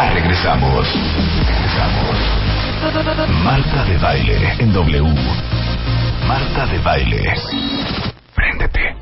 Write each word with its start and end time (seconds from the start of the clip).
Ya 0.00 0.08
regresamos. 0.14 0.86
Regresamos. 1.46 2.16
Marta 3.44 3.84
de 3.84 3.98
baile 3.98 4.54
en 4.58 4.72
W. 4.72 5.14
Marta 6.26 6.66
de 6.72 6.78
baile. 6.78 7.34
Préndete. 8.34 8.96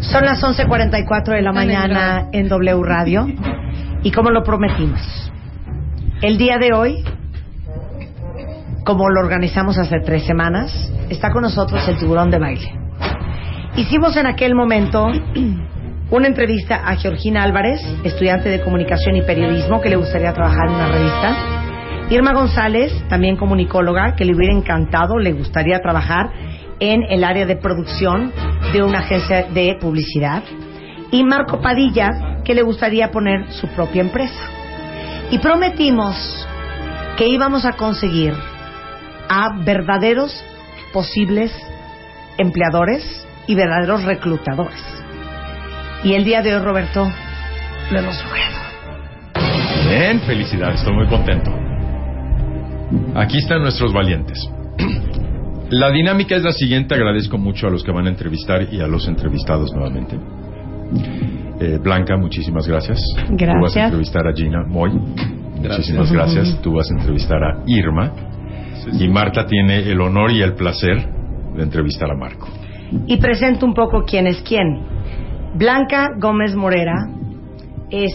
Son 0.00 0.24
las 0.26 0.42
11:44 0.42 1.32
de 1.32 1.40
la 1.40 1.52
mañana 1.52 2.28
en 2.32 2.50
W 2.50 2.82
Radio 2.84 3.26
y 4.02 4.10
como 4.10 4.30
lo 4.30 4.44
prometimos, 4.44 5.00
el 6.20 6.36
día 6.36 6.58
de 6.58 6.74
hoy, 6.74 7.02
como 8.84 9.08
lo 9.08 9.20
organizamos 9.20 9.78
hace 9.78 10.00
tres 10.00 10.24
semanas, 10.24 10.72
está 11.08 11.30
con 11.30 11.42
nosotros 11.42 11.86
el 11.88 11.98
tiburón 11.98 12.30
de 12.30 12.38
baile. 12.38 12.72
Hicimos 13.76 14.16
en 14.16 14.26
aquel 14.26 14.54
momento 14.54 15.08
una 16.10 16.26
entrevista 16.26 16.82
a 16.84 16.96
Georgina 16.96 17.42
Álvarez, 17.42 17.80
estudiante 18.04 18.48
de 18.48 18.60
comunicación 18.60 19.16
y 19.16 19.22
periodismo 19.22 19.80
que 19.80 19.88
le 19.88 19.96
gustaría 19.96 20.32
trabajar 20.32 20.68
en 20.68 20.74
una 20.74 20.88
revista. 20.88 21.36
Irma 22.10 22.32
González, 22.34 22.92
también 23.08 23.36
comunicóloga, 23.36 24.14
que 24.16 24.24
le 24.24 24.34
hubiera 24.34 24.52
encantado, 24.52 25.18
le 25.18 25.32
gustaría 25.32 25.78
trabajar 25.78 26.30
en 26.80 27.02
el 27.08 27.24
área 27.24 27.46
de 27.46 27.56
producción 27.56 28.32
de 28.72 28.82
una 28.82 28.98
agencia 28.98 29.44
de 29.44 29.76
publicidad. 29.80 30.42
Y 31.10 31.24
Marco 31.24 31.60
Padilla, 31.60 32.40
que 32.44 32.54
le 32.54 32.62
gustaría 32.62 33.10
poner 33.10 33.50
su 33.52 33.68
propia 33.68 34.02
empresa. 34.02 34.50
Y 35.30 35.38
prometimos 35.38 36.46
que 37.16 37.28
íbamos 37.28 37.64
a 37.64 37.72
conseguir 37.72 38.34
a 39.32 39.64
verdaderos 39.64 40.44
posibles 40.92 41.50
empleadores 42.36 43.02
y 43.46 43.54
verdaderos 43.54 44.04
reclutadores. 44.04 44.82
Y 46.04 46.12
el 46.12 46.24
día 46.24 46.42
de 46.42 46.54
hoy, 46.54 46.62
Roberto, 46.62 47.10
lo 47.90 47.98
hemos 47.98 48.22
logrado. 48.22 48.52
Bien, 49.88 50.20
felicidades, 50.20 50.80
estoy 50.80 50.94
muy 50.94 51.06
contento. 51.06 51.50
Aquí 53.14 53.38
están 53.38 53.62
nuestros 53.62 53.94
valientes. 53.94 54.38
La 55.70 55.90
dinámica 55.90 56.36
es 56.36 56.42
la 56.42 56.52
siguiente, 56.52 56.94
agradezco 56.94 57.38
mucho 57.38 57.66
a 57.66 57.70
los 57.70 57.82
que 57.82 57.90
van 57.90 58.06
a 58.06 58.10
entrevistar 58.10 58.68
y 58.70 58.82
a 58.82 58.86
los 58.86 59.08
entrevistados 59.08 59.72
nuevamente. 59.72 60.18
Eh, 61.58 61.78
Blanca, 61.82 62.18
muchísimas 62.18 62.68
gracias. 62.68 63.02
Gracias. 63.30 63.56
Tú 63.56 63.62
vas 63.62 63.76
a 63.76 63.84
entrevistar 63.84 64.26
a 64.26 64.32
Gina 64.34 64.64
Moy. 64.68 64.90
Muchísimas 64.90 66.12
gracias. 66.12 66.60
Tú 66.60 66.74
vas 66.74 66.90
a 66.90 67.00
entrevistar 67.00 67.42
a 67.42 67.62
Irma. 67.66 68.12
Y 68.92 69.08
Marta 69.08 69.46
tiene 69.46 69.80
el 69.90 70.00
honor 70.00 70.30
y 70.30 70.42
el 70.42 70.54
placer 70.54 71.08
de 71.56 71.62
entrevistar 71.62 72.10
a 72.10 72.16
Marco. 72.16 72.48
Y 73.06 73.16
presento 73.18 73.66
un 73.66 73.74
poco 73.74 74.04
quién 74.04 74.26
es 74.26 74.42
quién. 74.42 74.82
Blanca 75.54 76.08
Gómez 76.18 76.54
Morera 76.54 77.08
es 77.90 78.12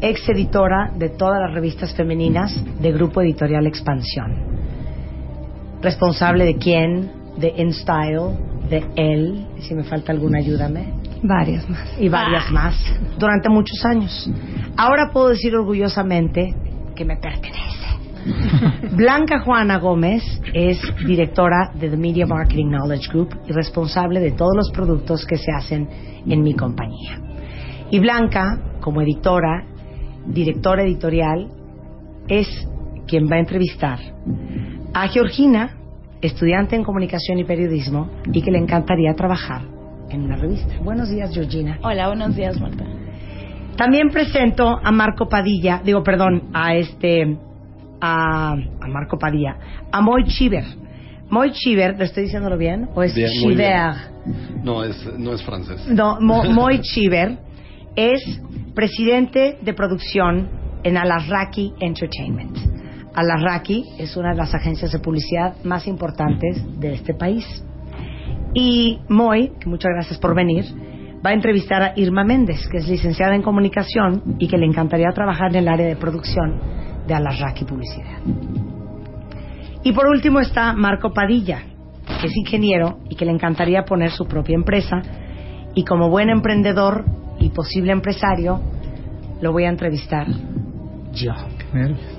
ex 0.00 0.28
editora 0.28 0.92
de 0.96 1.10
todas 1.10 1.40
las 1.40 1.54
revistas 1.54 1.94
femeninas 1.94 2.52
de 2.80 2.92
Grupo 2.92 3.22
Editorial 3.22 3.66
Expansión. 3.66 4.56
Responsable 5.82 6.44
de 6.44 6.56
quién, 6.56 7.10
de 7.36 7.54
InStyle, 7.56 8.36
de 8.68 8.84
él, 8.96 9.46
si 9.60 9.74
me 9.74 9.84
falta 9.84 10.12
alguna, 10.12 10.38
ayúdame. 10.38 10.92
Varias 11.22 11.68
más. 11.68 11.96
Y 11.98 12.08
varias 12.08 12.50
más, 12.50 12.74
durante 13.18 13.48
muchos 13.48 13.84
años. 13.84 14.30
Ahora 14.76 15.10
puedo 15.12 15.28
decir 15.28 15.54
orgullosamente 15.54 16.54
que 16.94 17.04
me 17.04 17.16
pertenece. 17.16 17.85
Blanca 18.92 19.40
Juana 19.40 19.78
Gómez 19.78 20.22
es 20.52 20.78
directora 21.06 21.70
de 21.74 21.90
The 21.90 21.96
Media 21.96 22.26
Marketing 22.26 22.66
Knowledge 22.66 23.08
Group 23.10 23.36
y 23.46 23.52
responsable 23.52 24.20
de 24.20 24.32
todos 24.32 24.56
los 24.56 24.70
productos 24.70 25.24
que 25.26 25.36
se 25.36 25.52
hacen 25.52 25.88
en 26.26 26.42
mi 26.42 26.54
compañía. 26.54 27.20
Y 27.90 28.00
Blanca, 28.00 28.58
como 28.80 29.00
editora, 29.02 29.64
directora 30.26 30.82
editorial, 30.82 31.48
es 32.28 32.48
quien 33.06 33.30
va 33.30 33.36
a 33.36 33.40
entrevistar 33.40 33.98
a 34.92 35.08
Georgina, 35.08 35.76
estudiante 36.20 36.74
en 36.74 36.82
comunicación 36.82 37.38
y 37.38 37.44
periodismo, 37.44 38.10
y 38.32 38.42
que 38.42 38.50
le 38.50 38.58
encantaría 38.58 39.14
trabajar 39.14 39.62
en 40.10 40.22
una 40.22 40.36
revista. 40.36 40.74
Buenos 40.82 41.10
días, 41.10 41.32
Georgina. 41.32 41.78
Hola, 41.82 42.08
buenos 42.08 42.34
días, 42.34 42.60
Marta. 42.60 42.84
También 43.76 44.08
presento 44.08 44.80
a 44.82 44.90
Marco 44.90 45.28
Padilla, 45.28 45.82
digo, 45.84 46.02
perdón, 46.02 46.44
a 46.54 46.74
este, 46.74 47.36
a, 48.00 48.52
a 48.52 48.86
Marco 48.88 49.18
Padilla, 49.18 49.56
a 49.92 50.00
Moy 50.00 50.24
Chiver. 50.24 50.64
Moy 51.28 51.50
Chiver, 51.52 51.96
¿lo 51.98 52.04
estoy 52.04 52.24
diciéndolo 52.24 52.56
bien? 52.56 52.88
¿O 52.94 53.02
es 53.02 53.14
Bien, 53.14 53.28
muy 53.42 53.54
bien. 53.56 53.72
Chiver? 53.72 54.64
No, 54.64 54.84
es, 54.84 55.18
no 55.18 55.32
es 55.32 55.42
francés. 55.42 55.86
No, 55.88 56.18
Mo- 56.20 56.44
Moy 56.50 56.80
Chiver 56.80 57.38
es 57.96 58.22
presidente 58.74 59.58
de 59.60 59.72
producción 59.74 60.48
en 60.84 60.96
Alarraqui 60.96 61.72
Entertainment. 61.80 62.56
Alarraqui 63.14 63.84
es 63.98 64.16
una 64.16 64.30
de 64.30 64.36
las 64.36 64.54
agencias 64.54 64.92
de 64.92 64.98
publicidad 64.98 65.54
más 65.64 65.86
importantes 65.86 66.62
de 66.78 66.92
este 66.94 67.14
país. 67.14 67.44
Y 68.54 69.00
Moy, 69.08 69.52
que 69.60 69.68
muchas 69.68 69.90
gracias 69.94 70.18
por 70.18 70.34
venir, 70.34 70.64
va 71.24 71.30
a 71.30 71.34
entrevistar 71.34 71.82
a 71.82 71.92
Irma 71.96 72.24
Méndez, 72.24 72.68
que 72.70 72.78
es 72.78 72.88
licenciada 72.88 73.34
en 73.34 73.42
comunicación 73.42 74.36
y 74.38 74.48
que 74.48 74.56
le 74.58 74.66
encantaría 74.66 75.08
trabajar 75.14 75.50
en 75.50 75.56
el 75.56 75.68
área 75.68 75.86
de 75.86 75.96
producción 75.96 76.60
de 77.06 77.14
Alarraqui 77.14 77.64
Publicidad. 77.64 78.18
Y 79.82 79.92
por 79.92 80.08
último 80.08 80.40
está 80.40 80.72
Marco 80.72 81.12
Padilla, 81.12 81.62
que 82.20 82.26
es 82.26 82.36
ingeniero 82.36 82.98
y 83.08 83.14
que 83.14 83.24
le 83.24 83.30
encantaría 83.30 83.84
poner 83.84 84.10
su 84.10 84.26
propia 84.26 84.54
empresa. 84.54 85.00
Y 85.74 85.84
como 85.84 86.08
buen 86.10 86.30
emprendedor 86.30 87.04
y 87.38 87.50
posible 87.50 87.92
empresario, 87.92 88.60
lo 89.40 89.52
voy 89.52 89.64
a 89.64 89.68
entrevistar. 89.68 90.26
Ya, 91.12 91.36
qué 91.58 91.78
nervios. 91.78 92.18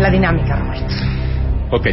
La 0.00 0.10
dinámica, 0.10 0.56
Roberto. 0.56 0.94
Ok. 1.70 1.86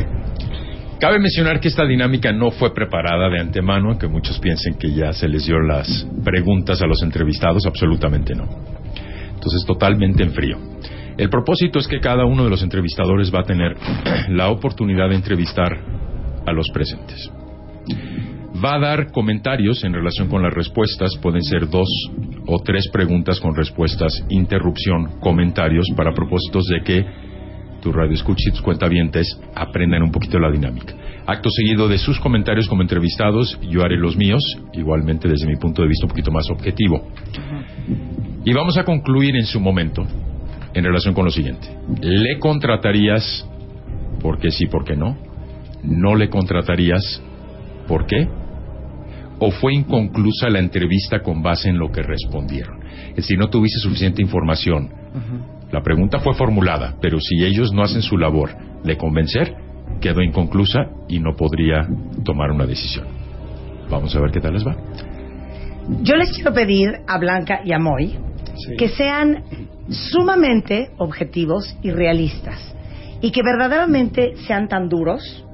Cabe 0.99 1.19
mencionar 1.19 1.59
que 1.59 1.67
esta 1.67 1.85
dinámica 1.85 2.31
no 2.31 2.51
fue 2.51 2.73
preparada 2.73 3.29
de 3.29 3.39
antemano, 3.39 3.89
aunque 3.89 4.07
muchos 4.07 4.39
piensen 4.39 4.75
que 4.75 4.91
ya 4.91 5.13
se 5.13 5.27
les 5.27 5.45
dio 5.45 5.59
las 5.59 6.07
preguntas 6.23 6.81
a 6.81 6.87
los 6.87 7.01
entrevistados, 7.03 7.65
absolutamente 7.65 8.35
no. 8.35 8.80
Entonces, 9.41 9.65
totalmente 9.65 10.21
en 10.21 10.31
frío. 10.33 10.57
El 11.17 11.29
propósito 11.29 11.79
es 11.79 11.87
que 11.87 11.99
cada 11.99 12.25
uno 12.25 12.43
de 12.43 12.51
los 12.51 12.61
entrevistadores 12.61 13.33
va 13.33 13.39
a 13.39 13.43
tener 13.43 13.75
la 14.29 14.49
oportunidad 14.49 15.09
de 15.09 15.15
entrevistar 15.15 15.79
a 16.45 16.51
los 16.51 16.67
presentes. 16.71 17.31
Va 18.63 18.75
a 18.75 18.79
dar 18.79 19.11
comentarios 19.11 19.83
en 19.83 19.93
relación 19.93 20.27
con 20.29 20.43
las 20.43 20.53
respuestas, 20.53 21.17
pueden 21.19 21.41
ser 21.41 21.67
dos 21.67 21.89
o 22.45 22.61
tres 22.63 22.87
preguntas 22.93 23.39
con 23.39 23.55
respuestas, 23.55 24.13
interrupción, 24.29 25.19
comentarios, 25.19 25.87
para 25.95 26.13
propósitos 26.13 26.65
de 26.67 26.81
que 26.83 27.05
tu 27.81 27.91
radio 27.91 28.13
escucha 28.13 28.49
y 28.49 28.51
tus 28.51 28.61
cuentavientes 28.61 29.39
aprendan 29.55 30.03
un 30.03 30.11
poquito 30.11 30.37
la 30.37 30.51
dinámica. 30.51 30.93
Acto 31.25 31.49
seguido 31.49 31.87
de 31.87 31.97
sus 31.97 32.19
comentarios 32.19 32.67
como 32.67 32.83
entrevistados, 32.83 33.59
yo 33.67 33.83
haré 33.83 33.97
los 33.97 34.15
míos, 34.15 34.43
igualmente 34.73 35.27
desde 35.27 35.47
mi 35.47 35.55
punto 35.55 35.81
de 35.81 35.87
vista 35.87 36.05
un 36.05 36.09
poquito 36.09 36.31
más 36.31 36.47
objetivo. 36.51 37.07
Y 38.43 38.53
vamos 38.53 38.77
a 38.77 38.83
concluir 38.83 39.35
en 39.35 39.45
su 39.45 39.59
momento 39.59 40.05
en 40.73 40.83
relación 40.83 41.13
con 41.13 41.25
lo 41.25 41.31
siguiente. 41.31 41.67
¿Le 42.01 42.39
contratarías 42.39 43.47
porque 44.21 44.51
sí, 44.51 44.67
porque 44.67 44.95
no? 44.95 45.17
¿No 45.83 46.15
le 46.15 46.29
contratarías 46.29 47.21
por 47.87 48.05
qué? 48.05 48.27
¿O 49.39 49.51
fue 49.51 49.73
inconclusa 49.73 50.49
la 50.49 50.59
entrevista 50.59 51.21
con 51.21 51.41
base 51.41 51.69
en 51.69 51.77
lo 51.77 51.91
que 51.91 52.03
respondieron? 52.03 52.79
Es 53.09 53.17
decir, 53.17 53.37
no 53.37 53.49
tuviste 53.49 53.79
suficiente 53.79 54.21
información. 54.21 54.91
La 55.71 55.81
pregunta 55.81 56.19
fue 56.19 56.33
formulada, 56.35 56.95
pero 57.01 57.19
si 57.19 57.43
ellos 57.43 57.73
no 57.73 57.83
hacen 57.83 58.01
su 58.01 58.17
labor 58.17 58.51
de 58.83 58.97
convencer, 58.97 59.55
quedó 59.99 60.21
inconclusa 60.21 60.87
y 61.07 61.19
no 61.19 61.35
podría 61.35 61.87
tomar 62.23 62.51
una 62.51 62.65
decisión. 62.65 63.07
Vamos 63.89 64.15
a 64.15 64.21
ver 64.21 64.31
qué 64.31 64.39
tal 64.39 64.53
les 64.53 64.65
va. 64.65 64.75
Yo 66.03 66.15
les 66.15 66.31
quiero 66.31 66.53
pedir 66.53 66.89
a 67.07 67.17
Blanca 67.17 67.61
y 67.65 67.73
a 67.73 67.79
Moy 67.79 68.15
Sí. 68.55 68.75
que 68.77 68.89
sean 68.89 69.43
sumamente 69.89 70.91
objetivos 70.97 71.75
y 71.81 71.91
realistas 71.91 72.59
y 73.21 73.31
que 73.31 73.41
verdaderamente 73.43 74.35
sean 74.47 74.67
tan 74.67 74.89
duros 74.89 75.45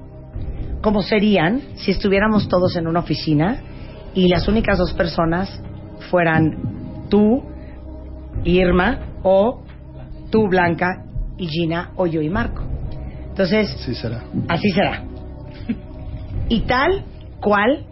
como 0.82 1.02
serían 1.02 1.62
si 1.76 1.92
estuviéramos 1.92 2.48
todos 2.48 2.76
en 2.76 2.88
una 2.88 3.00
oficina 3.00 3.62
y 4.14 4.28
las 4.28 4.48
únicas 4.48 4.78
dos 4.78 4.94
personas 4.94 5.62
fueran 6.10 7.08
tú, 7.10 7.44
Irma, 8.44 9.00
o 9.24 9.64
tú, 10.30 10.48
Blanca, 10.48 11.04
y 11.38 11.48
Gina, 11.48 11.92
o 11.96 12.08
yo 12.08 12.22
y 12.22 12.30
Marco. 12.30 12.64
Entonces, 13.30 13.70
Sí 13.80 13.94
será. 13.94 14.24
Así 14.48 14.70
será. 14.72 15.04
Y 16.50 16.62
tal 16.62 17.04
cual 17.42 17.86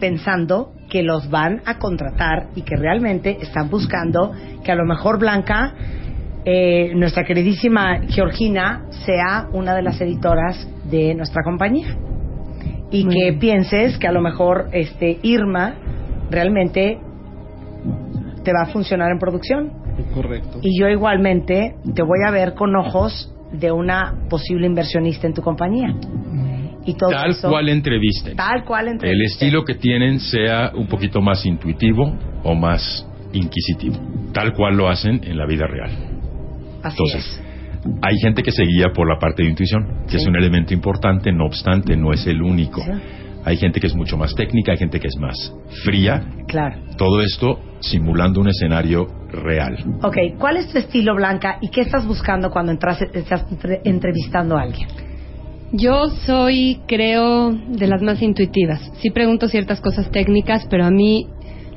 pensando 0.00 0.72
que 0.90 1.02
los 1.02 1.30
van 1.30 1.62
a 1.64 1.78
contratar 1.78 2.48
y 2.54 2.62
que 2.62 2.76
realmente 2.76 3.38
están 3.40 3.70
buscando 3.70 4.32
que 4.62 4.72
a 4.72 4.74
lo 4.74 4.84
mejor 4.84 5.18
Blanca 5.18 5.74
eh, 6.44 6.92
nuestra 6.94 7.24
queridísima 7.24 8.00
Georgina 8.08 8.86
sea 9.06 9.48
una 9.52 9.74
de 9.74 9.82
las 9.82 10.00
editoras 10.00 10.68
de 10.90 11.14
nuestra 11.14 11.42
compañía. 11.44 11.96
Y 12.90 13.04
Muy 13.04 13.14
que 13.14 13.24
bien. 13.30 13.38
pienses 13.38 13.96
que 13.98 14.08
a 14.08 14.12
lo 14.12 14.20
mejor 14.20 14.68
este 14.72 15.18
Irma 15.22 15.76
realmente 16.30 16.98
te 18.42 18.52
va 18.52 18.62
a 18.62 18.66
funcionar 18.66 19.10
en 19.12 19.18
producción. 19.18 19.72
Correcto. 20.14 20.58
Y 20.62 20.78
yo 20.80 20.88
igualmente 20.88 21.76
te 21.94 22.02
voy 22.02 22.18
a 22.26 22.30
ver 22.30 22.54
con 22.54 22.74
ojos 22.76 23.32
de 23.52 23.70
una 23.70 24.14
posible 24.28 24.66
inversionista 24.66 25.26
en 25.26 25.34
tu 25.34 25.42
compañía. 25.42 25.94
Y 26.84 26.94
todo 26.94 27.10
Tal 27.10 27.30
eso- 27.30 27.48
cual 27.48 27.68
entrevisten. 27.68 28.36
Tal 28.36 28.64
cual 28.64 28.86
El 28.86 28.92
entrevisten. 28.94 29.26
estilo 29.46 29.64
que 29.64 29.74
tienen 29.74 30.18
sea 30.20 30.72
un 30.74 30.86
poquito 30.86 31.20
más 31.20 31.44
intuitivo 31.46 32.16
o 32.42 32.54
más 32.54 33.06
inquisitivo. 33.32 33.96
Tal 34.32 34.52
cual 34.52 34.76
lo 34.76 34.88
hacen 34.88 35.20
en 35.24 35.36
la 35.36 35.46
vida 35.46 35.66
real. 35.66 35.90
Así 36.82 36.96
Entonces, 36.98 37.42
hay 38.02 38.16
gente 38.18 38.42
que 38.42 38.50
se 38.52 38.64
guía 38.64 38.88
por 38.94 39.08
la 39.08 39.18
parte 39.18 39.42
de 39.42 39.50
intuición, 39.50 40.02
que 40.06 40.16
Sí. 40.18 40.22
es 40.22 40.26
un 40.26 40.36
elemento 40.36 40.74
importante, 40.74 41.32
no 41.32 41.46
obstante, 41.46 41.96
no 41.96 42.12
es 42.12 42.26
el 42.26 42.42
único. 42.42 42.80
Sí. 42.82 42.90
Hay 43.44 43.56
gente 43.56 43.80
que 43.80 43.88
es 43.88 43.94
mucho 43.94 44.16
más 44.16 44.34
técnica, 44.36 44.70
hay 44.72 44.78
gente 44.78 45.00
que 45.00 45.08
es 45.08 45.16
más 45.18 45.52
fría. 45.84 46.22
es. 46.38 46.46
Claro. 46.46 46.76
Todo 46.96 47.22
esto 47.22 47.58
simulando 47.80 48.40
un 48.40 48.48
escenario 48.48 49.06
real. 49.32 49.76
Ok, 50.02 50.16
¿cuál 50.38 50.58
es 50.58 50.68
tu 50.70 50.78
estilo, 50.78 51.14
Blanca? 51.16 51.58
¿Y 51.60 51.68
qué 51.70 51.80
estás 51.80 52.06
buscando 52.06 52.50
cuando 52.50 52.70
entras, 52.70 53.00
estás 53.02 53.44
entre- 53.50 53.80
entrevistando 53.84 54.56
a 54.56 54.62
alguien? 54.62 54.88
Yo 55.72 56.10
soy, 56.26 56.80
creo, 56.86 57.50
de 57.50 57.86
las 57.86 58.02
más 58.02 58.20
intuitivas. 58.20 58.92
Sí 59.00 59.08
pregunto 59.10 59.48
ciertas 59.48 59.80
cosas 59.80 60.10
técnicas, 60.10 60.66
pero 60.68 60.84
a 60.84 60.90
mí 60.90 61.28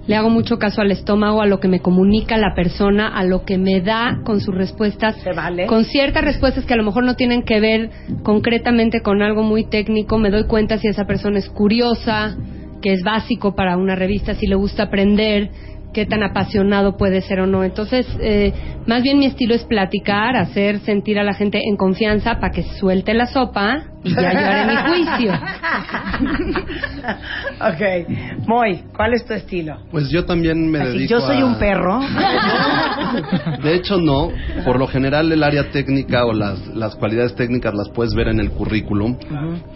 le 0.06 0.15
hago 0.15 0.30
mucho 0.30 0.59
caso 0.59 0.81
al 0.81 0.92
estómago, 0.92 1.42
a 1.42 1.45
lo 1.45 1.62
que 1.62 1.69
me 1.69 1.80
comunica 1.80 2.38
la 2.38 2.53
persona, 2.53 3.07
a 3.07 3.24
lo 3.24 3.45
que 3.45 3.57
me 3.57 3.80
da 3.80 4.19
con 4.25 4.42
sus 4.42 4.53
respuestas. 4.53 5.15
¿Se 5.24 5.31
vale? 5.31 5.65
Con 5.68 5.86
ciertas 5.86 6.25
respuestas 6.25 6.65
que 6.65 6.74
a 6.74 6.77
lo 6.77 6.83
mejor 6.83 7.06
no 7.06 7.15
tienen 7.15 7.44
que 7.44 7.62
ver 7.62 7.89
concretamente 8.21 9.00
con 9.00 9.21
algo 9.21 9.44
muy 9.44 9.63
técnico, 9.63 10.18
me 10.18 10.30
doy 10.30 10.44
cuenta 10.44 10.77
si 10.77 10.89
esa 10.89 11.06
persona 11.06 11.39
es 11.39 11.47
curiosa, 11.47 12.36
que 12.81 12.92
es 12.92 13.01
básico 13.01 13.56
para 13.56 13.77
una 13.77 13.95
revista, 13.95 14.36
si 14.36 14.45
le 14.45 14.56
gusta 14.56 14.83
aprender, 14.83 15.50
qué 15.95 16.06
tan 16.06 16.24
apasionado 16.24 16.97
puede 16.97 17.21
ser 17.21 17.39
o 17.39 17.47
no. 17.47 17.63
Entonces, 17.63 18.06
eh, 18.19 18.51
más 18.86 19.01
bien 19.01 19.18
mi 19.18 19.27
estilo 19.27 19.56
es 19.56 19.63
platicar, 19.63 20.36
hacer 20.36 20.81
sentir 20.81 21.18
a 21.18 21.24
la 21.24 21.33
gente 21.33 21.62
en 21.63 21.77
confianza 21.77 22.36
para 22.42 22.51
que 22.51 22.63
suelte 22.63 23.13
la 23.13 23.27
sopa 23.27 23.94
y 24.06 24.13
ya 24.13 24.31
yo 24.34 24.40
haré 24.40 24.66
mi 24.66 24.75
juicio. 24.88 25.34
ok, 27.60 28.48
Moy, 28.48 28.84
¿cuál 28.96 29.13
es 29.13 29.25
tu 29.25 29.34
estilo? 29.34 29.78
Pues 29.92 30.10
yo 30.10 30.25
también 30.25 30.69
me 30.72 30.80
Así, 30.80 30.92
dedico 30.94 31.12
yo 31.12 31.22
soy 31.22 31.40
a- 31.42 31.46
un 31.46 31.60
perro. 31.60 32.00
De 33.63 33.75
hecho, 33.75 33.98
no. 34.00 34.30
Por 34.66 34.80
lo 34.80 34.88
general, 34.88 35.31
el 35.31 35.44
área 35.44 35.69
técnica 35.72 36.25
o 36.25 36.34
las, 36.34 36.66
las 36.68 36.96
cualidades 36.96 37.36
técnicas 37.36 37.74
las 37.74 37.90
puedes 37.90 38.13
ver 38.13 38.28
en 38.30 38.40
el 38.40 38.52
currículum. 38.52 39.18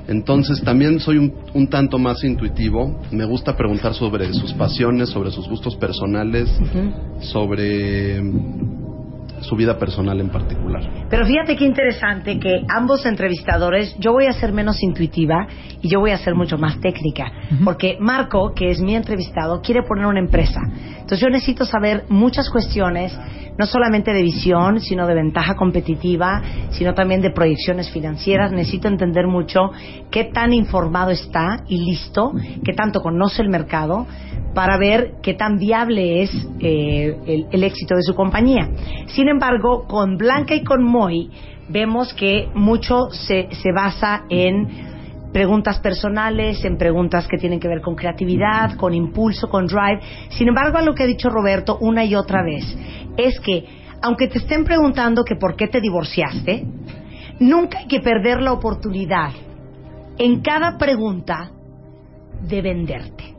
Entonces, 0.08 0.62
también 0.64 1.00
soy 1.00 1.18
un, 1.18 1.34
un 1.54 1.68
tanto 1.68 1.98
más 1.98 2.24
intuitivo. 2.24 3.00
Me 3.12 3.26
gusta 3.26 3.56
preguntar 3.56 3.94
sobre 3.94 4.34
sus 4.34 4.54
pasiones, 4.54 5.10
sobre 5.10 5.31
sus 5.31 5.48
gustos 5.48 5.76
personales, 5.76 6.50
Ujú. 6.60 7.22
sobre 7.22 8.22
mm, 8.22 8.79
su 9.42 9.56
vida 9.56 9.78
personal 9.78 10.20
en 10.20 10.30
particular. 10.30 10.84
Pero 11.10 11.26
fíjate 11.26 11.56
qué 11.56 11.66
interesante 11.66 12.40
que 12.40 12.62
ambos 12.68 13.06
entrevistadores, 13.06 13.96
yo 14.00 14.14
voy 14.14 14.26
a 14.26 14.34
ser 14.34 14.52
menos 14.54 14.82
intuitiva 14.84 15.48
y 15.82 15.88
yo 15.88 16.00
voy 16.00 16.12
a 16.12 16.18
ser 16.18 16.36
mucho 16.36 16.58
más 16.58 16.80
técnica. 16.80 17.32
Porque 17.64 17.98
Marco, 18.00 18.54
que 18.54 18.70
es 18.70 18.80
mi 18.82 18.96
entrevistado, 18.96 19.62
quiere 19.62 19.84
poner 19.84 20.06
una 20.06 20.20
empresa. 20.20 20.62
Entonces 21.10 21.22
yo 21.22 21.30
necesito 21.30 21.66
saber 21.66 22.04
muchas 22.10 22.50
cuestiones, 22.50 23.18
no 23.58 23.66
solamente 23.66 24.14
de 24.14 24.22
visión, 24.22 24.80
sino 24.80 25.08
de 25.08 25.16
ventaja 25.16 25.56
competitiva, 25.56 26.42
sino 26.72 26.94
también 26.94 27.22
de 27.22 27.32
proyecciones 27.32 27.90
financieras. 27.90 28.52
Necesito 28.52 28.88
entender 28.88 29.26
mucho 29.26 29.72
qué 30.12 30.26
tan 30.26 30.54
informado 30.54 31.12
está 31.12 31.64
y 31.68 31.78
listo, 31.84 32.32
qué 32.64 32.74
tanto 32.74 33.02
conoce 33.02 33.42
el 33.42 33.50
mercado 33.50 34.06
para 34.54 34.78
ver 34.78 35.14
qué 35.22 35.34
tan 35.34 35.58
viable 35.58 36.24
es 36.24 36.32
eh, 36.60 37.18
el, 37.26 37.48
el 37.52 37.64
éxito 37.64 37.96
de 37.96 38.04
su 38.04 38.14
compañía. 38.14 38.70
Sin 39.08 39.29
embargo, 39.30 39.86
con 39.88 40.18
Blanca 40.18 40.56
y 40.56 40.64
con 40.64 40.84
Moy 40.84 41.30
vemos 41.70 42.14
que 42.14 42.50
mucho 42.54 43.10
se, 43.12 43.50
se 43.52 43.72
basa 43.72 44.26
en 44.30 44.90
preguntas 45.31 45.80
personales, 45.80 46.64
en 46.66 46.78
preguntas 46.78 47.28
que 47.28 47.38
tienen 47.38 47.60
que 47.60 47.68
ver 47.68 47.81
con 47.81 47.96
creatividad, 47.96 48.76
con 48.76 48.94
impulso, 48.94 49.50
con 49.50 49.68
drive. 49.68 50.00
Sin 50.30 50.48
embargo, 50.48 50.78
a 50.78 50.81
lo 50.81 50.94
que 50.94 51.04
ha 51.04 51.08
dicho 51.08 51.30
Roberto 51.30 51.78
una 51.81 52.04
y 52.04 52.16
otra 52.16 52.44
vez 52.44 52.66
es 53.18 53.40
que 53.40 53.66
aunque 54.02 54.28
te 54.28 54.38
estén 54.38 54.64
preguntando 54.64 55.24
que 55.24 55.36
por 55.36 55.56
qué 55.56 55.68
te 55.68 55.81
divorciaste, 55.81 56.66
nunca 57.40 57.80
hay 57.80 57.88
que 57.88 58.00
perder 58.00 58.42
la 58.42 58.54
oportunidad 58.54 59.31
en 60.18 60.42
cada 60.42 60.78
pregunta 60.78 61.52
de 62.42 62.62
venderte. 62.62 63.39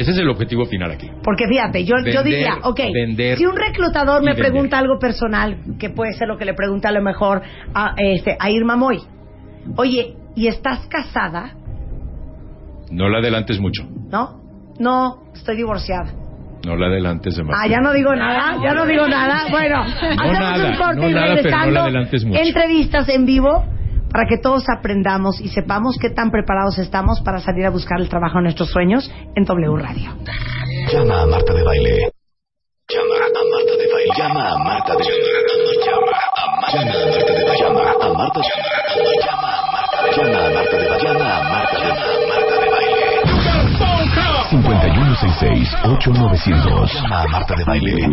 Ese 0.00 0.12
es 0.12 0.18
el 0.18 0.28
objetivo 0.28 0.64
final 0.66 0.90
aquí. 0.90 1.10
Porque 1.22 1.46
fíjate, 1.46 1.84
yo, 1.84 1.94
yo 2.12 2.22
diría, 2.22 2.54
ok, 2.62 2.80
vender 2.92 3.36
si 3.38 3.44
un 3.46 3.56
reclutador 3.56 4.22
me 4.22 4.32
vender. 4.32 4.46
pregunta 4.50 4.78
algo 4.78 4.98
personal, 4.98 5.58
que 5.78 5.90
puede 5.90 6.12
ser 6.14 6.28
lo 6.28 6.36
que 6.38 6.44
le 6.44 6.54
pregunta 6.54 6.88
a 6.88 6.92
lo 6.92 7.02
mejor 7.02 7.42
a, 7.74 7.94
este, 7.98 8.36
a 8.38 8.50
Irma 8.50 8.76
Moy, 8.76 8.98
oye, 9.76 10.14
¿y 10.34 10.46
estás 10.46 10.86
casada? 10.88 11.54
No 12.90 13.08
la 13.08 13.18
adelantes 13.18 13.60
mucho. 13.60 13.86
¿No? 14.10 14.40
No, 14.78 15.24
estoy 15.34 15.56
divorciada. 15.56 16.12
No 16.66 16.76
la 16.76 16.86
adelantes 16.86 17.34
Ah, 17.34 17.38
demasiado. 17.42 17.70
ya 17.70 17.80
no 17.80 17.92
digo 17.92 18.14
nada, 18.14 18.56
ya 18.62 18.74
no 18.74 18.84
digo 18.86 19.06
nada. 19.08 19.44
Bueno, 19.50 19.80
hacemos 19.82 20.32
nada, 20.38 20.70
un 20.70 20.76
corte 20.76 21.00
no 21.00 21.08
y 21.08 21.12
nada, 21.14 21.26
pero 21.26 21.36
no 21.36 21.42
regresando, 21.42 21.70
la 21.74 21.82
adelantes 21.82 22.24
mucho. 22.24 22.40
entrevistas 22.42 23.08
en 23.08 23.24
vivo 23.26 23.64
para 24.12 24.26
que 24.26 24.38
todos 24.38 24.64
aprendamos 24.68 25.40
y 25.40 25.48
sepamos 25.48 25.96
qué 26.00 26.10
tan 26.10 26.30
preparados 26.30 26.78
estamos 26.78 27.20
para 27.20 27.40
salir 27.40 27.66
a 27.66 27.70
buscar 27.70 28.00
el 28.00 28.08
trabajo 28.08 28.38
de 28.38 28.44
nuestros 28.44 28.70
sueños 28.70 29.10
en 29.34 29.44
W 29.44 29.76
Radio. 29.76 30.12
Llama 30.92 31.22
a 31.22 31.26
Marta 31.26 31.54
de 31.54 31.62
Baile. 31.62 32.10
Llama 32.88 33.14
a 33.14 33.28
Marta 33.28 33.76
de 33.76 33.92
Baile. 33.92 34.12
Llama 34.16 34.52
a 34.52 34.58
Marta 34.58 34.96
de 34.96 35.04
Baile. 35.04 35.20
Llama 35.86 36.10
a 36.10 36.60
Marta 36.60 36.84
de 36.84 36.94
Baile. 36.94 37.58
Llama 37.60 37.90
a 37.90 38.12
Marta 38.12 38.40
de 38.40 39.04
Baile. 39.04 39.29
5166-8900. 44.50 46.90
Llama 46.92 47.22
a 47.22 47.28
Marta 47.28 47.54
de 47.54 47.64
Baile. 47.64 48.08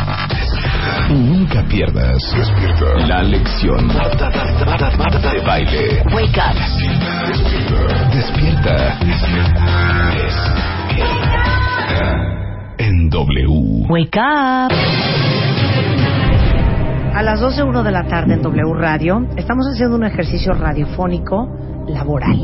Nunca 1.10 1.62
pierdas. 1.68 2.22
Despierta. 2.34 3.06
La 3.06 3.22
lección. 3.22 3.88
De 3.88 5.40
baile. 5.46 6.02
Wake 6.12 6.38
up. 6.38 6.56
Despierta. 8.12 8.98
Despierta. 9.00 9.72
En 12.78 13.10
W. 13.10 13.86
Wake 13.88 14.18
up. 14.18 14.72
A 17.14 17.22
las 17.22 17.42
12.01 17.42 17.82
de 17.82 17.90
la 17.90 18.04
tarde 18.04 18.34
en 18.34 18.42
W 18.42 18.74
Radio 18.74 19.26
estamos 19.36 19.66
haciendo 19.66 19.96
un 19.96 20.04
ejercicio 20.04 20.54
radiofónico 20.54 21.46
laboral. 21.88 22.38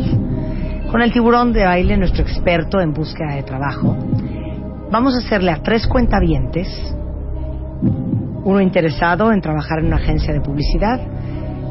Con 0.90 1.00
el 1.00 1.10
tiburón 1.12 1.52
de 1.52 1.64
baile, 1.64 1.96
nuestro 1.96 2.22
experto 2.22 2.80
en 2.80 2.92
búsqueda 2.92 3.34
de 3.34 3.42
trabajo, 3.42 3.96
vamos 4.90 5.14
a 5.14 5.18
hacerle 5.18 5.52
a 5.52 5.62
tres 5.62 5.86
cuentavientes, 5.86 6.68
uno 8.44 8.60
interesado 8.60 9.32
en 9.32 9.40
trabajar 9.40 9.80
en 9.80 9.86
una 9.86 9.96
agencia 9.96 10.32
de 10.32 10.40
publicidad, 10.40 11.00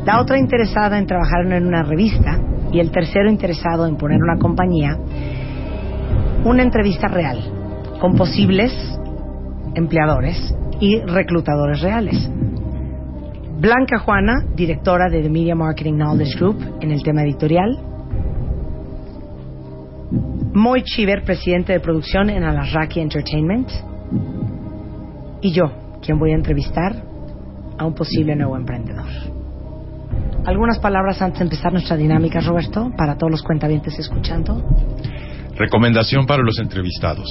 la 0.05 0.21
otra 0.21 0.39
interesada 0.39 0.97
en 0.97 1.05
trabajar 1.05 1.45
en 1.45 1.67
una 1.67 1.83
revista 1.83 2.39
y 2.71 2.79
el 2.79 2.91
tercero 2.91 3.29
interesado 3.29 3.87
en 3.87 3.97
poner 3.97 4.19
una 4.21 4.37
compañía, 4.37 4.97
una 6.43 6.63
entrevista 6.63 7.07
real 7.07 7.39
con 7.99 8.15
posibles 8.15 8.71
empleadores 9.75 10.55
y 10.79 10.99
reclutadores 10.99 11.81
reales. 11.81 12.29
Blanca 13.59 13.99
Juana, 13.99 14.45
directora 14.55 15.09
de 15.09 15.23
The 15.23 15.29
Media 15.29 15.55
Marketing 15.55 15.95
Knowledge 15.95 16.37
Group 16.37 16.77
en 16.79 16.91
el 16.91 17.01
tema 17.01 17.23
editorial. 17.23 17.79
Moy 20.53 20.83
Chiver, 20.83 21.23
presidente 21.23 21.73
de 21.73 21.79
producción 21.79 22.29
en 22.29 22.43
Alarraqui 22.43 22.99
Entertainment. 22.99 23.69
Y 25.41 25.51
yo, 25.53 25.71
quien 26.07 26.19
voy 26.19 26.31
a 26.31 26.35
entrevistar 26.35 27.03
a 27.77 27.85
un 27.85 27.93
posible 27.93 28.33
nuevo 28.33 28.55
emprendedor. 28.55 29.05
¿Algunas 30.45 30.79
palabras 30.79 31.21
antes 31.21 31.39
de 31.39 31.43
empezar 31.43 31.73
nuestra 31.73 31.97
dinámica, 31.97 32.39
Roberto, 32.39 32.93
para 32.97 33.17
todos 33.17 33.29
los 33.29 33.43
cuentavientes 33.43 33.99
escuchando? 33.99 34.63
Recomendación 35.57 36.25
para 36.25 36.43
los 36.43 36.59
entrevistados. 36.59 37.27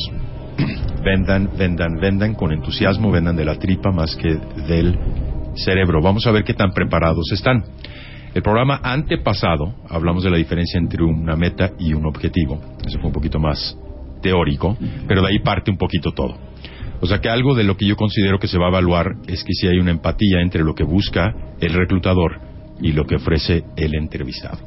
vendan, 1.03 1.49
vendan, 1.57 1.95
vendan 1.99 2.35
con 2.35 2.53
entusiasmo, 2.53 3.11
vendan 3.11 3.35
de 3.35 3.47
la 3.47 3.55
tripa 3.55 3.93
más 3.93 4.15
que 4.15 4.39
del 4.69 4.99
cerebro. 5.55 6.03
Vamos 6.03 6.27
a 6.27 6.31
ver 6.31 6.45
qué 6.45 6.53
tan 6.53 6.73
preparados 6.73 7.33
están. 7.33 7.65
El 8.35 8.43
programa 8.43 8.81
antepasado 8.83 9.75
hablamos 9.89 10.23
de 10.23 10.31
la 10.31 10.37
diferencia 10.37 10.79
entre 10.79 11.03
una 11.03 11.35
meta 11.35 11.71
y 11.79 11.95
un 11.95 12.05
objetivo. 12.05 12.61
Eso 12.87 12.99
fue 12.99 13.07
un 13.07 13.15
poquito 13.15 13.39
más 13.39 13.75
teórico, 14.21 14.77
pero 15.09 15.23
de 15.23 15.29
ahí 15.29 15.39
parte 15.39 15.71
un 15.71 15.79
poquito 15.79 16.13
todo. 16.13 16.37
O 17.01 17.07
sea 17.07 17.19
que 17.19 17.29
algo 17.29 17.55
de 17.55 17.65
lo 17.65 17.77
que 17.77 17.87
yo 17.87 17.97
considero 17.97 18.39
que 18.39 18.49
se 18.49 18.59
va 18.59 18.67
a 18.67 18.71
evaluar 18.71 19.17
es 19.27 19.45
que 19.45 19.53
si 19.53 19.67
hay 19.67 19.79
una 19.79 19.91
empatía 19.91 20.41
entre 20.41 20.65
lo 20.65 20.75
que 20.75 20.85
busca 20.85 21.35
el 21.61 21.75
reclutador 21.75 22.41
y 22.81 22.93
lo 22.93 23.05
que 23.05 23.17
ofrece 23.17 23.65
el 23.77 23.95
entrevistado. 23.95 24.59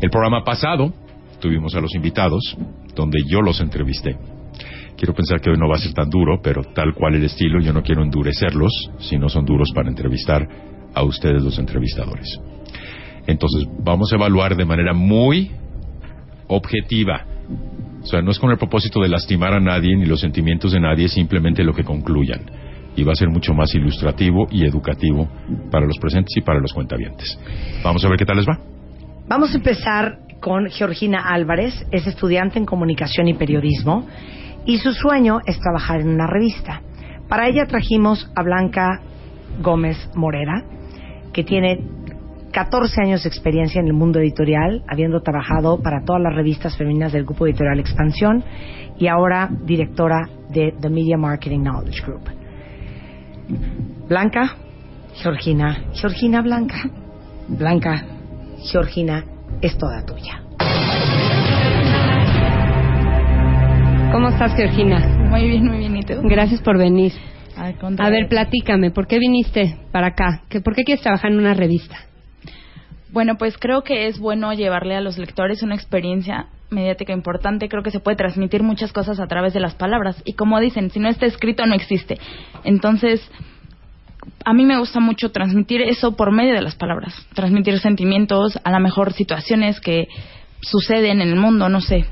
El 0.00 0.10
programa 0.10 0.44
pasado 0.44 0.92
tuvimos 1.40 1.74
a 1.74 1.80
los 1.80 1.94
invitados, 1.94 2.56
donde 2.94 3.20
yo 3.26 3.40
los 3.40 3.60
entrevisté. 3.60 4.16
Quiero 4.96 5.14
pensar 5.14 5.40
que 5.40 5.50
hoy 5.50 5.56
no 5.58 5.68
va 5.68 5.76
a 5.76 5.80
ser 5.80 5.92
tan 5.92 6.08
duro, 6.08 6.40
pero 6.42 6.62
tal 6.62 6.94
cual 6.94 7.16
el 7.16 7.24
estilo, 7.24 7.60
yo 7.60 7.72
no 7.72 7.82
quiero 7.82 8.02
endurecerlos, 8.02 8.90
si 8.98 9.18
no 9.18 9.28
son 9.28 9.44
duros 9.44 9.70
para 9.74 9.88
entrevistar 9.88 10.46
a 10.94 11.02
ustedes 11.02 11.42
los 11.42 11.58
entrevistadores. 11.58 12.38
Entonces, 13.26 13.66
vamos 13.82 14.12
a 14.12 14.16
evaluar 14.16 14.56
de 14.56 14.64
manera 14.64 14.94
muy 14.94 15.50
objetiva. 16.46 17.26
O 18.04 18.06
sea, 18.06 18.20
no 18.20 18.30
es 18.30 18.38
con 18.38 18.50
el 18.50 18.58
propósito 18.58 19.00
de 19.00 19.08
lastimar 19.08 19.54
a 19.54 19.60
nadie 19.60 19.96
ni 19.96 20.04
los 20.04 20.20
sentimientos 20.20 20.72
de 20.72 20.80
nadie, 20.80 21.08
simplemente 21.08 21.64
lo 21.64 21.72
que 21.72 21.84
concluyan. 21.84 22.42
Y 22.96 23.02
va 23.02 23.12
a 23.12 23.16
ser 23.16 23.30
mucho 23.30 23.54
más 23.54 23.74
ilustrativo 23.74 24.46
y 24.50 24.66
educativo 24.66 25.26
para 25.70 25.86
los 25.86 25.98
presentes 25.98 26.36
y 26.36 26.42
para 26.42 26.60
los 26.60 26.72
cuentavientes. 26.72 27.38
Vamos 27.82 28.04
a 28.04 28.08
ver 28.08 28.18
qué 28.18 28.26
tal 28.26 28.36
les 28.36 28.46
va. 28.46 28.58
Vamos 29.26 29.52
a 29.52 29.56
empezar 29.56 30.18
con 30.40 30.68
Georgina 30.68 31.22
Álvarez, 31.30 31.86
es 31.90 32.06
estudiante 32.06 32.58
en 32.58 32.66
comunicación 32.66 33.26
y 33.26 33.34
periodismo 33.34 34.06
y 34.66 34.76
su 34.76 34.92
sueño 34.92 35.38
es 35.46 35.58
trabajar 35.58 36.02
en 36.02 36.08
una 36.08 36.26
revista. 36.26 36.82
Para 37.28 37.48
ella 37.48 37.64
trajimos 37.66 38.30
a 38.36 38.42
Blanca 38.42 39.00
Gómez 39.62 39.96
Morera, 40.14 40.62
que 41.32 41.42
tiene 41.42 41.80
14 42.54 43.00
años 43.02 43.24
de 43.24 43.28
experiencia 43.28 43.80
en 43.80 43.88
el 43.88 43.94
mundo 43.94 44.20
editorial, 44.20 44.84
habiendo 44.88 45.20
trabajado 45.22 45.82
para 45.82 46.04
todas 46.04 46.22
las 46.22 46.36
revistas 46.36 46.76
femeninas 46.78 47.12
del 47.12 47.24
grupo 47.24 47.46
editorial 47.48 47.80
Expansión 47.80 48.44
y 48.96 49.08
ahora 49.08 49.48
directora 49.64 50.28
de 50.50 50.72
The 50.80 50.88
Media 50.88 51.18
Marketing 51.18 51.62
Knowledge 51.64 52.02
Group. 52.06 52.22
Blanca, 54.08 54.56
Georgina, 55.16 55.84
Georgina 55.94 56.42
Blanca, 56.42 56.76
Blanca, 57.48 58.04
Georgina, 58.70 59.24
es 59.60 59.76
toda 59.76 60.06
tuya. 60.06 60.40
¿Cómo 64.12 64.28
estás, 64.28 64.54
Georgina? 64.54 65.00
Muy 65.28 65.48
bien, 65.48 65.64
muy 65.66 65.78
bien. 65.78 65.96
¿Y 65.96 66.02
tú? 66.04 66.14
Gracias 66.22 66.62
por 66.62 66.78
venir. 66.78 67.12
Al 67.56 67.74
A 67.98 68.10
ver, 68.10 68.28
platícame, 68.28 68.92
¿por 68.92 69.08
qué 69.08 69.18
viniste 69.18 69.76
para 69.90 70.08
acá? 70.08 70.42
¿Qué- 70.48 70.60
¿Por 70.60 70.76
qué 70.76 70.84
quieres 70.84 71.02
trabajar 71.02 71.32
en 71.32 71.38
una 71.38 71.54
revista? 71.54 71.96
Bueno, 73.14 73.36
pues 73.38 73.56
creo 73.56 73.84
que 73.84 74.08
es 74.08 74.18
bueno 74.18 74.52
llevarle 74.54 74.96
a 74.96 75.00
los 75.00 75.18
lectores 75.18 75.62
una 75.62 75.76
experiencia 75.76 76.48
mediática 76.70 77.12
importante. 77.12 77.68
Creo 77.68 77.84
que 77.84 77.92
se 77.92 78.00
puede 78.00 78.16
transmitir 78.16 78.64
muchas 78.64 78.92
cosas 78.92 79.20
a 79.20 79.28
través 79.28 79.54
de 79.54 79.60
las 79.60 79.76
palabras. 79.76 80.20
Y 80.24 80.32
como 80.32 80.58
dicen, 80.58 80.90
si 80.90 80.98
no 80.98 81.08
está 81.08 81.24
escrito, 81.24 81.64
no 81.64 81.76
existe. 81.76 82.18
Entonces, 82.64 83.20
a 84.44 84.52
mí 84.52 84.64
me 84.64 84.80
gusta 84.80 84.98
mucho 84.98 85.30
transmitir 85.30 85.80
eso 85.80 86.16
por 86.16 86.32
medio 86.32 86.54
de 86.54 86.62
las 86.62 86.74
palabras. 86.74 87.14
Transmitir 87.34 87.78
sentimientos, 87.78 88.58
a 88.64 88.72
lo 88.72 88.80
mejor 88.80 89.12
situaciones 89.12 89.78
que 89.78 90.08
suceden 90.60 91.20
en 91.20 91.28
el 91.28 91.36
mundo, 91.36 91.68
no 91.68 91.80
sé. 91.80 92.06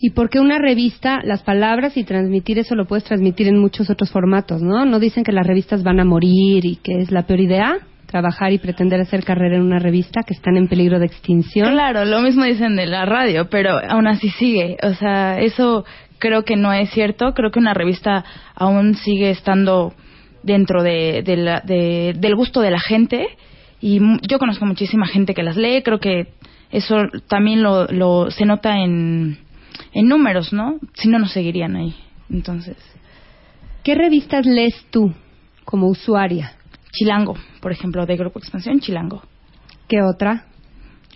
¿Y 0.00 0.10
por 0.10 0.28
qué 0.28 0.38
una 0.38 0.58
revista, 0.58 1.20
las 1.24 1.42
palabras 1.42 1.96
y 1.96 2.04
transmitir 2.04 2.58
eso 2.58 2.74
lo 2.74 2.84
puedes 2.84 3.04
transmitir 3.04 3.48
en 3.48 3.58
muchos 3.58 3.88
otros 3.88 4.10
formatos, 4.10 4.60
¿no? 4.60 4.84
No 4.84 4.98
dicen 4.98 5.24
que 5.24 5.32
las 5.32 5.46
revistas 5.46 5.82
van 5.82 5.98
a 5.98 6.04
morir 6.04 6.66
y 6.66 6.76
que 6.76 7.00
es 7.00 7.10
la 7.10 7.22
peor 7.22 7.40
idea 7.40 7.78
trabajar 8.06 8.52
y 8.52 8.58
pretender 8.58 9.00
hacer 9.00 9.24
carrera 9.24 9.56
en 9.56 9.62
una 9.62 9.78
revista 9.78 10.22
que 10.22 10.34
están 10.34 10.56
en 10.56 10.68
peligro 10.68 10.98
de 10.98 11.06
extinción. 11.06 11.70
Claro, 11.72 12.04
lo 12.04 12.20
mismo 12.20 12.44
dicen 12.44 12.76
de 12.76 12.86
la 12.86 13.04
radio, 13.06 13.48
pero 13.48 13.78
aún 13.88 14.06
así 14.06 14.28
sigue. 14.30 14.76
O 14.82 14.94
sea, 14.94 15.40
eso 15.40 15.84
creo 16.18 16.44
que 16.44 16.56
no 16.56 16.72
es 16.72 16.90
cierto. 16.90 17.34
Creo 17.34 17.50
que 17.50 17.58
una 17.58 17.74
revista 17.74 18.24
aún 18.54 18.94
sigue 18.94 19.30
estando 19.30 19.92
dentro 20.42 20.82
de, 20.82 21.22
de 21.22 21.36
la- 21.36 21.60
de- 21.64 22.14
del 22.16 22.34
gusto 22.36 22.60
de 22.60 22.70
la 22.70 22.80
gente. 22.80 23.26
Y 23.80 24.00
yo 24.28 24.38
conozco 24.38 24.64
muchísima 24.66 25.06
gente 25.06 25.34
que 25.34 25.42
las 25.42 25.56
lee. 25.56 25.82
Creo 25.82 25.98
que 26.00 26.28
eso 26.70 26.96
también 27.28 27.62
lo, 27.62 27.86
lo 27.86 28.30
se 28.30 28.44
nota 28.46 28.78
en, 28.78 29.38
en 29.92 30.08
números, 30.08 30.52
¿no? 30.52 30.78
Si 30.94 31.08
no, 31.08 31.18
nos 31.18 31.32
seguirían 31.32 31.76
ahí. 31.76 31.94
Entonces, 32.30 32.76
¿Qué 33.82 33.94
revistas 33.94 34.46
lees 34.46 34.86
tú 34.90 35.12
como 35.66 35.88
usuaria? 35.88 36.52
Chilango, 36.94 37.34
por 37.60 37.72
ejemplo, 37.72 38.06
de 38.06 38.16
Grupo 38.16 38.38
Expansión, 38.38 38.80
Chilango. 38.80 39.22
¿Qué 39.88 40.00
otra? 40.02 40.46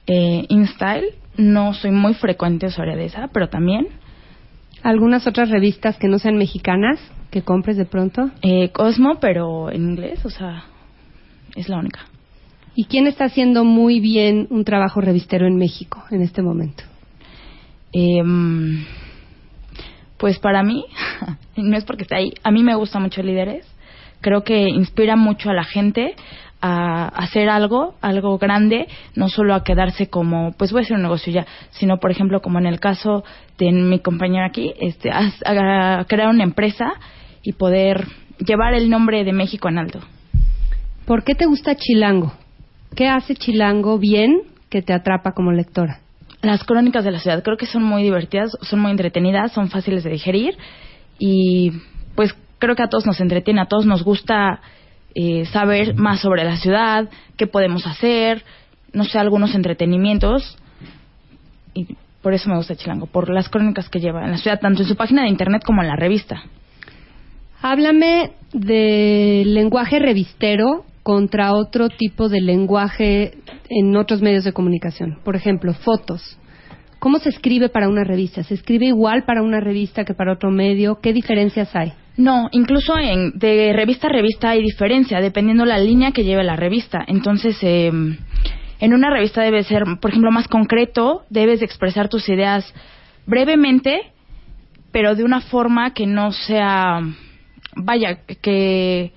Eh, 0.06 0.44
InStyle, 0.48 1.14
no 1.36 1.72
soy 1.72 1.92
muy 1.92 2.14
frecuente 2.14 2.66
usuaria 2.66 2.96
de 2.96 3.06
esa, 3.06 3.28
pero 3.28 3.48
también. 3.48 3.88
¿Algunas 4.82 5.26
otras 5.26 5.50
revistas 5.50 5.96
que 5.96 6.08
no 6.08 6.18
sean 6.18 6.36
mexicanas 6.36 7.00
que 7.30 7.42
compres 7.42 7.76
de 7.76 7.84
pronto? 7.84 8.30
Eh, 8.42 8.70
Cosmo, 8.70 9.18
pero 9.20 9.70
en 9.70 9.90
inglés, 9.90 10.24
o 10.24 10.30
sea, 10.30 10.64
es 11.56 11.68
la 11.68 11.78
única. 11.78 12.00
¿Y 12.74 12.84
quién 12.84 13.06
está 13.06 13.24
haciendo 13.24 13.64
muy 13.64 14.00
bien 14.00 14.46
un 14.50 14.64
trabajo 14.64 15.00
revistero 15.00 15.46
en 15.46 15.56
México 15.56 16.04
en 16.10 16.22
este 16.22 16.42
momento? 16.42 16.84
Em, 17.92 18.84
pues 20.16 20.38
para 20.38 20.62
mí, 20.62 20.84
no 21.56 21.76
es 21.76 21.84
porque 21.84 22.02
esté 22.02 22.16
ahí, 22.16 22.32
a 22.42 22.50
mí 22.50 22.62
me 22.62 22.74
gusta 22.74 22.98
mucho 22.98 23.22
Líderes. 23.22 23.66
Creo 24.20 24.42
que 24.42 24.68
inspira 24.68 25.16
mucho 25.16 25.50
a 25.50 25.54
la 25.54 25.64
gente 25.64 26.14
a 26.60 27.06
hacer 27.08 27.48
algo, 27.48 27.94
algo 28.00 28.36
grande, 28.38 28.88
no 29.14 29.28
solo 29.28 29.54
a 29.54 29.62
quedarse 29.62 30.08
como, 30.08 30.52
pues 30.52 30.72
voy 30.72 30.80
a 30.80 30.84
hacer 30.84 30.96
un 30.96 31.02
negocio 31.02 31.32
ya, 31.32 31.46
sino 31.70 31.98
por 31.98 32.10
ejemplo 32.10 32.40
como 32.40 32.58
en 32.58 32.66
el 32.66 32.80
caso 32.80 33.22
de 33.58 33.70
mi 33.70 34.00
compañero 34.00 34.44
aquí, 34.44 34.74
este, 34.80 35.10
a, 35.10 36.00
a 36.00 36.04
crear 36.06 36.28
una 36.28 36.42
empresa 36.42 36.94
y 37.42 37.52
poder 37.52 38.08
llevar 38.44 38.74
el 38.74 38.90
nombre 38.90 39.24
de 39.24 39.32
México 39.32 39.68
en 39.68 39.78
alto. 39.78 40.00
¿Por 41.06 41.24
qué 41.24 41.34
te 41.34 41.46
gusta 41.46 41.74
Chilango? 41.74 42.32
¿Qué 42.94 43.08
hace 43.08 43.34
Chilango 43.34 43.98
bien 43.98 44.42
que 44.68 44.82
te 44.82 44.92
atrapa 44.92 45.32
como 45.32 45.52
lectora? 45.52 46.00
Las 46.42 46.64
crónicas 46.64 47.04
de 47.04 47.10
la 47.10 47.18
ciudad 47.18 47.42
creo 47.42 47.56
que 47.56 47.66
son 47.66 47.82
muy 47.82 48.02
divertidas, 48.02 48.56
son 48.62 48.80
muy 48.80 48.90
entretenidas, 48.90 49.52
son 49.52 49.70
fáciles 49.70 50.04
de 50.04 50.10
digerir 50.10 50.56
y 51.18 51.72
pues 52.14 52.34
creo 52.58 52.76
que 52.76 52.82
a 52.82 52.88
todos 52.88 53.06
nos 53.06 53.20
entretiene, 53.20 53.60
a 53.60 53.66
todos 53.66 53.86
nos 53.86 54.04
gusta 54.04 54.60
eh, 55.14 55.46
saber 55.46 55.94
más 55.94 56.20
sobre 56.20 56.44
la 56.44 56.56
ciudad, 56.56 57.08
qué 57.36 57.46
podemos 57.46 57.86
hacer, 57.86 58.44
no 58.92 59.04
sé, 59.04 59.18
algunos 59.18 59.54
entretenimientos 59.54 60.58
y 61.74 61.96
por 62.22 62.34
eso 62.34 62.48
me 62.50 62.56
gusta 62.56 62.76
Chilango, 62.76 63.06
por 63.06 63.30
las 63.30 63.48
crónicas 63.48 63.88
que 63.88 64.00
lleva 64.00 64.24
en 64.24 64.32
la 64.32 64.38
ciudad, 64.38 64.60
tanto 64.60 64.82
en 64.82 64.88
su 64.88 64.96
página 64.96 65.22
de 65.22 65.28
internet 65.28 65.62
como 65.64 65.82
en 65.82 65.88
la 65.88 65.96
revista. 65.96 66.42
Háblame 67.62 68.32
del 68.52 69.54
lenguaje 69.54 69.98
revistero 69.98 70.84
contra 71.02 71.54
otro 71.54 71.88
tipo 71.88 72.28
de 72.28 72.40
lenguaje 72.40 73.38
en 73.68 73.96
otros 73.96 74.20
medios 74.20 74.44
de 74.44 74.52
comunicación. 74.52 75.18
Por 75.24 75.36
ejemplo, 75.36 75.72
fotos. 75.72 76.38
¿Cómo 76.98 77.18
se 77.18 77.30
escribe 77.30 77.68
para 77.68 77.88
una 77.88 78.04
revista? 78.04 78.42
¿Se 78.42 78.54
escribe 78.54 78.86
igual 78.86 79.24
para 79.24 79.42
una 79.42 79.60
revista 79.60 80.04
que 80.04 80.14
para 80.14 80.32
otro 80.32 80.50
medio? 80.50 81.00
¿Qué 81.00 81.12
diferencias 81.12 81.74
hay? 81.74 81.92
No, 82.18 82.48
incluso 82.50 82.98
en, 82.98 83.38
de 83.38 83.72
revista 83.72 84.08
a 84.08 84.10
revista 84.10 84.50
hay 84.50 84.60
diferencia, 84.60 85.20
dependiendo 85.20 85.64
la 85.64 85.78
línea 85.78 86.10
que 86.10 86.24
lleve 86.24 86.42
la 86.42 86.56
revista. 86.56 87.04
Entonces, 87.06 87.56
eh, 87.62 87.92
en 88.80 88.92
una 88.92 89.08
revista 89.08 89.42
debe 89.42 89.62
ser, 89.62 89.84
por 90.00 90.10
ejemplo, 90.10 90.32
más 90.32 90.48
concreto, 90.48 91.22
debes 91.30 91.60
de 91.60 91.66
expresar 91.66 92.08
tus 92.08 92.28
ideas 92.28 92.74
brevemente, 93.24 94.10
pero 94.90 95.14
de 95.14 95.22
una 95.22 95.42
forma 95.42 95.94
que 95.94 96.08
no 96.08 96.32
sea, 96.32 97.02
vaya, 97.76 98.24
que, 98.42 99.12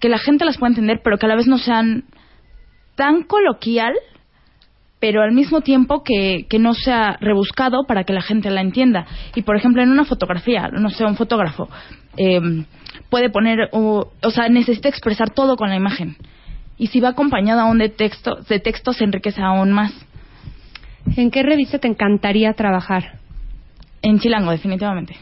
que 0.00 0.08
la 0.08 0.18
gente 0.18 0.46
las 0.46 0.56
pueda 0.56 0.70
entender, 0.70 1.02
pero 1.04 1.18
que 1.18 1.26
a 1.26 1.28
la 1.28 1.36
vez 1.36 1.48
no 1.48 1.58
sean 1.58 2.04
tan 2.94 3.24
coloquial, 3.24 3.92
pero 5.00 5.22
al 5.22 5.32
mismo 5.32 5.60
tiempo 5.60 6.02
que, 6.02 6.46
que 6.48 6.58
no 6.58 6.74
sea 6.74 7.16
rebuscado 7.20 7.84
para 7.86 8.04
que 8.04 8.12
la 8.12 8.22
gente 8.22 8.50
la 8.50 8.60
entienda. 8.60 9.06
Y 9.34 9.42
por 9.42 9.56
ejemplo, 9.56 9.82
en 9.82 9.90
una 9.90 10.04
fotografía, 10.04 10.68
no 10.72 10.90
sé, 10.90 11.04
un 11.04 11.16
fotógrafo 11.16 11.68
eh, 12.16 12.40
puede 13.08 13.30
poner, 13.30 13.68
o, 13.72 14.10
o 14.22 14.30
sea, 14.30 14.48
necesita 14.48 14.88
expresar 14.88 15.30
todo 15.30 15.56
con 15.56 15.68
la 15.68 15.76
imagen. 15.76 16.16
Y 16.76 16.88
si 16.88 17.00
va 17.00 17.10
acompañado 17.10 17.60
aún 17.60 17.78
de 17.78 17.88
texto, 17.88 18.36
de 18.48 18.60
texto 18.60 18.92
se 18.92 19.04
enriquece 19.04 19.40
aún 19.42 19.72
más. 19.72 19.92
¿En 21.16 21.30
qué 21.30 21.42
revista 21.42 21.78
te 21.78 21.88
encantaría 21.88 22.52
trabajar? 22.54 23.18
En 24.02 24.18
Chilango, 24.18 24.50
definitivamente. 24.50 25.16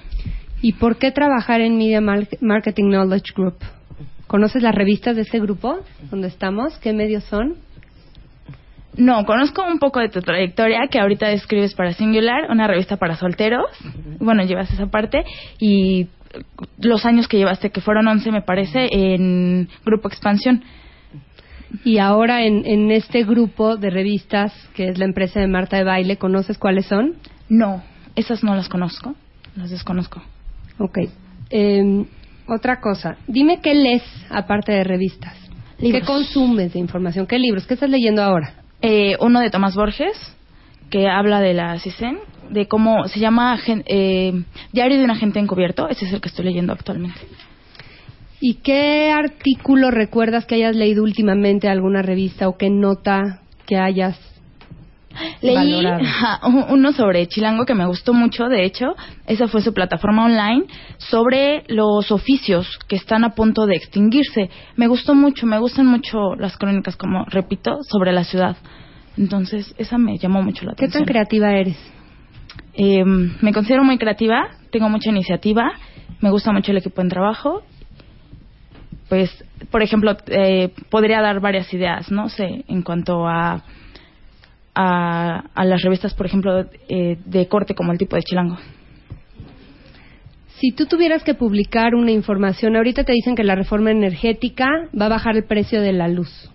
¿Y 0.62 0.72
por 0.72 0.96
qué 0.96 1.12
trabajar 1.12 1.60
en 1.60 1.76
Media 1.78 2.00
Mar- 2.00 2.28
Marketing 2.40 2.90
Knowledge 2.90 3.32
Group? 3.34 3.56
¿Conoces 4.26 4.62
las 4.62 4.74
revistas 4.74 5.16
de 5.16 5.22
ese 5.22 5.38
grupo 5.38 5.78
donde 6.10 6.28
estamos? 6.28 6.76
¿Qué 6.78 6.92
medios 6.92 7.24
son? 7.24 7.56
No, 8.96 9.26
conozco 9.26 9.62
un 9.66 9.78
poco 9.78 10.00
de 10.00 10.08
tu 10.08 10.20
trayectoria 10.20 10.88
que 10.90 10.98
ahorita 10.98 11.28
describes 11.28 11.74
para 11.74 11.92
Singular, 11.92 12.50
una 12.50 12.66
revista 12.66 12.96
para 12.96 13.16
solteros. 13.16 13.66
Bueno, 14.20 14.42
llevas 14.44 14.72
esa 14.72 14.86
parte 14.86 15.24
y 15.58 16.08
los 16.78 17.04
años 17.04 17.28
que 17.28 17.36
llevaste, 17.36 17.70
que 17.70 17.80
fueron 17.80 18.08
11 18.08 18.30
me 18.32 18.42
parece, 18.42 18.88
en 18.90 19.68
Grupo 19.84 20.08
Expansión. 20.08 20.62
Y 21.84 21.98
ahora 21.98 22.44
en, 22.44 22.64
en 22.64 22.90
este 22.90 23.24
grupo 23.24 23.76
de 23.76 23.90
revistas, 23.90 24.52
que 24.74 24.88
es 24.88 24.98
la 24.98 25.04
empresa 25.04 25.40
de 25.40 25.46
Marta 25.46 25.76
de 25.76 25.84
Baile, 25.84 26.16
¿conoces 26.16 26.58
cuáles 26.58 26.86
son? 26.86 27.16
No, 27.48 27.82
esas 28.14 28.42
no 28.42 28.54
las 28.54 28.68
conozco, 28.68 29.14
las 29.56 29.70
desconozco. 29.70 30.22
Ok. 30.78 30.98
Eh, 31.50 32.04
otra 32.48 32.80
cosa, 32.80 33.16
dime 33.26 33.60
qué 33.60 33.74
lees 33.74 34.02
aparte 34.30 34.72
de 34.72 34.84
revistas. 34.84 35.34
Libros. 35.78 36.00
¿Qué 36.00 36.06
consumes 36.06 36.72
de 36.72 36.78
información? 36.78 37.26
¿Qué 37.26 37.38
libros? 37.38 37.66
¿Qué 37.66 37.74
estás 37.74 37.90
leyendo 37.90 38.22
ahora? 38.22 38.54
Eh, 38.82 39.16
uno 39.20 39.40
de 39.40 39.50
Tomás 39.50 39.74
Borges, 39.74 40.16
que 40.90 41.08
habla 41.08 41.40
de 41.40 41.54
la 41.54 41.78
CISEN, 41.78 42.18
de 42.50 42.68
cómo 42.68 43.08
se 43.08 43.20
llama 43.20 43.58
eh, 43.86 44.44
Diario 44.72 44.98
de 44.98 45.04
un 45.04 45.10
agente 45.10 45.38
encubierto, 45.38 45.88
ese 45.88 46.06
es 46.06 46.12
el 46.12 46.20
que 46.20 46.28
estoy 46.28 46.44
leyendo 46.44 46.72
actualmente. 46.72 47.20
¿Y 48.40 48.56
qué 48.56 49.10
artículo 49.10 49.90
recuerdas 49.90 50.44
que 50.44 50.56
hayas 50.56 50.76
leído 50.76 51.02
últimamente 51.02 51.68
alguna 51.68 52.02
revista 52.02 52.48
o 52.48 52.56
qué 52.56 52.68
nota 52.70 53.40
que 53.66 53.76
hayas 53.78 54.18
Leí 55.40 55.84
uno 56.68 56.92
sobre 56.92 57.26
Chilango 57.26 57.64
que 57.64 57.74
me 57.74 57.86
gustó 57.86 58.12
mucho, 58.12 58.44
de 58.48 58.64
hecho, 58.64 58.94
esa 59.26 59.48
fue 59.48 59.62
su 59.62 59.72
plataforma 59.72 60.24
online, 60.24 60.64
sobre 60.98 61.64
los 61.68 62.10
oficios 62.10 62.78
que 62.88 62.96
están 62.96 63.24
a 63.24 63.34
punto 63.34 63.66
de 63.66 63.76
extinguirse. 63.76 64.50
Me 64.76 64.86
gustó 64.86 65.14
mucho, 65.14 65.46
me 65.46 65.58
gustan 65.58 65.86
mucho 65.86 66.34
las 66.36 66.56
crónicas, 66.56 66.96
como 66.96 67.24
repito, 67.24 67.78
sobre 67.82 68.12
la 68.12 68.24
ciudad. 68.24 68.56
Entonces, 69.16 69.74
esa 69.78 69.98
me 69.98 70.18
llamó 70.18 70.42
mucho 70.42 70.64
la 70.64 70.72
¿Qué 70.72 70.84
atención. 70.84 71.04
tan 71.04 71.12
creativa 71.12 71.52
eres? 71.52 71.76
Eh, 72.74 73.04
me 73.04 73.52
considero 73.52 73.84
muy 73.84 73.96
creativa, 73.98 74.48
tengo 74.70 74.88
mucha 74.88 75.10
iniciativa, 75.10 75.72
me 76.20 76.30
gusta 76.30 76.52
mucho 76.52 76.72
el 76.72 76.78
equipo 76.78 77.00
en 77.00 77.08
trabajo. 77.08 77.62
Pues, 79.08 79.30
por 79.70 79.82
ejemplo, 79.82 80.16
eh, 80.26 80.70
podría 80.90 81.20
dar 81.20 81.40
varias 81.40 81.72
ideas, 81.72 82.10
no 82.10 82.28
sé, 82.28 82.64
en 82.68 82.82
cuanto 82.82 83.26
a, 83.26 83.62
a, 84.76 85.44
a 85.54 85.64
las 85.64 85.82
revistas, 85.82 86.14
por 86.14 86.26
ejemplo, 86.26 86.66
eh, 86.88 87.16
de 87.24 87.48
corte 87.48 87.74
como 87.74 87.92
el 87.92 87.98
tipo 87.98 88.14
de 88.14 88.22
Chilango. 88.22 88.58
Si 90.58 90.72
tú 90.72 90.86
tuvieras 90.86 91.22
que 91.24 91.34
publicar 91.34 91.94
una 91.94 92.12
información, 92.12 92.76
ahorita 92.76 93.04
te 93.04 93.12
dicen 93.12 93.34
que 93.34 93.44
la 93.44 93.54
reforma 93.54 93.90
energética 93.90 94.66
va 94.98 95.06
a 95.06 95.10
bajar 95.10 95.36
el 95.36 95.44
precio 95.44 95.80
de 95.80 95.92
la 95.92 96.08
luz. 96.08 96.50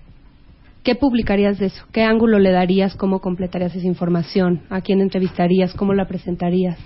¿Qué 0.84 0.96
publicarías 0.96 1.60
de 1.60 1.68
eso? 1.68 1.86
¿Qué 1.92 2.04
ángulo 2.04 2.40
le 2.40 2.52
darías? 2.52 2.96
¿Cómo 2.96 3.20
completarías 3.22 3.76
esa 3.76 3.86
información? 3.86 4.62
¿A 4.70 4.82
quién 4.82 5.02
entrevistarías? 5.02 5.74
¿Cómo 5.74 5.94
la 5.94 6.08
presentarías? 6.08 6.80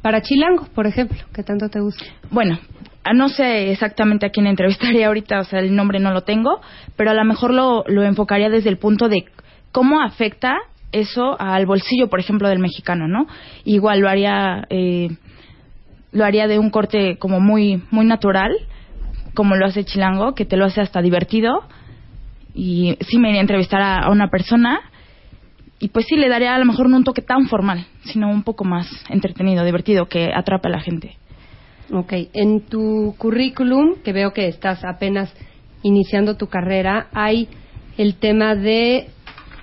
Para 0.00 0.22
Chilango, 0.22 0.68
por 0.74 0.86
ejemplo, 0.86 1.18
que 1.34 1.42
tanto 1.42 1.68
te 1.68 1.80
gusta. 1.80 2.04
Bueno, 2.30 2.58
ah, 3.04 3.12
no 3.12 3.28
sé 3.28 3.72
exactamente 3.72 4.26
a 4.26 4.30
quién 4.30 4.46
entrevistaría 4.46 5.08
ahorita, 5.08 5.40
o 5.40 5.44
sea, 5.44 5.60
el 5.60 5.74
nombre 5.74 6.00
no 6.00 6.12
lo 6.12 6.22
tengo, 6.22 6.60
pero 6.96 7.10
a 7.10 7.14
lo 7.14 7.24
mejor 7.24 7.52
lo, 7.52 7.84
lo 7.86 8.02
enfocaría 8.04 8.48
desde 8.48 8.70
el 8.70 8.78
punto 8.78 9.08
de 9.08 9.24
cómo 9.72 10.00
afecta 10.00 10.56
eso 10.92 11.36
al 11.38 11.66
bolsillo, 11.66 12.08
por 12.08 12.20
ejemplo, 12.20 12.48
del 12.48 12.58
mexicano, 12.58 13.08
¿no? 13.08 13.26
Igual 13.64 14.00
lo 14.00 14.08
haría, 14.08 14.66
eh, 14.70 15.08
lo 16.12 16.24
haría 16.24 16.46
de 16.46 16.58
un 16.58 16.70
corte 16.70 17.18
como 17.18 17.40
muy, 17.40 17.82
muy 17.90 18.06
natural, 18.06 18.52
como 19.34 19.54
lo 19.56 19.66
hace 19.66 19.84
Chilango, 19.84 20.34
que 20.34 20.44
te 20.44 20.56
lo 20.56 20.64
hace 20.64 20.80
hasta 20.80 21.02
divertido. 21.02 21.64
Y 22.54 22.96
sí 23.00 23.18
me 23.18 23.28
iría 23.28 23.40
a 23.40 23.42
entrevistar 23.42 23.80
a, 23.80 23.98
a 23.98 24.10
una 24.10 24.28
persona 24.28 24.80
y 25.80 25.88
pues 25.88 26.06
sí 26.06 26.16
le 26.16 26.28
daría 26.28 26.54
a 26.54 26.58
lo 26.58 26.64
mejor 26.64 26.88
no 26.88 26.96
un 26.96 27.04
toque 27.04 27.22
tan 27.22 27.46
formal, 27.46 27.86
sino 28.04 28.30
un 28.30 28.42
poco 28.42 28.64
más 28.64 28.88
entretenido, 29.08 29.64
divertido, 29.64 30.06
que 30.06 30.30
atrape 30.34 30.68
a 30.68 30.72
la 30.72 30.80
gente. 30.80 31.16
Ok, 31.92 32.12
en 32.32 32.66
tu 32.66 33.14
currículum, 33.16 33.94
que 34.02 34.12
veo 34.12 34.32
que 34.32 34.48
estás 34.48 34.84
apenas 34.84 35.32
iniciando 35.82 36.36
tu 36.36 36.48
carrera, 36.48 37.08
hay 37.12 37.48
el 37.96 38.16
tema 38.16 38.54
de 38.54 39.08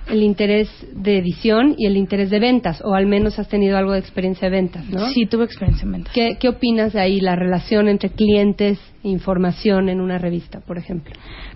el 0.08 0.22
interés 0.22 0.68
de 0.94 1.18
edición 1.18 1.74
y 1.76 1.86
el 1.86 1.96
interés 1.96 2.30
de 2.30 2.38
ventas, 2.38 2.80
o 2.84 2.94
al 2.94 3.06
menos 3.06 3.38
has 3.38 3.48
tenido 3.48 3.76
algo 3.76 3.92
de 3.92 3.98
experiencia 3.98 4.48
de 4.48 4.56
ventas, 4.56 4.84
¿no? 4.88 5.06
Sí, 5.08 5.26
tuve 5.26 5.44
experiencia 5.44 5.84
en 5.84 5.92
ventas. 5.92 6.12
¿Qué, 6.14 6.36
qué 6.38 6.48
opinas 6.48 6.92
de 6.92 7.00
ahí, 7.00 7.20
la 7.20 7.34
relación 7.34 7.88
entre 7.88 8.10
clientes 8.10 8.78
e 9.02 9.08
información 9.08 9.88
en 9.88 10.00
una 10.00 10.18
revista, 10.18 10.60
por 10.60 10.78
ejemplo? 10.78 11.12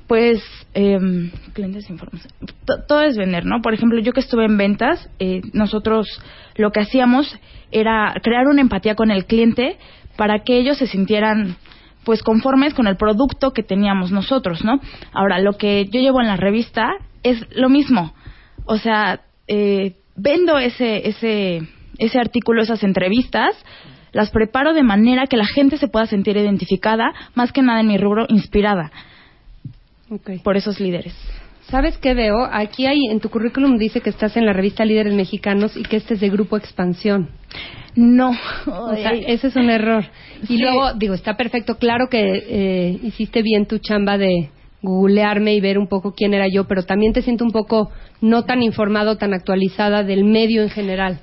Pues, 0.08 0.42
eh, 0.74 0.98
clientes 1.52 1.86
de 1.86 1.92
información. 1.92 2.32
To- 2.64 2.82
Todo 2.88 3.02
es 3.02 3.16
vender, 3.16 3.46
¿no? 3.46 3.62
Por 3.62 3.72
ejemplo, 3.74 4.00
yo 4.00 4.12
que 4.12 4.20
estuve 4.20 4.46
en 4.46 4.56
ventas, 4.56 5.08
eh, 5.20 5.42
nosotros 5.52 6.08
lo 6.56 6.72
que 6.72 6.80
hacíamos 6.80 7.38
era 7.70 8.14
crear 8.22 8.46
una 8.48 8.60
empatía 8.62 8.96
con 8.96 9.10
el 9.12 9.26
cliente 9.26 9.76
para 10.16 10.40
que 10.40 10.58
ellos 10.58 10.76
se 10.78 10.86
sintieran 10.88 11.56
pues 12.04 12.22
conformes 12.22 12.74
con 12.74 12.86
el 12.86 12.96
producto 12.96 13.52
que 13.52 13.62
teníamos 13.62 14.10
nosotros, 14.10 14.64
¿no? 14.64 14.80
Ahora, 15.12 15.38
lo 15.38 15.52
que 15.52 15.84
yo 15.92 16.00
llevo 16.00 16.20
en 16.20 16.26
la 16.28 16.36
revista 16.36 16.88
es 17.22 17.44
lo 17.54 17.68
mismo. 17.68 18.14
O 18.72 18.78
sea, 18.78 19.20
eh, 19.48 19.94
vendo 20.14 20.56
ese, 20.58 21.08
ese, 21.08 21.62
ese 21.98 22.18
artículo, 22.20 22.62
esas 22.62 22.84
entrevistas, 22.84 23.50
las 24.12 24.30
preparo 24.30 24.72
de 24.74 24.84
manera 24.84 25.26
que 25.26 25.36
la 25.36 25.46
gente 25.46 25.76
se 25.76 25.88
pueda 25.88 26.06
sentir 26.06 26.36
identificada, 26.36 27.12
más 27.34 27.50
que 27.52 27.62
nada 27.62 27.80
en 27.80 27.88
mi 27.88 27.98
rubro, 27.98 28.26
inspirada 28.28 28.90
Okay. 30.12 30.38
por 30.40 30.56
esos 30.56 30.80
líderes. 30.80 31.14
¿Sabes 31.68 31.96
qué 31.98 32.14
veo? 32.14 32.44
Aquí 32.50 32.86
hay, 32.86 33.06
en 33.10 33.20
tu 33.20 33.28
currículum 33.30 33.78
dice 33.78 34.00
que 34.00 34.10
estás 34.10 34.36
en 34.36 34.44
la 34.44 34.52
revista 34.52 34.84
Líderes 34.84 35.14
Mexicanos 35.14 35.76
y 35.76 35.82
que 35.84 35.96
este 35.96 36.14
es 36.14 36.20
de 36.20 36.30
Grupo 36.30 36.56
Expansión. 36.56 37.28
No. 37.94 38.30
O 38.66 38.94
sea, 38.96 39.12
ese 39.12 39.46
es 39.48 39.54
un 39.56 39.70
error. 39.70 40.04
Y 40.42 40.46
Sí. 40.46 40.58
luego, 40.58 40.94
digo, 40.94 41.14
está 41.14 41.36
perfecto. 41.36 41.76
Claro 41.76 42.08
que 42.08 42.20
eh, 42.48 42.98
hiciste 43.04 43.42
bien 43.42 43.66
tu 43.66 43.78
chamba 43.78 44.18
de 44.18 44.50
googlearme 44.82 45.54
y 45.54 45.60
ver 45.60 45.78
un 45.78 45.86
poco 45.88 46.12
quién 46.14 46.34
era 46.34 46.46
yo, 46.48 46.64
pero 46.64 46.82
también 46.84 47.12
te 47.12 47.22
siento 47.22 47.44
un 47.44 47.52
poco 47.52 47.90
no 48.20 48.44
tan 48.44 48.62
informado, 48.62 49.16
tan 49.16 49.34
actualizada 49.34 50.02
del 50.02 50.24
medio 50.24 50.62
en 50.62 50.70
general. 50.70 51.20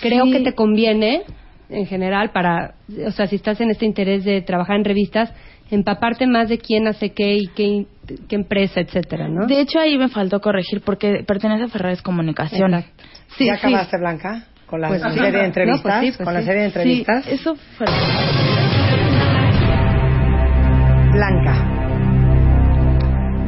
Creo 0.00 0.24
Sí. 0.26 0.32
que 0.32 0.40
te 0.40 0.54
conviene, 0.54 1.22
en 1.68 1.86
general, 1.86 2.30
para, 2.30 2.74
o 3.06 3.10
sea, 3.10 3.26
si 3.26 3.36
estás 3.36 3.60
en 3.60 3.70
este 3.70 3.86
interés 3.86 4.24
de 4.24 4.40
trabajar 4.42 4.76
en 4.76 4.84
revistas, 4.84 5.32
empaparte 5.70 6.26
más 6.26 6.48
de 6.48 6.58
quién 6.58 6.86
hace 6.88 7.10
qué 7.10 7.36
y 7.36 7.46
qué, 7.48 7.86
qué 8.28 8.36
empresa, 8.36 8.80
etcétera, 8.80 9.28
¿no? 9.28 9.46
De 9.46 9.60
hecho, 9.60 9.78
ahí 9.78 9.96
me 9.98 10.08
faltó 10.08 10.40
corregir 10.40 10.80
porque 10.82 11.22
pertenece 11.26 11.64
a 11.64 11.68
Ferrares 11.68 12.02
Comunicación. 12.02 12.84
Sí, 13.38 13.46
¿Ya 13.46 13.56
sí. 13.56 13.66
acabaste, 13.66 13.98
Blanca? 13.98 14.46
¿Con 14.66 14.80
la 14.80 14.88
Pues 14.88 15.02
serie 15.02 15.32
de 15.32 15.44
entrevistas? 15.44 15.84
No, 15.84 16.00
pues 16.00 16.00
sí, 16.00 16.16
pues 16.16 16.24
¿Con 16.26 16.34
la 16.34 16.42
serie 16.42 16.60
de 16.60 16.66
entrevistas? 16.66 17.24
Sí, 17.24 17.30
eso 17.34 17.56
fue. 17.76 17.86
Blanca. 21.12 21.69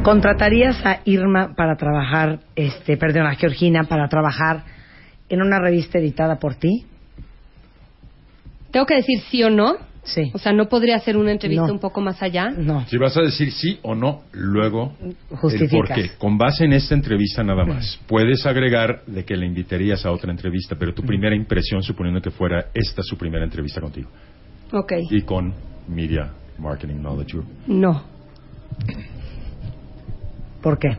¿Contratarías 0.03 0.85
a 0.85 0.99
Irma 1.05 1.53
para 1.55 1.75
trabajar, 1.77 2.39
este, 2.55 2.97
perdón, 2.97 3.25
a 3.25 3.35
Georgina 3.35 3.85
para 3.85 4.07
trabajar 4.09 4.63
en 5.29 5.41
una 5.41 5.59
revista 5.59 5.97
editada 5.97 6.39
por 6.39 6.55
ti? 6.55 6.85
Tengo 8.71 8.85
que 8.85 8.95
decir 8.95 9.19
sí 9.29 9.43
o 9.43 9.49
no. 9.49 9.75
Sí. 10.03 10.31
O 10.33 10.37
sea, 10.37 10.51
no 10.51 10.67
podría 10.67 10.97
hacer 10.97 11.15
una 11.15 11.31
entrevista 11.31 11.67
No. 11.67 11.73
un 11.73 11.79
poco 11.79 12.01
más 12.01 12.21
allá. 12.21 12.49
No. 12.49 12.85
Si 12.87 12.97
vas 12.97 13.15
a 13.15 13.21
decir 13.21 13.53
sí 13.53 13.79
o 13.83 13.95
no, 13.95 14.23
luego 14.33 14.91
el 15.01 15.15
Justificas. 15.37 15.71
por 15.71 15.87
qué. 15.95 16.09
Con 16.17 16.37
base 16.37 16.65
en 16.65 16.73
esta 16.73 16.93
entrevista 16.93 17.41
nada 17.41 17.63
más. 17.63 17.97
Puedes 18.05 18.45
agregar 18.45 19.05
de 19.07 19.23
que 19.23 19.37
le 19.37 19.45
invitarías 19.45 20.05
a 20.05 20.11
otra 20.11 20.31
entrevista, 20.31 20.75
pero 20.77 20.93
tu 20.93 21.03
primera 21.03 21.33
impresión, 21.33 21.81
suponiendo 21.81 22.21
que 22.21 22.31
fuera 22.31 22.65
esta 22.73 23.01
su 23.01 23.17
primera 23.17 23.45
entrevista 23.45 23.79
contigo. 23.79 24.09
Ok. 24.73 24.91
Y 25.09 25.21
con 25.21 25.53
Media 25.87 26.29
Marketing 26.59 26.95
Knowledge 26.95 27.31
Group. 27.37 27.47
No. 27.67 28.03
¿Por 30.63 30.79
qué? 30.79 30.97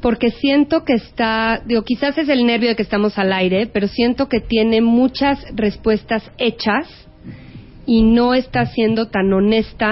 Porque 0.00 0.30
siento 0.30 0.84
que 0.84 0.94
está, 0.94 1.60
digo, 1.66 1.82
quizás 1.82 2.16
es 2.16 2.28
el 2.28 2.46
nervio 2.46 2.68
de 2.70 2.76
que 2.76 2.82
estamos 2.82 3.18
al 3.18 3.32
aire, 3.32 3.66
pero 3.66 3.88
siento 3.88 4.28
que 4.28 4.40
tiene 4.40 4.80
muchas 4.80 5.44
respuestas 5.54 6.30
hechas 6.38 6.86
y 7.84 8.02
no 8.02 8.32
está 8.34 8.64
siendo 8.66 9.08
tan 9.08 9.32
honesta 9.32 9.90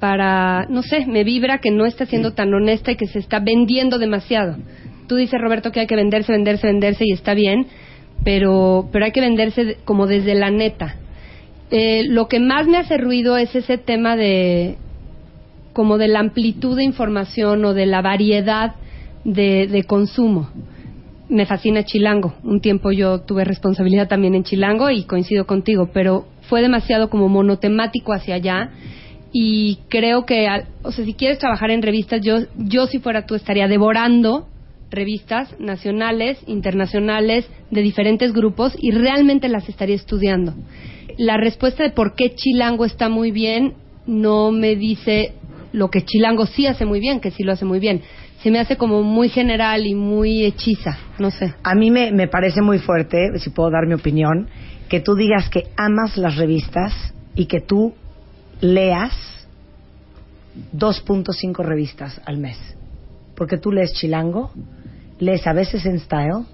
para, 0.00 0.64
no 0.70 0.82
sé, 0.82 1.04
me 1.06 1.24
vibra 1.24 1.58
que 1.58 1.70
no 1.70 1.84
está 1.84 2.06
siendo 2.06 2.32
tan 2.32 2.54
honesta 2.54 2.92
y 2.92 2.96
que 2.96 3.06
se 3.06 3.18
está 3.18 3.40
vendiendo 3.40 3.98
demasiado. 3.98 4.56
Tú 5.08 5.16
dices, 5.16 5.38
Roberto, 5.40 5.72
que 5.72 5.80
hay 5.80 5.86
que 5.86 5.96
venderse, 5.96 6.32
venderse, 6.32 6.66
venderse 6.66 7.04
y 7.06 7.12
está 7.12 7.34
bien, 7.34 7.66
pero, 8.24 8.88
pero 8.92 9.04
hay 9.04 9.12
que 9.12 9.20
venderse 9.20 9.64
de- 9.64 9.74
como 9.84 10.06
desde 10.06 10.34
la 10.34 10.50
neta. 10.50 10.96
Eh, 11.70 12.04
lo 12.08 12.28
que 12.28 12.40
más 12.40 12.66
me 12.66 12.78
hace 12.78 12.96
ruido 12.96 13.36
es 13.36 13.54
ese 13.54 13.76
tema 13.76 14.16
de, 14.16 14.76
como 15.72 15.98
de 15.98 16.08
la 16.08 16.20
amplitud 16.20 16.76
de 16.76 16.84
información 16.84 17.64
o 17.64 17.74
de 17.74 17.86
la 17.86 18.02
variedad 18.02 18.74
de, 19.24 19.66
de 19.66 19.84
consumo. 19.84 20.50
Me 21.28 21.46
fascina 21.46 21.84
Chilango. 21.84 22.34
Un 22.42 22.60
tiempo 22.60 22.90
yo 22.90 23.20
tuve 23.20 23.44
responsabilidad 23.44 24.08
también 24.08 24.34
en 24.34 24.44
Chilango 24.44 24.90
y 24.90 25.04
coincido 25.04 25.46
contigo, 25.46 25.90
pero 25.92 26.26
fue 26.48 26.62
demasiado 26.62 27.10
como 27.10 27.28
monotemático 27.28 28.12
hacia 28.12 28.36
allá 28.36 28.70
y 29.32 29.80
creo 29.88 30.24
que, 30.24 30.48
o 30.82 30.90
sea, 30.90 31.04
si 31.04 31.14
quieres 31.14 31.38
trabajar 31.38 31.70
en 31.70 31.82
revistas, 31.82 32.22
yo, 32.22 32.38
yo 32.56 32.86
si 32.86 32.98
fuera 32.98 33.26
tú 33.26 33.34
estaría 33.34 33.68
devorando 33.68 34.48
revistas 34.90 35.54
nacionales, 35.60 36.38
internacionales, 36.46 37.46
de 37.70 37.82
diferentes 37.82 38.32
grupos 38.32 38.74
y 38.80 38.92
realmente 38.92 39.48
las 39.48 39.68
estaría 39.68 39.96
estudiando. 39.96 40.54
La 41.18 41.36
respuesta 41.36 41.82
de 41.82 41.90
por 41.90 42.14
qué 42.14 42.34
Chilango 42.34 42.86
está 42.86 43.08
muy 43.08 43.30
bien 43.30 43.74
no 44.06 44.50
me 44.50 44.76
dice 44.76 45.34
lo 45.72 45.90
que 45.90 46.04
Chilango 46.04 46.46
sí 46.46 46.66
hace 46.66 46.84
muy 46.84 47.00
bien, 47.00 47.20
que 47.20 47.30
sí 47.30 47.42
lo 47.42 47.52
hace 47.52 47.64
muy 47.64 47.78
bien. 47.78 48.02
Se 48.42 48.50
me 48.50 48.60
hace 48.60 48.76
como 48.76 49.02
muy 49.02 49.28
general 49.28 49.86
y 49.86 49.94
muy 49.94 50.44
hechiza, 50.44 50.98
no 51.18 51.30
sé. 51.30 51.54
A 51.62 51.74
mí 51.74 51.90
me, 51.90 52.12
me 52.12 52.28
parece 52.28 52.62
muy 52.62 52.78
fuerte, 52.78 53.38
si 53.38 53.50
puedo 53.50 53.70
dar 53.70 53.86
mi 53.86 53.94
opinión, 53.94 54.48
que 54.88 55.00
tú 55.00 55.14
digas 55.14 55.48
que 55.48 55.64
amas 55.76 56.16
las 56.16 56.36
revistas 56.36 57.14
y 57.34 57.46
que 57.46 57.60
tú 57.60 57.94
leas 58.60 59.12
2.5 60.76 61.64
revistas 61.64 62.20
al 62.24 62.38
mes. 62.38 62.58
Porque 63.34 63.58
tú 63.58 63.70
lees 63.72 63.92
Chilango, 63.92 64.50
lees 65.18 65.46
a 65.46 65.52
veces 65.52 65.84
en 65.86 65.98
Style 66.00 66.46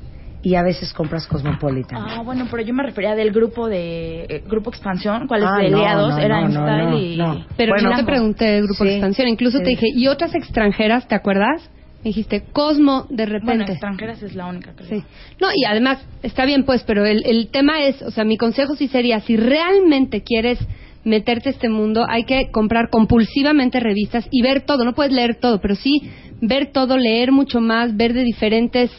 y 0.44 0.54
a 0.56 0.62
veces 0.62 0.92
compras 0.92 1.26
Cosmopolitan. 1.26 1.98
Ah, 1.98 2.22
bueno, 2.22 2.46
pero 2.50 2.62
yo 2.62 2.74
me 2.74 2.82
refería 2.82 3.14
del 3.14 3.32
grupo 3.32 3.66
de 3.68 4.24
eh, 4.28 4.44
grupo 4.46 4.70
expansión, 4.70 5.26
cuáles 5.26 5.48
Ah, 5.50 5.58
de 5.62 5.70
no, 5.70 5.78
Lea 5.78 5.96
2 5.96 6.10
no, 6.10 6.18
era 6.18 6.40
no, 6.48 6.98
y 6.98 7.16
no. 7.16 7.46
Pero 7.56 7.72
Bueno, 7.72 7.90
no 7.90 7.96
te 7.96 8.04
pregunté 8.04 8.44
de 8.44 8.62
Grupo 8.62 8.84
sí, 8.84 8.90
Expansión. 8.90 9.28
Incluso 9.28 9.58
sí. 9.58 9.64
te 9.64 9.70
dije, 9.70 9.86
¿y 9.94 10.06
otras 10.08 10.34
extranjeras, 10.34 11.08
te 11.08 11.14
acuerdas? 11.14 11.70
Me 12.04 12.10
dijiste, 12.10 12.44
Cosmo, 12.52 13.06
de 13.08 13.24
bueno, 13.24 13.38
repente. 13.40 13.72
extranjeras 13.72 14.22
es 14.22 14.34
la 14.34 14.46
única 14.46 14.74
que 14.76 14.84
Sí. 14.84 15.02
No, 15.40 15.48
y 15.54 15.64
además, 15.64 16.06
está 16.22 16.44
bien 16.44 16.64
pues, 16.64 16.82
pero 16.84 17.06
el, 17.06 17.24
el 17.24 17.48
tema 17.48 17.82
es, 17.82 18.02
o 18.02 18.10
sea, 18.10 18.24
mi 18.24 18.36
consejo 18.36 18.76
sí 18.76 18.88
sería, 18.88 19.20
si 19.20 19.38
realmente 19.38 20.22
quieres 20.22 20.58
meterte 21.04 21.48
a 21.48 21.52
este 21.52 21.70
mundo, 21.70 22.04
hay 22.06 22.24
que 22.24 22.50
comprar 22.50 22.90
compulsivamente 22.90 23.80
revistas 23.80 24.26
y 24.30 24.42
ver 24.42 24.62
todo. 24.62 24.84
No 24.84 24.92
puedes 24.94 25.12
leer 25.12 25.36
todo, 25.36 25.60
pero 25.62 25.74
sí 25.74 26.02
ver 26.42 26.70
todo, 26.72 26.98
leer 26.98 27.32
mucho 27.32 27.62
más, 27.62 27.96
ver 27.96 28.12
de 28.12 28.22
diferentes 28.24 28.90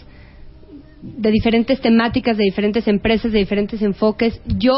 de 1.02 1.32
diferentes 1.32 1.80
temáticas, 1.82 2.38
de 2.38 2.44
diferentes 2.44 2.88
empresas, 2.88 3.32
de 3.32 3.40
diferentes 3.40 3.82
enfoques. 3.82 4.42
Yo 4.46 4.74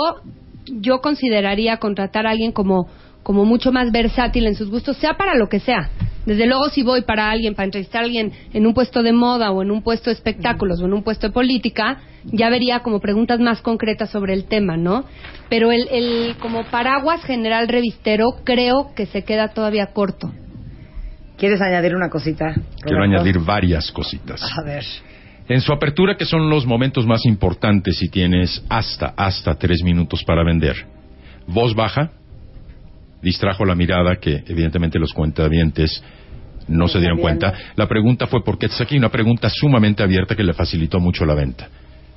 yo 0.70 1.00
consideraría 1.00 1.78
contratar 1.78 2.28
a 2.28 2.32
alguien 2.32 2.52
como 2.52 2.88
como 3.24 3.44
mucho 3.44 3.74
más 3.74 3.92
versátil 3.92 4.48
en 4.48 4.56
sus 4.56 4.70
gustos, 4.70 4.96
sea 4.98 5.18
para 5.18 5.36
lo 5.36 5.50
que 5.50 5.60
sea. 5.60 5.90
Desde 6.26 6.48
luego 6.48 6.70
si 6.70 6.82
voy 6.82 7.02
para 7.02 7.30
alguien, 7.30 7.56
para 7.56 7.66
entrevistar 7.66 8.02
a 8.02 8.06
alguien 8.06 8.32
en 8.54 8.66
un 8.66 8.74
puesto 8.74 9.04
de 9.04 9.12
moda 9.12 9.52
o 9.52 9.62
en 9.62 9.70
un 9.70 9.82
puesto 9.82 10.10
de 10.10 10.14
espectáculos 10.14 10.82
o 10.82 10.86
en 10.86 10.94
un 10.94 11.04
puesto 11.04 11.28
de 11.28 11.34
política, 11.34 12.00
ya 12.24 12.50
vería 12.50 12.80
como 12.80 13.02
preguntas 13.02 13.42
más 13.42 13.62
concretas 13.62 14.12
sobre 14.12 14.34
el 14.34 14.46
tema, 14.46 14.78
¿no? 14.78 15.04
Pero 15.50 15.74
el, 15.74 15.90
el 15.90 16.36
como 16.40 16.64
paraguas 16.66 17.22
general 17.26 17.68
revistero 17.68 18.28
creo 18.46 18.94
que 18.96 19.06
se 19.08 19.24
queda 19.24 19.50
todavía 19.50 19.88
corto. 19.88 20.32
¿Quieres 21.38 21.62
añadir 21.62 21.96
una 21.96 22.10
cosita? 22.10 22.56
Quiero 22.82 23.04
añadir 23.04 23.40
varias 23.40 23.92
cositas. 23.92 24.42
A 24.58 24.64
ver. 24.64 24.84
En 25.50 25.62
su 25.62 25.72
apertura, 25.72 26.18
que 26.18 26.26
son 26.26 26.50
los 26.50 26.66
momentos 26.66 27.06
más 27.06 27.26
importantes 27.26 27.98
si 27.98 28.10
tienes 28.10 28.64
hasta, 28.70 29.14
hasta 29.16 29.56
tres 29.56 29.82
minutos 29.82 30.24
para 30.24 30.44
vender. 30.44 30.76
Voz 31.48 31.74
baja, 31.74 32.12
distrajo 33.22 33.66
la 33.66 33.76
mirada 33.76 34.18
que 34.18 34.44
evidentemente 34.46 35.00
los 35.00 35.14
cuentavientes 35.14 36.04
no 36.68 36.88
se 36.90 37.00
dieron 37.00 37.20
cuenta. 37.20 37.54
La 37.76 37.88
pregunta 37.88 38.28
fue 38.28 38.44
¿por 38.44 38.58
qué 38.58 38.66
estás 38.66 38.82
aquí? 38.82 38.98
Una 38.98 39.10
pregunta 39.10 39.50
sumamente 39.50 40.04
abierta 40.04 40.36
que 40.36 40.44
le 40.44 40.54
facilitó 40.54 41.00
mucho 41.00 41.26
la 41.26 41.34
venta. 41.34 41.70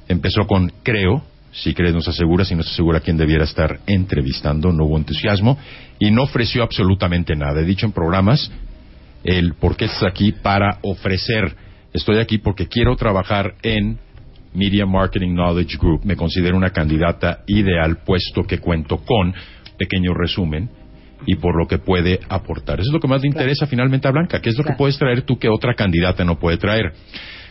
Empezó 0.09 0.47
con 0.49 0.73
creo, 0.83 1.23
si 1.53 1.73
crees 1.73 1.95
nos 1.95 2.09
asegura, 2.09 2.45
si 2.45 2.57
no 2.57 2.65
se 2.65 2.71
asegura 2.71 3.01
quién 3.01 3.17
debiera 3.17 3.45
estar 3.45 3.79
entrevistando, 3.87 4.73
no 4.73 4.87
hubo 4.87 4.97
entusiasmo 4.97 5.57
y 6.01 6.11
no 6.11 6.25
ofreció 6.25 6.65
absolutamente 6.65 7.37
nada. 7.37 7.61
He 7.61 7.65
dicho 7.65 7.87
en 7.87 7.93
programas 7.93 8.51
el 9.23 9.55
por 9.55 9.77
qué 9.77 9.85
estás 9.85 10.05
aquí 10.05 10.33
para 10.33 10.79
ofrecer. 10.83 11.70
Estoy 11.93 12.19
aquí 12.19 12.39
porque 12.39 12.67
quiero 12.67 12.95
trabajar 12.97 13.55
en 13.63 13.99
Media 14.55 14.87
Marketing 14.87 15.35
Knowledge 15.35 15.77
Group. 15.77 16.05
Me 16.05 16.17
considero 16.17 16.57
una 16.57 16.71
candidata 16.71 17.41
ideal 17.47 17.99
puesto 18.05 18.45
que 18.45 18.59
cuento 18.59 18.99
con 18.99 19.35
pequeño 19.77 20.15
resumen 20.15 20.69
y 21.27 21.37
por 21.37 21.59
lo 21.59 21.67
que 21.67 21.79
puede 21.79 22.21
aportar. 22.29 22.81
Eso 22.81 22.91
es 22.91 22.93
lo 22.93 23.01
que 23.01 23.09
más 23.09 23.23
le 23.23 23.29
interesa 23.29 23.67
finalmente 23.67 24.09
a 24.09 24.13
Blanca. 24.13 24.41
¿Qué 24.41 24.51
es 24.51 24.59
lo 24.59 24.65
que 24.65 24.75
puedes 24.75 24.99
traer 24.99 25.23
tú 25.23 25.39
que 25.39 25.49
otra 25.49 25.75
candidata 25.75 26.25
no 26.25 26.39
puede 26.39 26.57
traer? 26.57 26.93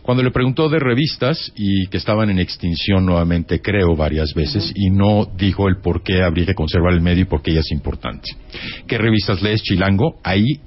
Cuando 0.01 0.23
le 0.23 0.31
preguntó 0.31 0.69
de 0.69 0.79
revistas 0.79 1.51
y 1.55 1.87
que 1.87 1.97
estaban 1.97 2.29
en 2.29 2.39
extinción 2.39 3.05
nuevamente, 3.05 3.61
creo, 3.61 3.95
varias 3.95 4.33
veces, 4.33 4.71
y 4.73 4.89
no 4.89 5.27
dijo 5.37 5.67
el 5.67 5.77
por 5.81 6.01
qué 6.01 6.23
habría 6.23 6.45
que 6.45 6.55
conservar 6.55 6.93
el 6.93 7.01
medio 7.01 7.23
y 7.23 7.25
por 7.25 7.41
qué 7.41 7.51
ella 7.51 7.59
es 7.59 7.71
importante. 7.71 8.31
¿Qué 8.87 8.97
revistas 8.97 9.41
lees, 9.41 9.61
Chilango? 9.61 10.19
Ahí 10.23 10.61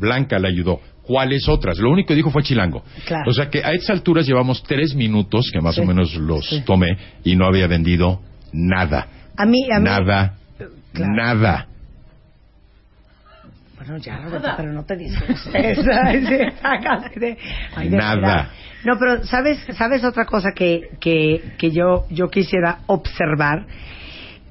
Blanca 0.00 0.38
le 0.38 0.48
ayudó. 0.48 0.80
¿Cuáles 1.02 1.48
otras? 1.48 1.78
Lo 1.78 1.90
único 1.90 2.08
que 2.08 2.14
dijo 2.14 2.30
fue 2.30 2.42
Chilango. 2.42 2.84
Claro. 3.06 3.30
O 3.30 3.32
sea 3.32 3.50
que 3.50 3.64
a 3.64 3.72
estas 3.72 3.90
alturas 3.90 4.26
llevamos 4.26 4.62
tres 4.62 4.94
minutos, 4.94 5.50
que 5.52 5.60
más 5.60 5.74
Sí, 5.74 5.80
o 5.80 5.84
menos 5.84 6.14
los 6.14 6.46
sí. 6.48 6.62
tomé, 6.64 6.96
y 7.24 7.36
no 7.36 7.46
había 7.46 7.66
vendido 7.66 8.20
nada. 8.52 9.06
A 9.36 9.44
mí, 9.46 9.68
a 9.72 9.78
mí 9.78 9.84
Nada. 9.84 10.34
Claro. 10.92 11.12
Nada. 11.14 11.66
Bueno, 13.76 13.96
ya, 13.98 14.18
Roberto, 14.18 14.48
pero 14.56 14.72
no 14.72 14.84
te 14.84 14.96
disgustes. 14.96 15.78
Nada. 17.90 18.50
No, 18.84 18.98
pero 18.98 19.24
¿sabes, 19.24 19.58
sabes 19.76 20.04
otra 20.04 20.24
cosa 20.26 20.50
que, 20.54 20.90
que, 21.00 21.42
que 21.58 21.70
yo, 21.70 22.06
yo 22.10 22.28
quisiera 22.28 22.80
observar? 22.86 23.66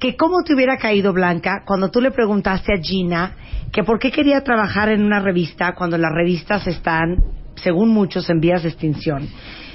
Que 0.00 0.16
cómo 0.16 0.42
te 0.42 0.54
hubiera 0.54 0.78
caído 0.78 1.12
Blanca 1.12 1.62
cuando 1.66 1.90
tú 1.90 2.00
le 2.00 2.10
preguntaste 2.10 2.72
a 2.72 2.82
Gina 2.82 3.36
que 3.70 3.84
por 3.84 3.98
qué 3.98 4.10
quería 4.10 4.42
trabajar 4.42 4.88
en 4.88 5.04
una 5.04 5.20
revista 5.20 5.74
cuando 5.74 5.98
las 5.98 6.10
revistas 6.12 6.66
están, 6.66 7.16
según 7.56 7.90
muchos, 7.90 8.30
en 8.30 8.40
vías 8.40 8.62
de 8.62 8.70
extinción. 8.70 9.28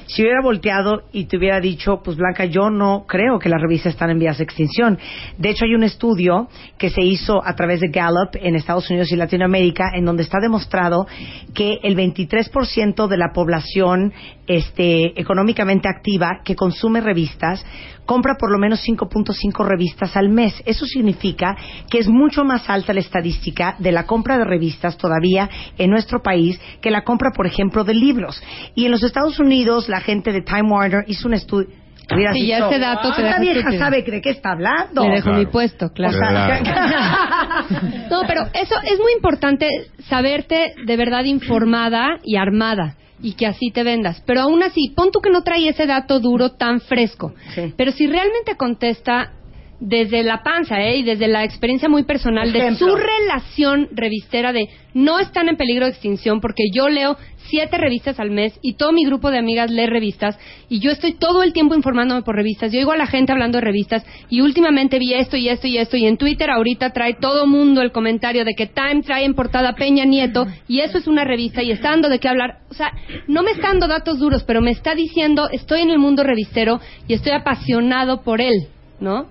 Si 0.07 0.21
hubiera 0.21 0.41
volteado 0.41 1.03
y 1.11 1.25
te 1.25 1.37
hubiera 1.37 1.59
dicho, 1.59 2.01
pues 2.03 2.15
Blanca, 2.17 2.45
yo 2.45 2.69
no 2.69 3.05
creo 3.07 3.39
que 3.39 3.49
las 3.49 3.61
revistas 3.61 3.93
están 3.93 4.11
en 4.11 4.19
vías 4.19 4.37
de 4.37 4.43
extinción. 4.43 4.99
De 5.37 5.49
hecho, 5.49 5.65
hay 5.65 5.73
un 5.73 5.83
estudio 5.83 6.47
que 6.77 6.89
se 6.89 7.01
hizo 7.01 7.43
a 7.43 7.55
través 7.55 7.79
de 7.79 7.89
Gallup 7.89 8.35
en 8.35 8.55
Estados 8.55 8.89
Unidos 8.89 9.11
y 9.11 9.15
Latinoamérica, 9.15 9.91
en 9.95 10.05
donde 10.05 10.23
está 10.23 10.39
demostrado 10.39 11.07
que 11.53 11.79
el 11.81 11.95
23% 11.95 13.07
de 13.07 13.17
la 13.17 13.31
población 13.33 14.13
este, 14.47 15.19
económicamente 15.19 15.87
activa 15.87 16.41
que 16.43 16.55
consume 16.55 17.01
revistas 17.01 17.65
compra 18.05 18.35
por 18.39 18.51
lo 18.51 18.57
menos 18.59 18.81
5.5 18.87 19.65
revistas 19.65 20.15
al 20.15 20.29
mes. 20.29 20.53
Eso 20.65 20.85
significa 20.85 21.55
que 21.89 21.99
es 21.99 22.07
mucho 22.07 22.43
más 22.43 22.69
alta 22.69 22.93
la 22.93 22.99
estadística 22.99 23.75
de 23.79 23.91
la 23.91 24.05
compra 24.05 24.37
de 24.37 24.45
revistas 24.45 24.97
todavía 24.97 25.49
en 25.77 25.89
nuestro 25.89 26.21
país 26.21 26.59
que 26.81 26.91
la 26.91 27.03
compra, 27.03 27.31
por 27.35 27.47
ejemplo, 27.47 27.83
de 27.83 27.93
libros. 27.93 28.41
Y 28.75 28.85
en 28.85 28.91
los 28.91 29.03
Estados 29.03 29.39
Unidos, 29.39 29.89
la 29.89 30.01
gente 30.01 30.31
de 30.31 30.41
Time 30.41 30.69
Warner 30.71 31.03
hizo 31.07 31.27
un 31.27 31.33
estudio. 31.33 31.67
Sí, 32.07 32.21
ya 32.21 32.31
dicho, 32.33 32.69
ese 32.69 32.79
dato 32.79 33.11
te 33.15 33.23
"Ah, 33.23 33.29
Esta 33.29 33.41
vieja 33.41 33.59
estúpido". 33.61 33.79
sabe 33.83 34.03
de 34.03 34.21
qué 34.21 34.29
está 34.29 34.51
hablando. 34.51 35.01
Le 35.05 35.09
dejo 35.09 35.23
Claro. 35.23 35.39
mi 35.39 35.45
puesto, 35.47 35.89
claro. 35.89 36.15
O 36.15 36.19
sea, 36.19 36.59
Claro. 36.61 37.65
No, 38.11 38.21
pero 38.27 38.43
eso 38.53 38.75
es 38.83 38.99
muy 38.99 39.11
importante 39.15 39.67
saberte 40.07 40.75
de 40.85 40.97
verdad 40.97 41.23
informada 41.23 42.19
y 42.23 42.35
armada 42.35 42.95
y 43.21 43.33
que 43.33 43.47
así 43.47 43.71
te 43.71 43.83
vendas. 43.83 44.21
Pero 44.25 44.41
aún 44.41 44.63
así, 44.63 44.93
pon 44.95 45.11
tú 45.11 45.19
que 45.19 45.29
no 45.29 45.43
trae 45.43 45.67
ese 45.67 45.85
dato 45.85 46.19
duro 46.19 46.51
tan 46.51 46.81
fresco. 46.81 47.33
Sí. 47.53 47.73
Pero 47.75 47.91
si 47.91 48.07
realmente 48.07 48.55
contesta 48.55 49.31
desde 49.79 50.23
la 50.23 50.41
panza 50.41 50.81
¿eh? 50.81 50.97
y 50.97 51.03
desde 51.03 51.27
la 51.27 51.43
experiencia 51.43 51.89
muy 51.89 52.03
personal 52.03 52.51
de 52.53 52.75
su 52.75 52.95
relación 52.95 53.89
revistera 53.91 54.53
de 54.53 54.69
no 54.93 55.19
están 55.19 55.49
en 55.49 55.57
peligro 55.57 55.85
de 55.85 55.91
extinción 55.91 56.39
porque 56.39 56.63
yo 56.73 56.87
leo 56.87 57.17
siete 57.49 57.77
revistas 57.77 58.19
al 58.19 58.31
mes 58.31 58.57
y 58.61 58.75
todo 58.75 58.91
mi 58.91 59.05
grupo 59.05 59.31
de 59.31 59.37
amigas 59.37 59.71
lee 59.71 59.87
revistas 59.87 60.37
y 60.69 60.79
yo 60.79 60.91
estoy 60.91 61.13
todo 61.13 61.43
el 61.43 61.53
tiempo 61.53 61.75
informándome 61.75 62.21
por 62.21 62.35
revistas. 62.35 62.71
Yo 62.71 62.79
oigo 62.79 62.91
a 62.91 62.97
la 62.97 63.07
gente 63.07 63.31
hablando 63.31 63.57
de 63.57 63.63
revistas 63.65 64.05
y 64.29 64.41
últimamente 64.41 64.99
vi 64.99 65.13
esto 65.13 65.37
y 65.37 65.49
esto 65.49 65.67
y 65.67 65.77
esto 65.77 65.97
y 65.97 66.05
en 66.05 66.17
Twitter 66.17 66.49
ahorita 66.49 66.91
trae 66.91 67.15
todo 67.15 67.45
mundo 67.47 67.81
el 67.81 67.91
comentario 67.91 68.45
de 68.45 68.53
que 68.53 68.67
Time 68.67 69.01
trae 69.01 69.25
en 69.25 69.33
portada 69.33 69.73
Peña 69.73 70.05
Nieto 70.05 70.45
y 70.67 70.81
eso 70.81 70.97
es 70.97 71.07
una 71.07 71.23
revista 71.23 71.63
y 71.63 71.71
está 71.71 71.91
dando 71.91 72.09
de 72.09 72.19
qué 72.19 72.27
hablar. 72.27 72.59
O 72.69 72.73
sea, 72.73 72.91
no 73.27 73.43
me 73.43 73.51
está 73.51 73.67
dando 73.67 73.87
datos 73.87 74.19
duros, 74.19 74.43
pero 74.43 74.61
me 74.61 74.71
está 74.71 74.95
diciendo 74.95 75.49
estoy 75.51 75.81
en 75.81 75.89
el 75.89 75.99
mundo 75.99 76.23
revistero 76.23 76.79
y 77.07 77.13
estoy 77.13 77.33
apasionado 77.33 78.21
por 78.21 78.41
él, 78.41 78.67
¿no? 78.99 79.27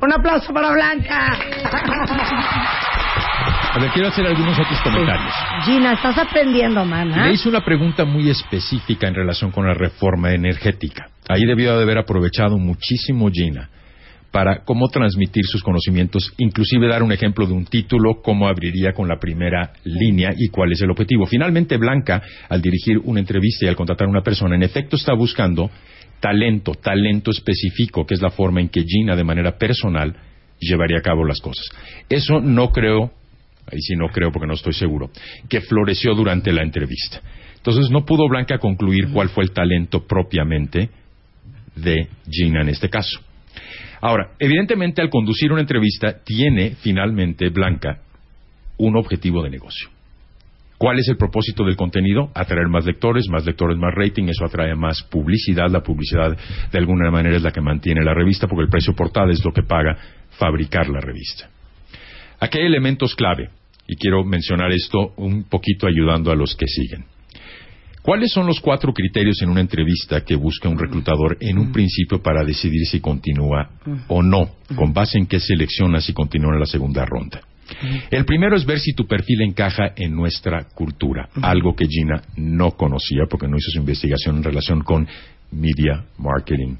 Un 0.00 0.12
aplauso 0.12 0.52
para 0.52 0.72
Blanca. 0.72 1.38
A 3.78 3.80
ver, 3.80 3.90
quiero 3.92 4.08
hacer 4.08 4.26
algunos 4.26 4.58
otros 4.58 4.80
comentarios. 4.82 5.32
Gina, 5.64 5.92
estás 5.92 6.18
aprendiendo, 6.18 6.84
mana. 6.84 7.28
Le 7.28 7.34
hice 7.34 7.48
una 7.48 7.64
pregunta 7.64 8.04
muy 8.04 8.28
específica 8.28 9.06
en 9.06 9.14
relación 9.14 9.52
con 9.52 9.68
la 9.68 9.72
reforma 9.72 10.34
energética. 10.34 11.10
Ahí 11.28 11.44
debió 11.46 11.76
de 11.76 11.84
haber 11.84 11.96
aprovechado 11.96 12.58
muchísimo 12.58 13.30
Gina 13.30 13.70
para 14.32 14.64
cómo 14.64 14.88
transmitir 14.88 15.44
sus 15.44 15.62
conocimientos, 15.62 16.34
inclusive 16.38 16.88
dar 16.88 17.04
un 17.04 17.12
ejemplo 17.12 17.46
de 17.46 17.52
un 17.52 17.66
título, 17.66 18.20
cómo 18.20 18.48
abriría 18.48 18.94
con 18.94 19.06
la 19.06 19.20
primera 19.20 19.74
línea 19.84 20.30
y 20.36 20.48
cuál 20.48 20.72
es 20.72 20.82
el 20.82 20.90
objetivo. 20.90 21.26
Finalmente, 21.26 21.76
Blanca, 21.76 22.20
al 22.48 22.60
dirigir 22.60 22.98
una 23.04 23.20
entrevista 23.20 23.64
y 23.64 23.68
al 23.68 23.76
contratar 23.76 24.08
a 24.08 24.10
una 24.10 24.22
persona, 24.22 24.56
en 24.56 24.64
efecto 24.64 24.96
está 24.96 25.14
buscando 25.14 25.70
talento, 26.18 26.72
talento 26.72 27.30
específico, 27.30 28.04
que 28.04 28.14
es 28.14 28.22
la 28.22 28.30
forma 28.30 28.60
en 28.60 28.70
que 28.70 28.82
Gina, 28.82 29.14
de 29.14 29.22
manera 29.22 29.56
personal, 29.56 30.16
llevaría 30.58 30.98
a 30.98 31.02
cabo 31.02 31.24
las 31.24 31.38
cosas. 31.38 31.68
Eso 32.08 32.40
no 32.40 32.72
creo 32.72 33.12
ahí 33.70 33.80
sí 33.80 33.94
no 33.96 34.08
creo 34.08 34.32
porque 34.32 34.46
no 34.46 34.54
estoy 34.54 34.72
seguro, 34.72 35.10
que 35.48 35.60
floreció 35.60 36.14
durante 36.14 36.52
la 36.52 36.62
entrevista. 36.62 37.20
Entonces 37.56 37.90
no 37.90 38.04
pudo 38.04 38.28
Blanca 38.28 38.58
concluir 38.58 39.08
cuál 39.12 39.28
fue 39.28 39.44
el 39.44 39.50
talento 39.50 40.06
propiamente 40.06 40.90
de 41.74 42.08
Gina 42.30 42.62
en 42.62 42.68
este 42.68 42.88
caso. 42.88 43.20
Ahora, 44.00 44.30
evidentemente 44.38 45.02
al 45.02 45.10
conducir 45.10 45.52
una 45.52 45.60
entrevista 45.60 46.22
tiene 46.24 46.76
finalmente 46.80 47.48
Blanca 47.50 47.98
un 48.78 48.96
objetivo 48.96 49.42
de 49.42 49.50
negocio. 49.50 49.88
¿Cuál 50.78 51.00
es 51.00 51.08
el 51.08 51.16
propósito 51.16 51.64
del 51.64 51.74
contenido? 51.74 52.30
Atraer 52.34 52.68
más 52.68 52.86
lectores, 52.86 53.28
más 53.28 53.44
lectores, 53.44 53.76
más 53.76 53.92
rating, 53.92 54.28
eso 54.28 54.44
atrae 54.44 54.76
más 54.76 55.02
publicidad. 55.02 55.68
La 55.68 55.82
publicidad 55.82 56.38
de 56.70 56.78
alguna 56.78 57.10
manera 57.10 57.36
es 57.36 57.42
la 57.42 57.50
que 57.50 57.60
mantiene 57.60 58.04
la 58.04 58.14
revista 58.14 58.46
porque 58.46 58.62
el 58.62 58.70
precio 58.70 58.94
portada 58.94 59.32
es 59.32 59.44
lo 59.44 59.52
que 59.52 59.64
paga 59.64 59.98
fabricar 60.38 60.88
la 60.88 61.00
revista. 61.00 61.50
Aquí 62.38 62.58
hay 62.58 62.66
elementos 62.66 63.16
clave 63.16 63.50
y 63.88 63.96
quiero 63.96 64.22
mencionar 64.22 64.70
esto 64.70 65.14
un 65.16 65.44
poquito 65.44 65.86
ayudando 65.88 66.30
a 66.30 66.36
los 66.36 66.54
que 66.54 66.66
siguen. 66.66 67.06
¿Cuáles 68.02 68.30
son 68.32 68.46
los 68.46 68.60
cuatro 68.60 68.92
criterios 68.92 69.42
en 69.42 69.50
una 69.50 69.60
entrevista 69.60 70.24
que 70.24 70.36
busca 70.36 70.68
un 70.68 70.78
reclutador 70.78 71.36
en 71.40 71.58
un 71.58 71.72
principio 71.72 72.22
para 72.22 72.44
decidir 72.44 72.86
si 72.86 73.00
continúa 73.00 73.70
o 74.08 74.22
no? 74.22 74.50
¿Con 74.76 74.94
base 74.94 75.18
en 75.18 75.26
qué 75.26 75.40
selecciona 75.40 76.00
si 76.00 76.12
continúa 76.12 76.54
en 76.54 76.60
la 76.60 76.66
segunda 76.66 77.04
ronda? 77.04 77.40
El 78.10 78.24
primero 78.24 78.56
es 78.56 78.64
ver 78.64 78.78
si 78.78 78.94
tu 78.94 79.06
perfil 79.06 79.42
encaja 79.42 79.92
en 79.94 80.14
nuestra 80.14 80.64
cultura, 80.74 81.28
algo 81.42 81.76
que 81.76 81.86
Gina 81.86 82.22
no 82.36 82.70
conocía 82.70 83.24
porque 83.28 83.46
no 83.46 83.58
hizo 83.58 83.70
su 83.70 83.78
investigación 83.78 84.38
en 84.38 84.44
relación 84.44 84.80
con 84.82 85.06
Media 85.50 86.06
Marketing 86.16 86.76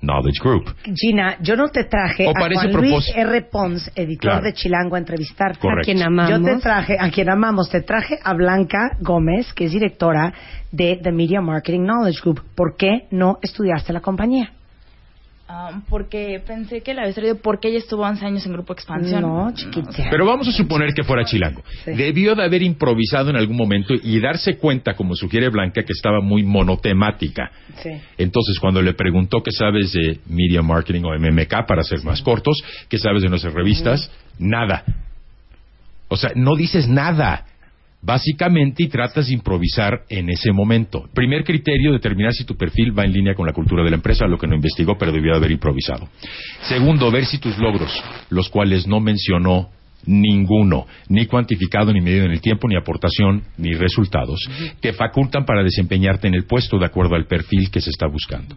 Knowledge 0.00 0.40
Group. 0.42 0.74
Gina, 0.94 1.36
yo 1.40 1.56
no 1.56 1.68
te 1.68 1.84
traje 1.84 2.26
O 2.26 2.30
a 2.30 2.32
Juan 2.32 2.50
Luis 2.72 3.02
propós- 3.02 3.12
R. 3.16 3.42
Pons, 3.50 3.90
editor 3.94 4.30
Claro. 4.30 4.44
de 4.44 4.52
Chilango, 4.52 4.94
a 4.96 4.98
entrevistar. 4.98 5.58
Correcto. 5.58 5.82
A 5.82 5.84
quien 5.84 6.02
amamos. 6.02 6.30
Yo 6.30 6.42
te 6.44 6.56
traje, 6.60 6.96
a 6.98 7.10
quien 7.10 7.28
amamos, 7.30 7.68
te 7.70 7.82
traje 7.82 8.18
a 8.22 8.32
Blanca 8.34 8.96
Gómez, 9.00 9.52
que 9.54 9.64
es 9.64 9.72
directora 9.72 10.32
de 10.70 10.98
The 11.02 11.12
Media 11.12 11.40
Marketing 11.40 11.80
Knowledge 11.84 12.20
Group. 12.22 12.42
¿Por 12.54 12.76
qué 12.76 13.06
no 13.10 13.38
estudiaste 13.42 13.92
la 13.92 14.00
compañía? 14.00 14.52
Ah, 15.50 15.80
porque 15.88 16.42
pensé 16.46 16.82
que 16.82 16.92
la 16.92 17.02
había 17.02 17.14
traído 17.14 17.36
porque 17.36 17.68
ella 17.68 17.78
estuvo 17.78 18.02
11 18.02 18.26
años 18.26 18.44
en 18.44 18.52
Grupo 18.52 18.74
Expansión. 18.74 19.22
No, 19.22 19.50
chiquita. 19.54 20.08
Pero 20.10 20.26
vamos 20.26 20.46
a 20.46 20.52
suponer 20.52 20.92
que 20.92 21.02
fuera 21.04 21.24
chilango. 21.24 21.62
Sí. 21.86 21.92
Debió 21.92 22.34
de 22.34 22.44
haber 22.44 22.62
improvisado 22.62 23.30
en 23.30 23.36
algún 23.36 23.56
momento 23.56 23.94
y 23.94 24.20
darse 24.20 24.58
cuenta, 24.58 24.94
como 24.94 25.14
sugiere 25.14 25.48
Blanca, 25.48 25.82
que 25.84 25.92
estaba 25.94 26.20
muy 26.20 26.42
monotemática. 26.42 27.50
Sí. 27.82 27.90
Entonces, 28.18 28.58
cuando 28.60 28.82
le 28.82 28.92
preguntó 28.92 29.42
qué 29.42 29.50
sabes 29.50 29.92
de 29.92 30.20
Media 30.28 30.60
Marketing 30.60 31.04
o 31.04 31.18
MMK, 31.18 31.66
para 31.66 31.82
ser 31.82 32.04
más 32.04 32.20
cortos, 32.20 32.62
qué 32.90 32.98
sabes 32.98 33.22
de 33.22 33.30
nuestras 33.30 33.54
revistas, 33.54 34.10
nada. 34.38 34.84
O 36.08 36.16
sea, 36.18 36.32
no 36.34 36.56
dices 36.56 36.86
nada. 36.88 37.46
Básicamente, 38.00 38.84
y 38.84 38.88
tratas 38.88 39.26
de 39.26 39.34
improvisar 39.34 40.02
en 40.08 40.30
ese 40.30 40.52
momento. 40.52 41.08
Primer 41.12 41.42
criterio, 41.42 41.92
determinar 41.92 42.32
si 42.32 42.44
tu 42.44 42.56
perfil 42.56 42.96
va 42.96 43.04
en 43.04 43.12
línea 43.12 43.34
con 43.34 43.46
la 43.46 43.52
cultura 43.52 43.82
de 43.82 43.90
la 43.90 43.96
empresa, 43.96 44.26
lo 44.26 44.38
que 44.38 44.46
no 44.46 44.54
investigó, 44.54 44.96
pero 44.96 45.10
debió 45.10 45.32
de 45.32 45.38
haber 45.38 45.50
improvisado. 45.50 46.08
Segundo, 46.62 47.10
ver 47.10 47.26
si 47.26 47.38
tus 47.38 47.58
logros, 47.58 47.92
los 48.30 48.48
cuales 48.48 48.86
no 48.86 49.00
mencionó 49.00 49.70
ninguno, 50.06 50.86
ni 51.08 51.26
cuantificado, 51.26 51.92
ni 51.92 52.00
medido 52.00 52.24
en 52.24 52.30
el 52.30 52.40
tiempo, 52.40 52.68
ni 52.68 52.76
aportación, 52.76 53.42
ni 53.56 53.72
resultados, 53.72 54.48
te 54.80 54.92
facultan 54.92 55.44
para 55.44 55.62
desempeñarte 55.62 56.28
en 56.28 56.34
el 56.34 56.44
puesto 56.44 56.78
de 56.78 56.86
acuerdo 56.86 57.16
al 57.16 57.26
perfil 57.26 57.70
que 57.70 57.80
se 57.80 57.90
está 57.90 58.06
buscando. 58.06 58.56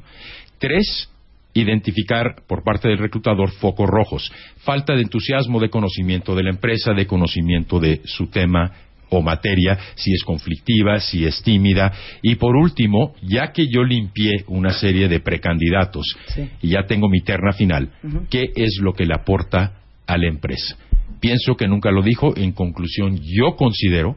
Tres, 0.60 1.10
identificar 1.54 2.44
por 2.48 2.64
parte 2.64 2.88
del 2.88 3.00
reclutador 3.00 3.52
focos 3.52 3.90
rojos, 3.90 4.32
falta 4.58 4.94
de 4.94 5.02
entusiasmo, 5.02 5.60
de 5.60 5.70
conocimiento 5.70 6.36
de 6.36 6.44
la 6.44 6.52
empresa, 6.52 6.94
de 6.94 7.08
conocimiento 7.08 7.80
de 7.80 8.02
su 8.06 8.28
tema 8.28 8.72
o 9.12 9.22
materia, 9.22 9.78
si 9.96 10.14
es 10.14 10.24
conflictiva, 10.24 11.00
si 11.00 11.26
es 11.26 11.44
tímida. 11.44 11.92
Y 12.22 12.36
por 12.36 12.56
último, 12.56 13.14
ya 13.22 13.52
que 13.52 13.68
yo 13.68 13.84
limpié 13.84 14.46
una 14.48 14.72
serie 14.72 15.08
de 15.08 15.20
precandidatos 15.20 16.16
Sí. 16.28 16.50
y 16.62 16.70
ya 16.70 16.84
tengo 16.88 17.10
mi 17.10 17.22
terna 17.22 17.52
final, 17.52 17.90
¿qué 18.30 18.52
es 18.56 18.80
lo 18.82 18.94
que 18.94 19.06
le 19.06 19.14
aporta 19.14 19.74
a 20.08 20.18
la 20.18 20.28
empresa? 20.28 20.78
Pienso 21.20 21.56
que 21.56 21.68
nunca 21.68 21.92
lo 21.92 22.02
dijo. 22.02 22.34
En 22.36 22.52
conclusión, 22.54 23.20
yo 23.22 23.56
considero 23.56 24.16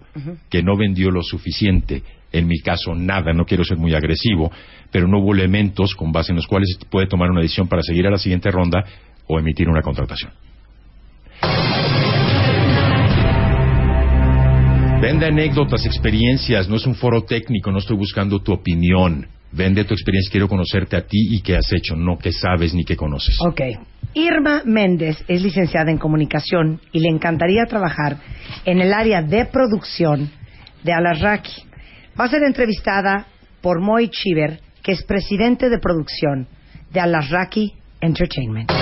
que 0.48 0.62
no 0.62 0.76
vendió 0.76 1.10
lo 1.10 1.22
suficiente. 1.22 2.02
En 2.32 2.46
mi 2.46 2.58
caso, 2.60 2.94
nada. 2.94 3.32
No 3.34 3.44
quiero 3.44 3.62
ser 3.64 3.76
muy 3.76 3.94
agresivo, 3.94 4.50
pero 4.90 5.06
no 5.06 5.18
hubo 5.18 5.34
elementos 5.34 5.94
con 5.94 6.12
base 6.12 6.32
en 6.32 6.36
los 6.36 6.46
cuales 6.46 6.76
se 6.78 6.86
puede 6.86 7.06
tomar 7.06 7.30
una 7.30 7.42
decisión 7.42 7.68
para 7.68 7.82
seguir 7.82 8.06
a 8.06 8.10
la 8.10 8.18
siguiente 8.18 8.50
ronda 8.50 8.84
o 9.26 9.38
emitir 9.38 9.68
una 9.68 9.82
contratación. 9.82 10.32
Vende 15.04 15.26
anécdotas, 15.26 15.84
experiencias, 15.84 16.66
no 16.66 16.76
es 16.76 16.86
un 16.86 16.94
foro 16.94 17.24
técnico, 17.24 17.70
no 17.70 17.76
estoy 17.76 17.94
buscando 17.94 18.40
tu 18.40 18.54
opinión. 18.54 19.26
Vende 19.52 19.84
tu 19.84 19.92
experiencia, 19.92 20.32
quiero 20.32 20.48
conocerte 20.48 20.96
a 20.96 21.02
ti 21.02 21.28
y 21.30 21.42
qué 21.42 21.56
has 21.56 21.70
hecho, 21.74 21.94
no 21.94 22.16
qué 22.16 22.32
sabes 22.32 22.72
ni 22.72 22.86
qué 22.86 22.96
conoces. 22.96 23.36
Ok. 23.46 23.60
Irma 24.14 24.62
Méndez 24.64 25.22
es 25.28 25.42
licenciada 25.42 25.90
en 25.90 25.98
comunicación 25.98 26.80
y 26.90 27.00
le 27.00 27.10
encantaría 27.10 27.66
trabajar 27.66 28.16
en 28.64 28.80
el 28.80 28.94
área 28.94 29.20
de 29.20 29.44
producción 29.44 30.30
de 30.82 30.94
Alarraqui. 30.94 31.64
Va 32.18 32.24
a 32.24 32.28
ser 32.30 32.42
entrevistada 32.42 33.26
por 33.60 33.82
Moy 33.82 34.08
Chiver, 34.08 34.58
que 34.82 34.92
es 34.92 35.04
presidente 35.04 35.68
de 35.68 35.80
producción 35.80 36.48
de 36.90 37.00
Alarraqui 37.00 37.74
Entertainment. 38.00 38.72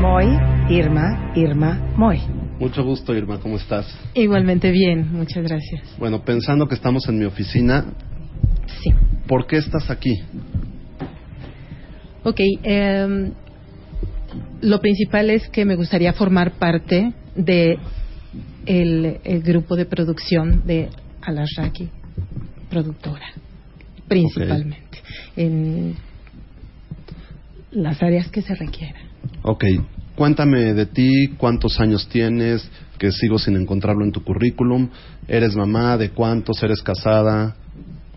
Moy, 0.00 0.26
Irma, 0.68 1.32
Irma, 1.34 1.92
Moy. 1.96 2.43
Mucho 2.64 2.82
gusto, 2.82 3.14
Irma, 3.14 3.38
¿cómo 3.40 3.56
estás? 3.58 3.86
Igualmente 4.14 4.70
bien, 4.70 5.12
muchas 5.12 5.44
gracias. 5.44 5.82
Bueno, 5.98 6.24
pensando 6.24 6.66
que 6.66 6.74
estamos 6.74 7.06
en 7.10 7.18
mi 7.18 7.26
oficina, 7.26 7.84
Sí. 8.82 8.90
¿por 9.26 9.46
qué 9.46 9.58
estás 9.58 9.90
aquí? 9.90 10.22
Ok, 12.22 12.40
em, 12.62 13.32
lo 14.62 14.80
principal 14.80 15.28
es 15.28 15.46
que 15.50 15.66
me 15.66 15.76
gustaría 15.76 16.14
formar 16.14 16.52
parte 16.52 17.12
de 17.36 17.76
el, 18.64 19.18
el 19.24 19.42
grupo 19.42 19.76
de 19.76 19.84
producción 19.84 20.62
de 20.64 20.88
Alarraqui 21.20 21.90
Productora, 22.70 23.26
principalmente, 24.08 25.02
en 25.36 25.96
las 27.72 28.02
áreas 28.02 28.30
que 28.30 28.40
se 28.40 28.54
requieran. 28.54 29.02
Ok, 29.42 29.64
cuéntame 30.16 30.74
de 30.74 30.86
ti, 30.86 31.28
cuántos 31.36 31.80
años 31.80 32.08
tienes, 32.08 32.68
que 32.98 33.10
sigo 33.12 33.38
sin 33.38 33.56
encontrarlo 33.56 34.04
en 34.04 34.12
tu 34.12 34.22
currículum. 34.22 34.88
¿Eres 35.28 35.54
mamá? 35.54 35.96
¿De 35.96 36.10
cuántos? 36.10 36.62
¿Eres 36.62 36.82
casada? 36.82 37.56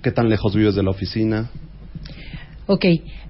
¿Qué 0.01 0.11
tan 0.11 0.29
lejos 0.29 0.55
vives 0.55 0.75
de 0.75 0.83
la 0.83 0.91
oficina? 0.91 1.49
Ok, 2.67 2.85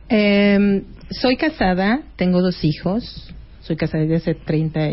em, 0.10 0.84
soy 1.10 1.38
casada, 1.38 2.02
tengo 2.16 2.42
dos 2.42 2.64
hijos, 2.64 3.32
soy 3.62 3.76
casada 3.76 4.04
desde 4.04 4.16
hace 4.16 4.36
30 4.36 4.90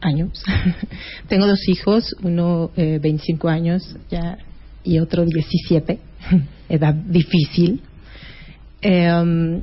años. 0.00 0.42
tengo 1.28 1.46
dos 1.46 1.68
hijos, 1.68 2.14
uno 2.22 2.70
eh, 2.76 2.98
25 3.00 3.48
años 3.48 3.96
ya 4.10 4.38
y 4.84 4.98
otro 4.98 5.24
17, 5.24 5.98
edad 6.68 6.94
difícil. 6.94 7.82
Em, 8.80 9.62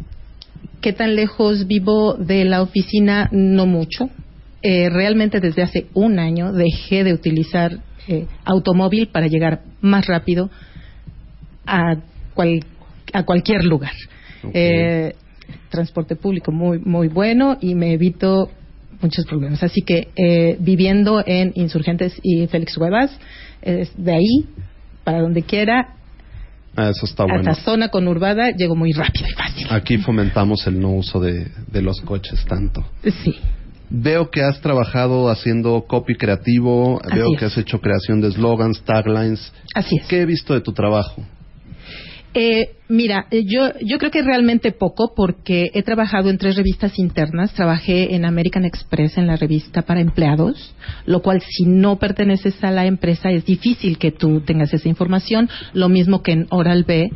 ¿Qué 0.81 0.93
tan 0.93 1.15
lejos 1.15 1.67
vivo 1.67 2.13
de 2.15 2.45
la 2.45 2.61
oficina? 2.61 3.29
No 3.31 3.65
mucho. 3.65 4.09
Eh, 4.61 4.89
realmente 4.89 5.39
desde 5.39 5.61
hace 5.61 5.87
un 5.93 6.17
año 6.19 6.51
dejé 6.51 7.03
de 7.03 7.13
utilizar 7.13 7.79
eh, 8.07 8.25
automóvil 8.43 9.07
para 9.07 9.27
llegar 9.27 9.61
más 9.81 10.05
rápido 10.07 10.49
a, 11.65 11.97
cual- 12.33 12.63
a 13.13 13.23
cualquier 13.23 13.63
lugar. 13.63 13.93
Eh, 14.53 15.13
transporte 15.69 16.15
público 16.15 16.51
muy 16.51 16.79
muy 16.79 17.07
bueno 17.07 17.57
y 17.61 17.75
me 17.75 17.93
evito 17.93 18.49
muchos 19.01 19.25
problemas. 19.25 19.61
Así 19.63 19.81
que 19.81 20.07
eh, 20.15 20.57
viviendo 20.59 21.23
en 21.25 21.51
Insurgentes 21.55 22.13
y 22.23 22.45
Félix 22.47 22.75
Cuevas, 22.77 23.11
eh, 23.61 23.87
de 23.97 24.11
ahí 24.13 24.45
para 25.03 25.21
donde 25.21 25.41
quiera, 25.43 25.95
Ah, 26.75 26.89
eso 26.89 27.05
está 27.05 27.23
bueno. 27.23 27.55
zona 27.55 27.89
conurbada, 27.89 28.51
llego 28.51 28.75
muy 28.75 28.91
rápido 28.91 29.27
y 29.29 29.33
fácil. 29.33 29.67
Aquí 29.69 29.97
fomentamos 29.97 30.65
el 30.67 30.79
no 30.79 30.91
uso 30.91 31.19
de, 31.19 31.47
de 31.71 31.81
los 31.81 32.01
coches 32.01 32.43
tanto. 32.45 32.85
Sí. 33.03 33.35
Veo 33.89 34.29
que 34.31 34.41
has 34.41 34.59
trabajado 34.61 35.29
haciendo 35.29 35.85
copy 35.87 36.15
creativo, 36.15 36.99
Así 37.03 37.15
veo 37.15 37.27
es. 37.33 37.39
que 37.39 37.45
has 37.45 37.57
hecho 37.57 37.79
creación 37.79 38.19
de 38.19 38.31
slogans, 38.31 38.81
taglines. 38.81 39.53
Así 39.75 39.95
es. 39.97 40.07
¿Qué 40.07 40.21
he 40.21 40.25
visto 40.25 40.53
de 40.53 40.61
tu 40.61 40.73
trabajo? 40.73 41.23
Eh, 42.37 42.75
mira, 42.89 43.27
eh, 43.31 43.45
yo, 43.45 43.71
yo 43.79 43.97
creo 43.97 44.11
que 44.11 44.21
realmente 44.21 44.73
poco 44.73 45.13
porque 45.15 45.71
he 45.73 45.83
trabajado 45.83 46.29
en 46.29 46.37
tres 46.37 46.57
revistas 46.57 46.99
internas. 46.99 47.53
Trabajé 47.53 48.13
en 48.13 48.25
American 48.25 48.65
Express 48.65 49.17
en 49.17 49.25
la 49.25 49.37
revista 49.37 49.83
para 49.83 50.01
empleados, 50.01 50.75
lo 51.05 51.21
cual 51.21 51.41
si 51.41 51.63
no 51.65 51.95
perteneces 51.97 52.61
a 52.61 52.71
la 52.71 52.85
empresa 52.85 53.31
es 53.31 53.45
difícil 53.45 53.97
que 53.97 54.11
tú 54.11 54.41
tengas 54.41 54.73
esa 54.73 54.89
información. 54.89 55.49
Lo 55.71 55.87
mismo 55.87 56.21
que 56.23 56.33
en 56.33 56.47
Oral 56.49 56.83
B, 56.83 57.09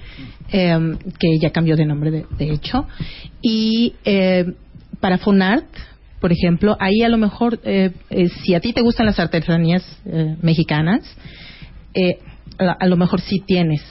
eh, 0.53 0.97
que 1.19 1.27
ya 1.41 1.51
cambió 1.51 1.75
de 1.75 1.85
nombre 1.85 2.11
de, 2.11 2.25
de 2.37 2.51
hecho. 2.53 2.87
Y 3.41 3.95
eh, 4.05 4.45
para 5.01 5.17
Fonart, 5.17 5.67
por 6.21 6.31
ejemplo, 6.31 6.77
ahí 6.79 7.01
a 7.01 7.09
lo 7.09 7.17
mejor, 7.17 7.59
eh, 7.65 7.91
eh, 8.09 8.29
si 8.29 8.55
a 8.55 8.61
ti 8.61 8.71
te 8.71 8.81
gustan 8.81 9.05
las 9.05 9.19
artesanías 9.19 9.83
mexicanas, 10.41 11.01
a, 12.57 12.71
a 12.71 12.87
lo 12.87 12.95
mejor 12.95 13.19
sí 13.19 13.41
tienes 13.45 13.81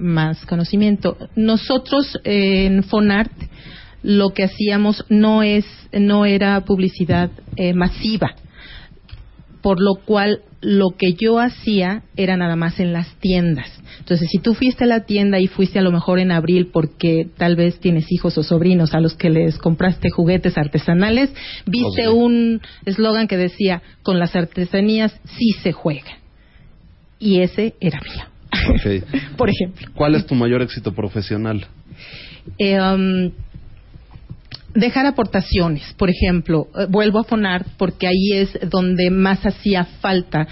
más 0.00 0.44
conocimiento. 0.46 1.16
Nosotros 1.36 2.18
eh, 2.24 2.66
en 2.66 2.82
Fonart 2.82 3.32
lo 4.02 4.30
que 4.30 4.44
hacíamos 4.44 5.04
no 5.08 5.42
es 5.42 5.66
no 5.92 6.24
era 6.24 6.60
publicidad 6.64 7.30
eh, 7.56 7.74
masiva, 7.74 8.34
por 9.62 9.80
lo 9.80 9.96
cual 9.96 10.40
lo 10.62 10.90
que 10.90 11.14
yo 11.14 11.38
hacía 11.38 12.02
era 12.16 12.36
nada 12.36 12.56
más 12.56 12.80
en 12.80 12.92
las 12.92 13.14
tiendas. 13.16 13.66
Entonces, 13.98 14.28
si 14.30 14.38
tú 14.38 14.54
fuiste 14.54 14.84
a 14.84 14.86
la 14.86 15.04
tienda 15.04 15.38
y 15.38 15.46
fuiste 15.46 15.78
a 15.78 15.82
lo 15.82 15.90
mejor 15.90 16.18
en 16.18 16.32
abril 16.32 16.68
porque 16.72 17.28
tal 17.36 17.56
vez 17.56 17.80
tienes 17.80 18.10
hijos 18.10 18.36
o 18.36 18.42
sobrinos 18.42 18.94
a 18.94 19.00
los 19.00 19.14
que 19.14 19.30
les 19.30 19.58
compraste 19.58 20.10
juguetes 20.10 20.58
artesanales, 20.58 21.32
viste 21.66 22.08
un 22.08 22.60
eslogan 22.84 23.26
que 23.26 23.36
decía, 23.36 23.82
con 24.02 24.18
las 24.18 24.36
artesanías 24.36 25.18
sí 25.38 25.52
se 25.62 25.72
juega. 25.72 26.18
Y 27.18 27.40
ese 27.40 27.74
era 27.80 28.00
mío, 28.00 28.24
Por 29.36 29.48
ejemplo. 29.50 29.88
¿Cuál 29.94 30.14
es 30.14 30.26
tu 30.26 30.34
mayor 30.34 30.62
éxito 30.62 30.92
profesional? 30.92 31.66
Eh, 32.58 32.80
um, 32.80 33.30
dejar 34.74 35.06
aportaciones, 35.06 35.92
por 35.96 36.10
ejemplo, 36.10 36.68
eh, 36.78 36.86
vuelvo 36.88 37.18
a 37.20 37.24
Fonar 37.24 37.66
porque 37.76 38.06
ahí 38.06 38.32
es 38.34 38.58
donde 38.70 39.10
más 39.10 39.44
hacía 39.44 39.84
falta. 40.00 40.46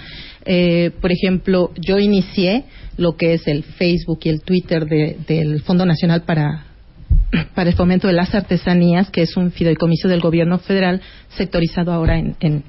Eh, 0.45 0.91
por 1.01 1.11
ejemplo, 1.11 1.71
yo 1.79 1.99
inicié 1.99 2.63
lo 2.97 3.15
que 3.15 3.33
es 3.33 3.47
el 3.47 3.63
Facebook 3.63 4.19
y 4.23 4.29
el 4.29 4.41
Twitter 4.41 4.85
de- 4.85 5.17
del 5.27 5.61
Fondo 5.61 5.85
Nacional 5.85 6.23
para 6.23 6.65
para 7.55 7.69
el 7.69 7.75
fomento 7.75 8.07
de 8.07 8.13
las 8.13 8.33
artesanías, 8.35 9.09
que 9.09 9.21
es 9.21 9.35
un 9.37 9.51
fideicomiso 9.51 10.07
del 10.07 10.19
gobierno 10.19 10.57
federal 10.59 11.01
sectorizado 11.29 11.91
ahora 11.91 12.17
en, 12.17 12.35
en, 12.39 12.63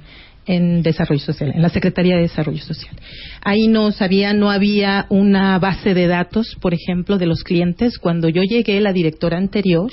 en 0.47 0.83
desarrollo 0.83 1.21
social, 1.21 1.53
en 1.55 1.63
la 1.63 1.69
Secretaría 1.69 2.17
de 2.17 2.23
Desarrollo 2.23 2.63
Social. 2.63 2.95
Ahí 3.43 3.69
no 3.69 3.93
sabía, 3.93 4.33
no 4.33 4.51
había 4.51 5.07
una 5.09 5.59
base 5.59 5.95
de 5.95 6.07
datos, 6.07 6.57
por 6.61 6.75
ejemplo, 6.75 7.19
de 7.19 7.27
los 7.27 7.45
clientes. 7.45 7.99
Cuando 7.99 8.29
yo 8.29 8.43
llegué, 8.43 8.81
la 8.81 8.93
directora 8.93 9.39
anterior 9.39 9.91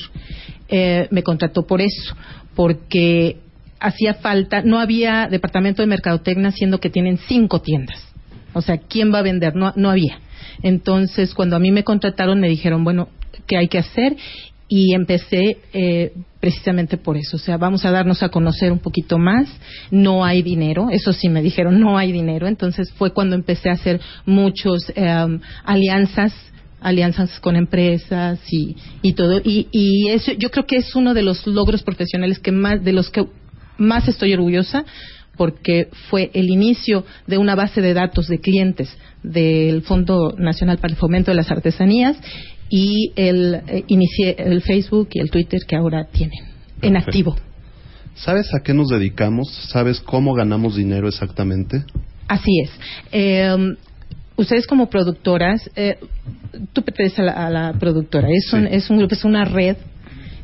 eh, 0.69 1.07
me 1.11 1.23
contrató 1.23 1.67
por 1.67 1.81
eso, 1.81 2.15
porque 2.55 3.37
hacía 3.79 4.15
falta, 4.15 4.61
no 4.61 4.79
había 4.79 5.27
departamento 5.29 5.81
de 5.81 5.87
mercadotecnia, 5.87 6.51
siendo 6.51 6.79
que 6.79 6.89
tienen 6.89 7.17
cinco 7.27 7.61
tiendas. 7.61 8.01
O 8.53 8.61
sea, 8.61 8.77
¿quién 8.77 9.13
va 9.13 9.19
a 9.19 9.23
vender? 9.23 9.55
No, 9.55 9.73
no 9.75 9.89
había. 9.89 10.19
Entonces, 10.63 11.33
cuando 11.33 11.55
a 11.55 11.59
mí 11.59 11.71
me 11.71 11.83
contrataron, 11.83 12.39
me 12.39 12.49
dijeron, 12.49 12.83
bueno, 12.83 13.09
¿qué 13.45 13.57
hay 13.57 13.67
que 13.67 13.77
hacer? 13.77 14.15
Y 14.69 14.93
empecé 14.93 15.57
eh, 15.73 16.13
precisamente 16.39 16.97
por 16.97 17.17
eso. 17.17 17.37
O 17.37 17.39
sea, 17.39 17.57
vamos 17.57 17.85
a 17.85 17.91
darnos 17.91 18.21
a 18.21 18.29
conocer 18.29 18.71
un 18.71 18.79
poquito 18.79 19.17
más. 19.17 19.47
No 19.91 20.25
hay 20.25 20.41
dinero. 20.41 20.89
Eso 20.91 21.13
sí 21.13 21.29
me 21.29 21.41
dijeron, 21.41 21.79
no 21.79 21.97
hay 21.97 22.11
dinero. 22.11 22.47
Entonces 22.47 22.91
fue 22.93 23.13
cuando 23.13 23.35
empecé 23.35 23.69
a 23.69 23.73
hacer 23.73 24.01
muchos 24.25 24.91
eh, 24.95 25.39
alianzas 25.63 26.33
alianzas 26.79 27.39
con 27.39 27.55
empresas 27.55 28.39
y, 28.51 28.75
y 29.01 29.13
todo 29.13 29.41
y, 29.43 29.67
y 29.71 30.09
eso 30.09 30.31
yo 30.33 30.51
creo 30.51 30.67
que 30.67 30.77
es 30.77 30.95
uno 30.95 31.15
de 31.15 31.23
los 31.23 31.47
logros 31.47 31.81
profesionales 31.81 32.37
que 32.37 32.51
más 32.51 32.83
de 32.83 32.93
los 32.93 33.09
que 33.09 33.25
más 33.79 34.07
estoy 34.07 34.33
orgullosa 34.33 34.85
porque 35.37 35.89
fue 36.09 36.31
el 36.33 36.49
inicio 36.49 37.05
de 37.27 37.37
una 37.37 37.55
base 37.55 37.81
de 37.81 37.93
datos 37.93 38.27
de 38.27 38.39
clientes 38.39 38.89
del 39.23 39.83
Fondo 39.83 40.35
Nacional 40.37 40.77
para 40.77 40.93
el 40.93 40.99
Fomento 40.99 41.31
de 41.31 41.35
las 41.35 41.51
Artesanías 41.51 42.17
y 42.69 43.11
el 43.15 43.61
eh, 43.67 43.83
el 44.37 44.61
Facebook 44.61 45.09
y 45.13 45.19
el 45.19 45.29
Twitter 45.31 45.59
que 45.67 45.75
ahora 45.75 46.05
tienen 46.11 46.39
en 46.81 46.93
Perfecto. 46.93 46.99
activo. 47.09 47.35
¿Sabes 48.15 48.53
a 48.53 48.63
qué 48.63 48.73
nos 48.73 48.89
dedicamos? 48.89 49.47
¿Sabes 49.71 49.99
cómo 49.99 50.33
ganamos 50.33 50.75
dinero 50.75 51.07
exactamente? 51.07 51.83
Así 52.27 52.51
es. 52.63 52.71
Eh, 53.11 53.75
ustedes 54.35 54.65
como 54.67 54.89
productoras, 54.89 55.69
eh, 55.75 55.97
tú 56.73 56.81
perteneces 56.81 57.19
a 57.19 57.23
la, 57.23 57.31
a 57.45 57.49
la 57.49 57.73
productora, 57.73 58.27
es 58.31 58.51
un, 58.53 58.63
Sí. 58.67 58.69
es 58.71 58.89
un 58.89 58.97
grupo, 58.97 59.13
es 59.13 59.23
una 59.23 59.45
red 59.45 59.77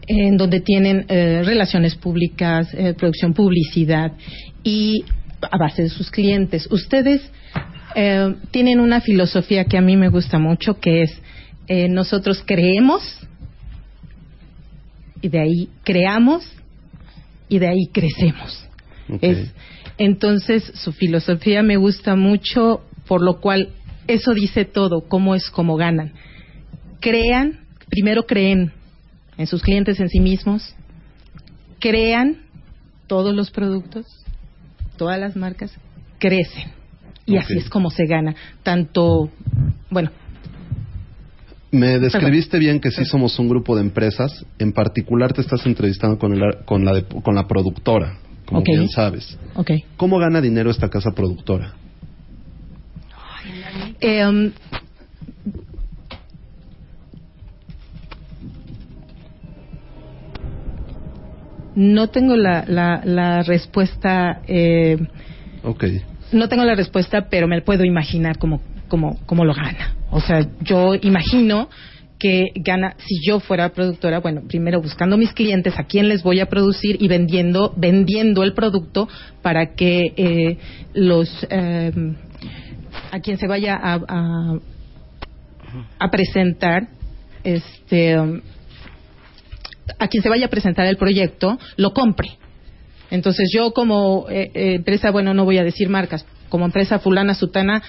en 0.07 0.37
donde 0.37 0.59
tienen 0.59 1.05
eh, 1.07 1.41
relaciones 1.45 1.95
públicas, 1.95 2.67
eh, 2.73 2.93
producción, 2.93 3.33
publicidad 3.33 4.11
y 4.63 5.03
a 5.41 5.57
base 5.57 5.83
de 5.83 5.89
sus 5.89 6.11
clientes. 6.11 6.67
Ustedes 6.71 7.21
eh, 7.95 8.35
tienen 8.51 8.79
una 8.79 9.01
filosofía 9.01 9.65
que 9.65 9.77
a 9.77 9.81
mí 9.81 9.95
me 9.97 10.09
gusta 10.09 10.39
mucho, 10.39 10.79
que 10.79 11.03
es 11.03 11.11
eh, 11.67 11.87
nosotros 11.87 12.43
creemos 12.45 13.01
y 15.21 15.29
de 15.29 15.39
ahí 15.39 15.69
creamos 15.83 16.45
y 17.49 17.59
de 17.59 17.67
ahí 17.67 17.87
crecemos. 17.91 18.67
Es, 19.21 19.53
entonces, 19.97 20.63
su 20.75 20.91
filosofía 20.91 21.61
me 21.61 21.77
gusta 21.77 22.15
mucho, 22.15 22.81
por 23.07 23.21
lo 23.21 23.39
cual 23.39 23.69
eso 24.07 24.33
dice 24.33 24.65
todo, 24.65 25.07
cómo 25.07 25.35
es 25.35 25.49
como 25.49 25.75
ganan. 25.75 26.13
Crean, 26.99 27.59
primero 27.89 28.25
creen 28.25 28.71
en 29.37 29.47
sus 29.47 29.61
clientes, 29.61 29.99
en 29.99 30.09
sí 30.09 30.19
mismos, 30.19 30.75
crean 31.79 32.37
todos 33.07 33.35
los 33.35 33.51
productos, 33.51 34.05
todas 34.97 35.19
las 35.19 35.35
marcas, 35.35 35.71
crecen. 36.19 36.71
Y 37.25 37.37
así 37.37 37.57
es 37.57 37.69
como 37.69 37.89
se 37.89 38.05
gana. 38.05 38.35
Tanto, 38.63 39.29
bueno, 39.89 40.11
Me 41.73 41.97
describiste 41.97 42.59
bien 42.59 42.79
que 42.79 42.91
sí 42.91 43.03
somos 43.03 43.39
un 43.39 43.49
grupo 43.49 43.75
de 43.75 43.81
empresas. 43.81 44.45
En 44.59 44.73
particular 44.73 45.33
te 45.33 45.41
estás 45.41 45.65
entrevistando 45.65 46.19
con, 46.19 46.31
el- 46.33 46.63
con, 46.65 46.85
la, 46.85 46.93
de- 46.93 47.03
con 47.05 47.33
la 47.33 47.47
productora, 47.47 48.19
como 48.45 48.59
Ok. 48.59 48.67
bien 48.67 48.87
sabes. 48.89 49.39
ok. 49.55 49.71
¿Cómo 49.97 50.19
gana 50.19 50.39
dinero 50.39 50.69
esta 50.69 50.87
casa 50.89 51.09
productora? 51.15 51.73
Eh, 53.99 54.23
um, 54.23 54.51
no 61.75 62.07
tengo 62.09 62.35
la, 62.35 62.65
la, 62.67 63.01
la 63.03 63.41
respuesta, 63.43 64.41
eh, 64.47 64.97
no 66.31 66.47
tengo 66.49 66.65
la 66.65 66.75
respuesta, 66.75 67.27
pero 67.29 67.47
me 67.47 67.61
puedo 67.61 67.83
imaginar 67.83 68.37
cómo, 68.37 68.61
cómo, 68.87 69.17
cómo 69.25 69.43
lo 69.43 69.53
gana. 69.55 69.95
O 70.13 70.21
sea, 70.21 70.47
yo 70.61 70.93
imagino 70.93 71.69
que 72.19 72.51
gana, 72.55 72.95
si 72.99 73.15
yo 73.27 73.39
fuera 73.39 73.69
productora, 73.69 74.19
bueno, 74.19 74.43
primero 74.47 74.79
buscando 74.79 75.17
mis 75.17 75.33
clientes, 75.33 75.73
a 75.77 75.85
quién 75.85 76.07
les 76.07 76.21
voy 76.21 76.39
a 76.39 76.45
producir 76.45 76.97
y 77.01 77.07
vendiendo, 77.07 77.73
vendiendo 77.75 78.43
el 78.43 78.53
producto 78.53 79.09
para 79.41 79.73
que 79.73 80.13
eh, 80.15 80.57
los, 80.93 81.29
eh, 81.49 81.91
a 83.11 83.19
quien 83.19 83.37
se 83.39 83.47
vaya 83.47 83.75
a, 83.75 83.99
a, 84.07 84.59
a 85.97 86.11
presentar, 86.11 86.87
este, 87.43 88.15
a 89.99 90.07
quien 90.07 90.21
se 90.21 90.29
vaya 90.29 90.45
a 90.45 90.49
presentar 90.49 90.85
el 90.85 90.97
proyecto, 90.97 91.57
lo 91.75 91.91
compre. 91.93 92.37
Entonces 93.09 93.49
yo 93.53 93.73
como 93.73 94.27
eh, 94.29 94.51
eh, 94.53 94.75
empresa, 94.75 95.11
bueno, 95.11 95.33
no 95.33 95.43
voy 95.43 95.57
a 95.57 95.63
decir 95.63 95.89
marcas, 95.89 96.25
como 96.49 96.65
empresa 96.65 96.99
fulana, 96.99 97.33
sutana, 97.33 97.81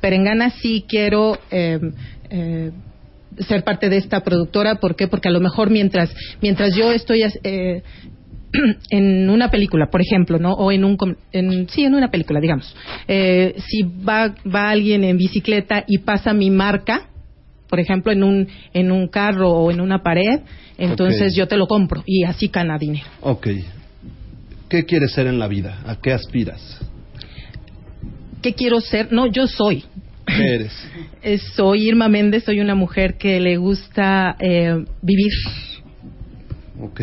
perengana, 0.00 0.50
sí 0.50 0.84
quiero 0.88 1.38
eh, 1.50 1.78
eh, 2.30 2.70
ser 3.40 3.64
parte 3.64 3.88
de 3.88 3.96
esta 3.96 4.20
productora. 4.20 4.76
¿Por 4.76 4.96
qué? 4.96 5.08
Porque 5.08 5.28
a 5.28 5.32
lo 5.32 5.40
mejor 5.40 5.70
mientras, 5.70 6.14
mientras 6.40 6.74
yo 6.74 6.92
estoy 6.92 7.22
eh, 7.22 7.82
en 8.90 9.30
una 9.30 9.50
película, 9.50 9.88
por 9.90 10.00
ejemplo, 10.00 10.38
¿no? 10.38 10.52
O 10.52 10.70
en 10.72 10.84
un, 10.84 10.96
en, 11.32 11.68
sí, 11.68 11.84
en 11.84 11.94
una 11.94 12.10
película, 12.10 12.40
digamos. 12.40 12.74
Eh, 13.08 13.54
si 13.58 13.82
va, 13.82 14.34
va 14.44 14.70
alguien 14.70 15.04
en 15.04 15.16
bicicleta 15.16 15.84
y 15.86 15.98
pasa 15.98 16.32
mi 16.32 16.50
marca, 16.50 17.08
por 17.68 17.80
ejemplo, 17.80 18.12
en 18.12 18.22
un, 18.22 18.48
en 18.72 18.92
un 18.92 19.08
carro 19.08 19.50
o 19.50 19.70
en 19.70 19.80
una 19.80 20.02
pared, 20.02 20.40
entonces 20.78 21.34
yo 21.34 21.48
te 21.48 21.56
lo 21.56 21.66
compro 21.66 22.02
y 22.06 22.24
así 22.24 22.48
gana 22.48 22.78
dinero. 22.78 23.06
Ok. 23.20 23.48
¿Qué 24.68 24.84
quieres 24.84 25.12
ser 25.12 25.26
en 25.26 25.38
la 25.38 25.48
vida? 25.48 25.82
¿A 25.86 25.96
qué 25.96 26.12
aspiras? 26.12 26.80
¿Qué 28.44 28.52
quiero 28.52 28.78
ser? 28.82 29.10
No, 29.10 29.24
yo 29.26 29.46
soy. 29.46 29.84
¿Qué 30.26 30.54
eres? 30.54 30.72
Eh, 31.26 31.38
Soy 31.38 31.88
Irma 31.88 32.06
Méndez, 32.10 32.44
soy 32.44 32.60
una 32.60 32.74
mujer 32.74 33.16
que 33.16 33.40
le 33.40 33.56
gusta 33.56 34.36
eh, 34.38 34.84
vivir 35.00 35.32
Ok. 36.82 37.00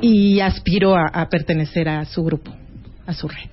y 0.00 0.38
aspiro 0.38 0.94
a, 0.94 1.08
a 1.12 1.28
pertenecer 1.28 1.88
a 1.88 2.04
su 2.04 2.22
grupo, 2.22 2.52
a 3.04 3.12
su 3.12 3.26
red. 3.26 3.50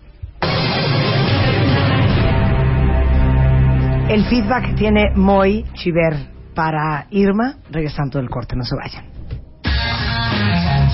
El 4.07 4.23
feedback 4.25 4.75
tiene 4.75 5.05
Moy 5.15 5.65
Chiver 5.73 6.13
para 6.53 7.07
Irma, 7.09 7.57
regresando 7.71 8.19
del 8.19 8.29
corte, 8.29 8.55
no 8.55 8.63
se 8.63 8.75
vayan. 8.75 9.05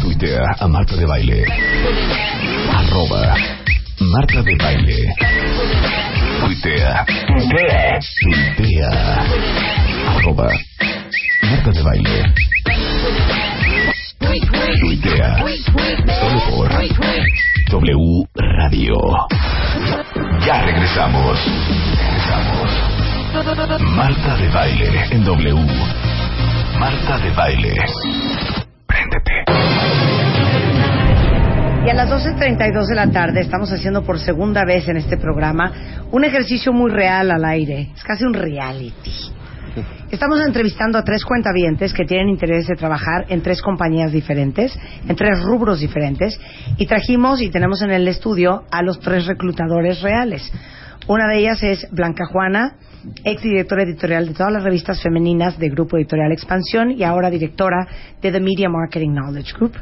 Tuitea 0.01 0.55
a 0.59 0.67
Marta 0.69 0.95
de 0.95 1.05
Baile. 1.05 1.43
Arroba 2.73 3.35
Marta 3.99 4.41
de 4.41 4.55
Baile. 4.55 5.13
Tuitea. 6.39 7.05
Tuitea. 8.23 8.91
Arroba 10.15 10.47
Marta 11.43 11.71
de 11.71 11.83
Baile. 11.83 12.33
Tuitea. 14.79 15.37
Solo 16.19 16.39
por 16.49 16.69
W 17.69 18.23
Radio. 18.35 18.95
Ya 20.45 20.61
regresamos. 20.61 21.37
Regresamos. 21.97 22.71
Marta 23.95 24.37
de 24.37 24.49
Baile 24.49 25.05
en 25.11 25.25
W. 25.25 25.55
Marta 26.79 27.17
de 27.17 27.31
Baile. 27.31 27.75
Y 31.85 31.89
a 31.89 31.93
las 31.93 32.09
12.32 32.09 32.87
de 32.87 32.95
la 32.95 33.09
tarde 33.09 33.39
estamos 33.39 33.71
haciendo 33.71 34.03
por 34.03 34.19
segunda 34.19 34.65
vez 34.65 34.87
en 34.89 34.97
este 34.97 35.17
programa 35.17 35.71
un 36.11 36.25
ejercicio 36.25 36.73
muy 36.73 36.91
real 36.91 37.31
al 37.31 37.45
aire. 37.45 37.91
Es 37.95 38.03
casi 38.03 38.25
un 38.25 38.33
reality. 38.33 39.11
Estamos 40.11 40.41
entrevistando 40.45 40.97
a 40.97 41.03
tres 41.03 41.23
cuentavientes 41.23 41.93
que 41.93 42.03
tienen 42.03 42.27
interés 42.29 42.67
de 42.67 42.75
trabajar 42.75 43.25
en 43.29 43.41
tres 43.41 43.61
compañías 43.61 44.11
diferentes, 44.11 44.77
en 45.07 45.15
tres 45.15 45.41
rubros 45.41 45.79
diferentes, 45.79 46.37
y 46.77 46.85
trajimos 46.85 47.41
y 47.41 47.49
tenemos 47.49 47.81
en 47.81 47.91
el 47.91 48.07
estudio 48.07 48.63
a 48.71 48.81
los 48.81 48.99
tres 48.99 49.25
reclutadores 49.25 50.01
reales. 50.01 50.51
Una 51.07 51.27
de 51.27 51.39
ellas 51.39 51.63
es 51.63 51.87
Blanca 51.91 52.25
Juana, 52.25 52.75
ex 53.23 53.41
directora 53.41 53.83
editorial 53.83 54.27
de 54.27 54.33
todas 54.33 54.51
las 54.51 54.63
revistas 54.63 55.01
femeninas 55.01 55.57
de 55.57 55.69
Grupo 55.69 55.97
Editorial 55.97 56.31
Expansión 56.33 56.91
y 56.91 57.03
ahora 57.03 57.29
directora 57.29 57.87
de 58.21 58.31
The 58.31 58.39
Media 58.41 58.67
Marketing 58.69 59.11
Knowledge 59.11 59.53
Group. 59.53 59.77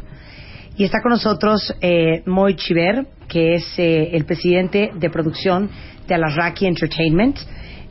Y 0.78 0.84
está 0.84 1.00
con 1.02 1.12
nosotros 1.12 1.76
eh, 1.82 2.22
Moy 2.28 2.56
Chiver, 2.56 3.08
que 3.28 3.56
es 3.56 3.66
eh, 3.80 4.12
el 4.14 4.26
presidente 4.26 4.92
de 4.94 5.10
producción 5.10 5.70
de 6.08 6.16
Alasraki 6.16 6.68
Entertainment. 6.68 7.38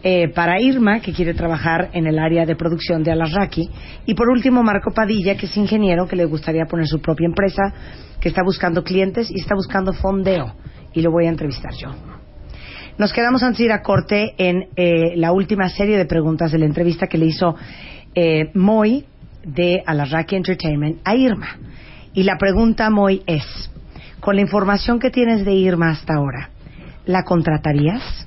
eh, 0.02 0.28
para 0.28 0.60
Irma, 0.60 1.00
que 1.00 1.12
quiere 1.12 1.34
trabajar 1.34 1.90
en 1.92 2.06
el 2.06 2.20
área 2.20 2.46
de 2.46 2.54
producción 2.54 3.02
de 3.02 3.10
Alasraki. 3.10 3.68
Y 4.04 4.14
por 4.14 4.28
último, 4.28 4.62
Marco 4.62 4.92
Padilla, 4.94 5.36
que 5.36 5.46
es 5.46 5.56
ingeniero, 5.56 6.06
que 6.06 6.14
le 6.14 6.26
gustaría 6.26 6.64
poner 6.66 6.86
su 6.86 7.00
propia 7.00 7.26
empresa, 7.26 7.62
que 8.20 8.28
está 8.28 8.42
buscando 8.44 8.84
clientes 8.84 9.28
y 9.32 9.40
está 9.40 9.56
buscando 9.56 9.92
fondeo. 9.92 10.54
Y 10.92 11.00
lo 11.00 11.10
voy 11.10 11.26
a 11.26 11.30
entrevistar 11.30 11.72
yo. 11.72 11.88
Nos 12.98 13.12
quedamos 13.12 13.42
antes 13.42 13.58
de 13.58 13.64
ir 13.64 13.72
a 13.72 13.82
corte 13.82 14.34
en 14.38 14.68
eh, 14.76 15.16
la 15.16 15.32
última 15.32 15.68
serie 15.70 15.98
de 15.98 16.06
preguntas 16.06 16.52
de 16.52 16.58
la 16.58 16.66
entrevista 16.66 17.08
que 17.08 17.18
le 17.18 17.26
hizo 17.26 17.56
eh, 18.14 18.50
Moy 18.54 19.06
de 19.44 19.82
Alasraki 19.84 20.36
Entertainment 20.36 21.00
a 21.04 21.16
Irma. 21.16 21.48
Y 22.16 22.22
la 22.22 22.38
pregunta, 22.38 22.88
Moy, 22.88 23.22
es, 23.26 23.44
con 24.20 24.36
la 24.36 24.40
información 24.40 24.98
que 24.98 25.10
tienes 25.10 25.44
de 25.44 25.52
Irma 25.52 25.90
hasta 25.90 26.14
ahora, 26.14 26.48
¿la 27.04 27.24
contratarías? 27.24 28.26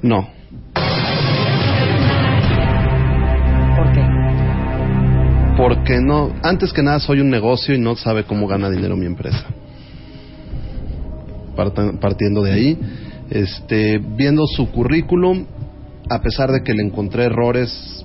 No. 0.00 0.30
¿Por 3.76 3.92
qué? 3.92 4.06
Porque 5.58 6.00
no, 6.00 6.32
antes 6.42 6.72
que 6.72 6.82
nada 6.82 6.98
soy 6.98 7.20
un 7.20 7.28
negocio 7.28 7.74
y 7.74 7.78
no 7.78 7.94
sabe 7.94 8.24
cómo 8.24 8.46
gana 8.46 8.70
dinero 8.70 8.96
mi 8.96 9.04
empresa. 9.04 9.44
Partiendo 12.00 12.42
de 12.42 12.52
ahí, 12.52 12.78
este, 13.28 13.98
viendo 13.98 14.46
su 14.46 14.70
currículum, 14.70 15.44
a 16.08 16.22
pesar 16.22 16.52
de 16.52 16.62
que 16.62 16.72
le 16.72 16.82
encontré 16.82 17.24
errores 17.24 18.02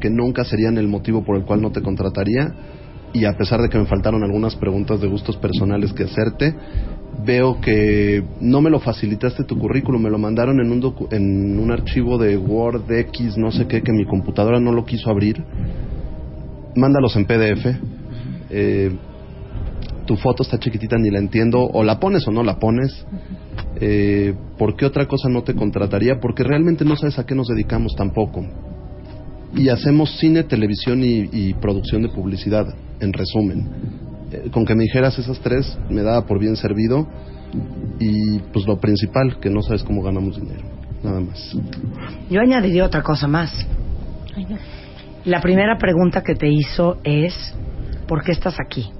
que 0.00 0.10
nunca 0.10 0.44
serían 0.44 0.78
el 0.78 0.86
motivo 0.86 1.24
por 1.24 1.36
el 1.36 1.42
cual 1.42 1.60
no 1.60 1.72
te 1.72 1.82
contrataría, 1.82 2.54
y 3.12 3.24
a 3.24 3.36
pesar 3.36 3.60
de 3.62 3.68
que 3.68 3.78
me 3.78 3.86
faltaron 3.86 4.22
algunas 4.22 4.54
preguntas 4.56 5.00
de 5.00 5.08
gustos 5.08 5.36
personales 5.36 5.92
que 5.92 6.04
hacerte, 6.04 6.54
veo 7.24 7.60
que 7.60 8.22
no 8.40 8.60
me 8.60 8.70
lo 8.70 8.80
facilitaste 8.80 9.44
tu 9.44 9.58
currículum, 9.58 10.02
me 10.02 10.10
lo 10.10 10.18
mandaron 10.18 10.60
en 10.60 10.70
un, 10.70 10.80
docu- 10.82 11.08
en 11.10 11.58
un 11.58 11.70
archivo 11.70 12.18
de 12.18 12.36
Word 12.36 12.90
X, 12.90 13.36
no 13.36 13.50
sé 13.50 13.66
qué, 13.66 13.82
que 13.82 13.92
mi 13.92 14.04
computadora 14.04 14.60
no 14.60 14.72
lo 14.72 14.84
quiso 14.84 15.10
abrir. 15.10 15.42
Mándalos 16.76 17.16
en 17.16 17.24
PDF. 17.24 17.66
Eh, 18.50 18.92
tu 20.06 20.16
foto 20.16 20.42
está 20.42 20.58
chiquitita, 20.58 20.96
ni 20.98 21.10
la 21.10 21.18
entiendo, 21.18 21.60
o 21.60 21.82
la 21.82 21.98
pones 21.98 22.26
o 22.28 22.30
no 22.30 22.42
la 22.42 22.58
pones. 22.58 23.04
Eh, 23.80 24.34
¿Por 24.56 24.76
qué 24.76 24.86
otra 24.86 25.06
cosa 25.06 25.28
no 25.28 25.42
te 25.42 25.54
contrataría? 25.54 26.20
Porque 26.20 26.44
realmente 26.44 26.84
no 26.84 26.96
sabes 26.96 27.18
a 27.18 27.26
qué 27.26 27.34
nos 27.34 27.48
dedicamos 27.48 27.94
tampoco. 27.96 28.46
Y 29.54 29.68
hacemos 29.70 30.18
cine, 30.18 30.44
televisión 30.44 31.02
y, 31.02 31.28
y 31.32 31.54
producción 31.54 32.02
de 32.02 32.08
publicidad, 32.10 32.66
en 33.00 33.12
resumen. 33.12 33.68
Eh, 34.30 34.50
con 34.50 34.64
que 34.64 34.74
me 34.74 34.84
dijeras 34.84 35.18
esas 35.18 35.38
tres, 35.40 35.78
me 35.88 36.02
daba 36.02 36.26
por 36.26 36.38
bien 36.38 36.56
servido. 36.56 37.06
Y 37.98 38.38
pues 38.52 38.66
lo 38.66 38.78
principal, 38.78 39.38
que 39.40 39.48
no 39.48 39.62
sabes 39.62 39.82
cómo 39.82 40.02
ganamos 40.02 40.36
dinero. 40.40 40.64
Nada 41.02 41.20
más. 41.20 41.56
Yo 42.28 42.40
añadiría 42.40 42.84
otra 42.84 43.02
cosa 43.02 43.26
más. 43.26 43.52
La 45.24 45.40
primera 45.40 45.78
pregunta 45.78 46.22
que 46.22 46.34
te 46.34 46.48
hizo 46.48 46.98
es, 47.04 47.54
¿por 48.06 48.22
qué 48.22 48.32
estás 48.32 48.56
aquí? 48.60 48.90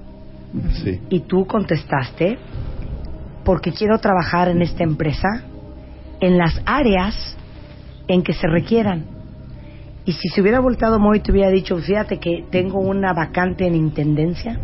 Sí. 0.83 1.01
Y 1.11 1.21
tú 1.21 1.47
contestaste, 1.47 2.39
porque 3.45 3.73
quiero 3.73 3.99
trabajar 3.99 4.49
en 4.49 4.63
esta 4.63 4.83
empresa 4.83 5.45
en 6.21 6.39
las 6.39 6.61
áreas 6.65 7.37
en 8.09 8.23
que 8.23 8.33
se 8.33 8.47
requieran. 8.47 9.18
Y 10.09 10.13
si 10.13 10.31
se 10.31 10.41
hubiera 10.41 10.59
volteado 10.59 10.99
muy 10.99 11.19
y 11.19 11.21
te 11.21 11.33
hubiera 11.33 11.51
dicho, 11.51 11.77
fíjate 11.77 12.19
que 12.19 12.43
tengo 12.51 12.81
una 12.81 13.13
vacante 13.13 13.67
en 13.67 13.75
intendencia, 13.75 14.59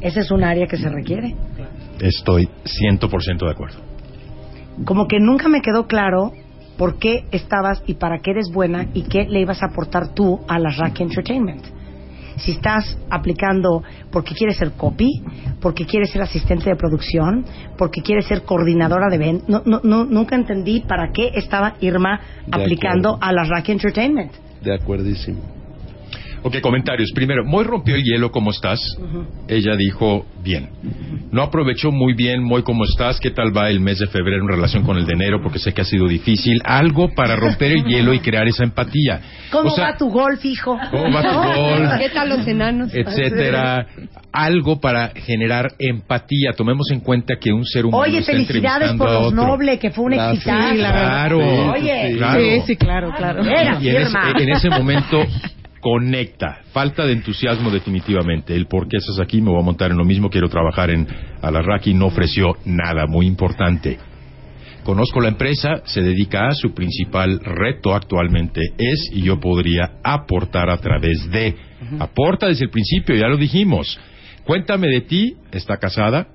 esa 0.00 0.20
es 0.20 0.30
un 0.30 0.42
área 0.42 0.66
que 0.66 0.78
se 0.78 0.88
requiere. 0.88 1.36
Estoy 2.00 2.48
100% 2.64 3.44
de 3.44 3.50
acuerdo. 3.50 3.80
Como 4.86 5.06
que 5.06 5.20
nunca 5.20 5.50
me 5.50 5.60
quedó 5.60 5.86
claro 5.86 6.32
por 6.78 6.98
qué 6.98 7.26
estabas 7.30 7.82
y 7.86 7.96
para 7.96 8.20
qué 8.20 8.30
eres 8.30 8.46
buena 8.50 8.86
y 8.94 9.02
qué 9.02 9.26
le 9.28 9.40
ibas 9.40 9.62
a 9.62 9.66
aportar 9.66 10.14
tú 10.14 10.40
a 10.48 10.58
la 10.58 10.70
Rack 10.70 11.00
Entertainment. 11.00 11.66
Si 12.36 12.52
estás 12.52 12.98
aplicando 13.10 13.82
porque 14.10 14.34
quieres 14.34 14.56
ser 14.56 14.72
copy, 14.72 15.22
porque 15.60 15.86
quieres 15.86 16.10
ser 16.10 16.22
asistente 16.22 16.70
de 16.70 16.76
producción, 16.76 17.44
porque 17.78 18.02
quieres 18.02 18.26
ser 18.26 18.42
coordinadora 18.42 19.08
de 19.10 19.18
ventas, 19.18 19.48
no, 19.48 19.62
no, 19.64 19.80
no, 19.84 20.04
nunca 20.04 20.34
entendí 20.36 20.80
para 20.80 21.10
qué 21.12 21.30
estaba 21.34 21.74
Irma 21.80 22.20
De 22.46 22.62
aplicando 22.62 23.16
acuerdo. 23.16 23.24
a 23.26 23.32
la 23.32 23.44
Rack 23.44 23.68
Entertainment. 23.68 24.32
De 24.62 24.74
acuerdísimo. 24.74 25.61
Ok, 26.44 26.60
comentarios. 26.60 27.12
Primero, 27.12 27.44
Moy 27.44 27.64
rompió 27.64 27.94
el 27.94 28.02
hielo, 28.02 28.30
¿cómo 28.32 28.50
estás? 28.50 28.80
Ella 29.48 29.76
dijo, 29.76 30.26
bien. 30.42 30.70
No 31.30 31.42
aprovechó 31.42 31.92
muy 31.92 32.14
bien, 32.14 32.42
Moy, 32.42 32.62
¿cómo 32.62 32.84
estás? 32.84 33.20
¿Qué 33.20 33.30
tal 33.30 33.56
va 33.56 33.70
el 33.70 33.78
mes 33.80 33.98
de 34.00 34.06
febrero 34.08 34.42
en 34.42 34.48
relación 34.48 34.82
con 34.82 34.96
el 34.98 35.06
de 35.06 35.12
enero? 35.12 35.40
Porque 35.42 35.58
sé 35.58 35.72
que 35.72 35.82
ha 35.82 35.84
sido 35.84 36.08
difícil. 36.08 36.60
Algo 36.64 37.14
para 37.14 37.36
romper 37.36 37.72
el 37.72 37.84
hielo 37.84 38.12
y 38.12 38.18
crear 38.20 38.46
esa 38.48 38.64
empatía. 38.64 39.20
¿Cómo 39.50 39.70
O 39.70 39.74
sea, 39.74 39.90
va 39.92 39.96
tu 39.96 40.10
golf, 40.10 40.44
hijo? 40.44 40.78
¿Cómo 40.90 41.12
va 41.12 41.22
tu 41.22 41.34
golf? 41.34 41.90
¿Qué 41.98 42.10
tal 42.10 42.28
los 42.28 42.46
enanos? 42.46 42.92
etcétera, 42.92 43.86
algo 44.32 44.80
para 44.80 45.10
generar 45.14 45.72
empatía. 45.78 46.52
Tomemos 46.56 46.90
en 46.90 47.00
cuenta 47.00 47.36
que 47.40 47.52
un 47.52 47.64
ser 47.64 47.86
humano 47.86 48.02
Oye, 48.02 48.18
está 48.18 48.32
felicidades 48.32 48.92
por 48.94 49.08
a 49.08 49.12
los 49.12 49.32
nobles, 49.32 49.78
que 49.78 49.90
fue 49.90 50.04
un 50.06 50.10
Gracias. 50.12 50.38
exitazo. 50.38 50.72
Sí, 50.72 50.78
la 50.78 50.92
Claro, 50.92 51.38
Oye. 51.72 52.14
claro. 52.16 52.40
Sí, 52.40 52.60
sí, 52.66 52.76
claro, 52.76 53.12
claro. 53.16 53.44
Era 53.44 53.78
Y 53.80 53.88
en 53.90 53.96
ese, 53.96 54.18
en 54.40 54.48
ese 54.48 54.70
momento 54.70 55.22
conecta. 55.82 56.60
Falta 56.72 57.04
de 57.04 57.12
entusiasmo 57.12 57.70
definitivamente. 57.70 58.54
El 58.54 58.66
por 58.66 58.88
qué 58.88 58.98
estás 58.98 59.18
aquí, 59.20 59.42
me 59.42 59.50
voy 59.50 59.60
a 59.60 59.64
montar 59.64 59.90
en 59.90 59.98
lo 59.98 60.04
mismo, 60.04 60.30
quiero 60.30 60.48
trabajar 60.48 60.90
en 60.90 61.06
Alarraqui, 61.42 61.92
no 61.92 62.06
ofreció 62.06 62.56
nada 62.64 63.06
muy 63.06 63.26
importante. 63.26 63.98
Conozco 64.84 65.20
la 65.20 65.28
empresa, 65.28 65.82
se 65.84 66.00
dedica 66.00 66.48
a 66.48 66.54
su 66.54 66.72
principal 66.72 67.40
reto 67.40 67.94
actualmente 67.94 68.60
es 68.78 69.10
y 69.12 69.22
yo 69.22 69.38
podría 69.38 69.98
aportar 70.02 70.70
a 70.70 70.78
través 70.78 71.28
de. 71.30 71.56
Aporta 71.98 72.46
desde 72.46 72.64
el 72.64 72.70
principio, 72.70 73.16
ya 73.16 73.26
lo 73.26 73.36
dijimos. 73.36 73.98
Cuéntame 74.44 74.86
de 74.86 75.00
ti, 75.02 75.34
está 75.50 75.78
casada, 75.78 76.28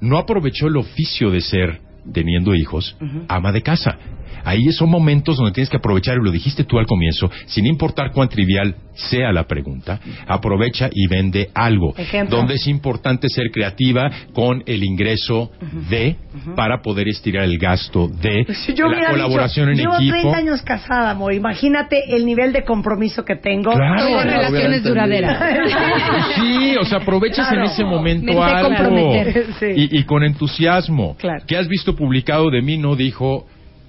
no 0.00 0.18
aprovechó 0.18 0.66
el 0.66 0.78
oficio 0.78 1.30
de 1.30 1.40
ser, 1.42 1.80
teniendo 2.12 2.54
hijos, 2.54 2.96
ama 3.28 3.52
de 3.52 3.62
casa. 3.62 3.98
Ahí 4.44 4.70
son 4.72 4.90
momentos 4.90 5.36
donde 5.36 5.52
tienes 5.52 5.70
que 5.70 5.76
aprovechar, 5.78 6.16
y 6.18 6.24
lo 6.24 6.30
dijiste 6.30 6.64
tú 6.64 6.78
al 6.78 6.86
comienzo, 6.86 7.30
sin 7.46 7.66
importar 7.66 8.12
cuán 8.12 8.28
trivial 8.28 8.74
sea 8.94 9.32
la 9.32 9.44
pregunta, 9.44 9.98
aprovecha 10.28 10.88
y 10.92 11.06
vende 11.08 11.50
algo. 11.54 11.94
Ejemplo. 11.96 12.36
Donde 12.36 12.54
es 12.54 12.66
importante 12.68 13.28
ser 13.28 13.50
creativa 13.50 14.10
con 14.32 14.62
el 14.66 14.84
ingreso 14.84 15.50
de, 15.90 16.16
para 16.54 16.80
poder 16.82 17.08
estirar 17.08 17.44
el 17.44 17.58
gasto 17.58 18.06
de, 18.08 18.46
Si 18.54 18.72
yo 18.74 18.86
la 18.88 19.10
colaboración 19.10 19.70
dicho, 19.70 19.80
en 19.82 19.90
llevo 19.90 19.96
equipo. 19.96 20.30
30 20.30 20.38
años 20.38 20.62
casada, 20.62 21.10
amor. 21.10 21.32
Imagínate 21.34 22.14
el 22.14 22.24
nivel 22.24 22.52
de 22.52 22.64
compromiso 22.64 23.24
que 23.24 23.36
tengo. 23.36 23.72
Claro. 23.72 24.22
Relaciones 24.22 24.82
duraderas. 24.84 25.42
Sí, 26.36 26.76
o 26.80 26.84
sea, 26.84 26.98
aprovechas 26.98 27.48
Claro. 27.48 27.64
en 27.64 27.70
ese 27.70 27.84
momento 27.84 28.32
Me 28.32 28.42
algo. 28.42 28.68
comprometer. 28.68 29.46
Sí. 29.58 29.66
Y, 29.76 29.98
y 30.00 30.04
con 30.04 30.22
entusiasmo. 30.24 31.16
Claro. 31.18 31.44
¿Qué 31.46 31.56
has 31.56 31.68
visto 31.68 31.94
publicado 31.94 32.50
de 32.50 32.60
mí? 32.62 32.76
No 32.76 32.96
dijo 32.96 33.46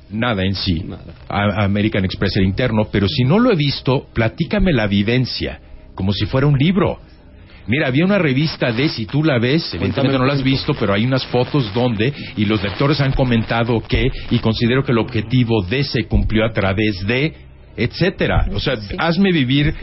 nada 0.10 0.43
en 0.43 0.56
sí. 0.56 0.82
Nada. 0.86 1.03
A- 1.30 1.64
American 1.64 2.06
Express 2.06 2.38
era 2.38 2.45
interno, 2.45 2.88
pero 2.91 3.08
si 3.08 3.24
no 3.24 3.39
lo 3.39 3.51
he 3.51 3.56
visto, 3.56 4.08
platícame 4.14 4.74
la 4.74 4.88
vivencia, 4.88 5.60
como 5.93 6.12
si 6.14 6.26
fuera 6.26 6.47
un 6.47 6.58
libro. 6.58 6.99
Mira, 7.68 7.88
había 7.88 8.06
una 8.06 8.20
revista 8.20 8.72
de, 8.72 8.89
si 8.89 9.08
tú 9.08 9.24
la 9.24 9.39
ves, 9.39 9.74
evidentemente 9.74 10.20
no 10.20 10.26
la 10.26 10.34
has 10.34 10.43
visto, 10.43 10.76
pero 10.76 10.93
hay 10.93 11.03
unas 11.03 11.26
fotos 11.26 11.74
donde, 11.74 12.14
y 12.38 12.45
los 12.45 12.62
lectores 12.62 13.01
han 13.01 13.12
comentado 13.14 13.82
que, 13.82 14.12
y 14.30 14.38
considero 14.38 14.84
que 14.84 14.91
el 14.91 14.99
objetivo 14.99 15.64
de 15.64 15.84
se 15.84 16.03
cumplió 16.03 16.45
a 16.45 16.53
través 16.53 17.03
de, 17.08 17.34
etcétera. 17.78 18.46
O 18.54 18.60
sea, 18.60 18.76
hazme 18.98 19.32
vivir 19.32 19.74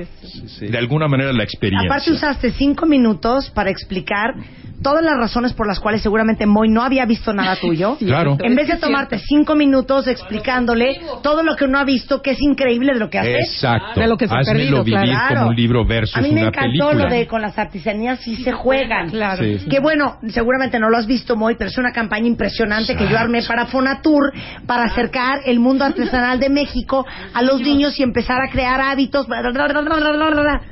sí. 0.58 0.66
de 0.66 0.78
alguna 0.78 1.08
manera 1.08 1.32
la 1.32 1.44
experiencia. 1.44 1.88
Aparte 1.88 2.12
usaste 2.12 2.52
cinco 2.52 2.86
minutos 2.86 3.50
para 3.50 3.70
explicar 3.70 4.34
todas 4.82 5.04
las 5.04 5.16
razones 5.16 5.52
por 5.52 5.66
las 5.68 5.78
cuales 5.78 6.02
seguramente 6.02 6.44
Moy 6.44 6.68
no 6.68 6.82
había 6.82 7.04
visto 7.06 7.32
nada 7.32 7.56
tuyo. 7.56 7.96
Claro. 8.12 8.36
En 8.42 8.54
vez 8.56 8.66
de 8.68 8.76
tomarte 8.78 9.18
cinco 9.20 9.54
minutos 9.54 10.06
explicándole 10.08 11.00
todo 11.22 11.42
lo 11.42 11.54
que 11.56 11.64
uno 11.64 11.78
ha 11.78 11.84
visto, 11.84 12.20
que 12.20 12.32
es 12.32 12.40
increíble 12.42 12.92
de 12.94 12.98
lo 12.98 13.08
que 13.08 13.18
haces. 13.18 13.36
Exacto. 13.48 14.00
De 14.00 14.06
lo 14.06 14.16
que 14.16 14.26
se 14.26 14.34
ha 14.34 14.38
Házmelo 14.38 14.82
perdido, 14.82 14.84
vivir 14.84 15.00
Claro. 15.16 15.34
como 15.36 15.48
un 15.50 15.56
libro 15.56 15.86
versus 15.86 16.16
A 16.16 16.20
mí 16.20 16.30
me 16.32 16.40
una 16.40 16.48
encantó 16.48 16.88
película. 16.88 17.04
lo 17.04 17.10
de 17.14 17.26
con 17.26 17.40
las 17.42 17.56
artesanías 17.58 18.20
sí 18.20 18.36
se 18.42 18.52
juegan. 18.52 19.08
Claro. 19.10 19.42
Sí. 19.44 19.66
Que 19.68 19.78
bueno, 19.80 20.18
seguramente 20.28 20.78
no 20.80 20.90
lo 20.90 20.96
has 20.98 21.06
visto, 21.06 21.36
Moy, 21.36 21.54
pero 21.56 21.70
es 21.70 21.78
una 21.78 21.92
campaña 21.92 22.26
impresionante 22.26 22.96
que 22.96 23.08
yo 23.08 23.16
armé 23.16 23.42
para 23.46 23.66
Fonatur 23.66 24.32
para 24.66 24.84
acercar 24.84 25.40
el 25.46 25.60
mundo 25.60 25.84
artesanal 25.84 26.40
de 26.40 26.48
México 26.50 27.06
a 27.34 27.42
los 27.42 27.60
niños 27.60 27.81
y 27.98 28.02
empezar 28.02 28.40
a 28.40 28.50
crear 28.50 28.80
hábitos. 28.80 29.26
bla, 29.26 29.42
bla, 29.42 29.50
bla. 29.50 30.62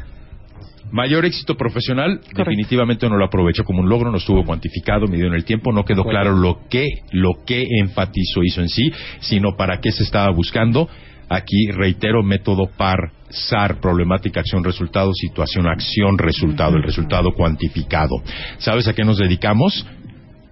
Mayor 0.93 1.25
éxito 1.25 1.57
profesional, 1.57 2.21
definitivamente 2.35 3.09
no 3.09 3.17
lo 3.17 3.25
aprovecho 3.25 3.63
como 3.63 3.81
un 3.81 3.89
logro, 3.89 4.11
no 4.11 4.17
estuvo 4.17 4.45
cuantificado, 4.45 5.07
medido 5.07 5.29
en 5.29 5.35
el 5.35 5.45
tiempo, 5.45 5.73
no 5.73 5.85
quedó 5.85 6.03
claro 6.03 6.33
lo 6.33 6.63
que, 6.69 6.85
lo 7.13 7.45
que 7.47 7.65
enfatizó 7.79 8.43
hizo 8.43 8.61
en 8.61 8.69
sí, 8.69 8.91
sino 9.21 9.57
para 9.57 9.81
qué 9.81 9.93
se 9.93 10.03
estaba 10.03 10.33
buscando. 10.35 10.89
Aquí 11.29 11.71
reitero 11.71 12.25
método 12.25 12.69
PAR, 12.77 13.13
SAR, 13.29 13.81
problemática, 13.81 14.41
acción, 14.41 14.65
resultado, 14.65 15.13
situación, 15.15 15.69
acción, 15.69 16.19
resultado, 16.19 16.77
el 16.77 16.83
resultado 16.83 17.31
cuantificado. 17.37 18.17
¿Sabes 18.59 18.89
a 18.89 18.93
qué 18.93 19.05
nos 19.05 19.19
dedicamos? 19.19 19.87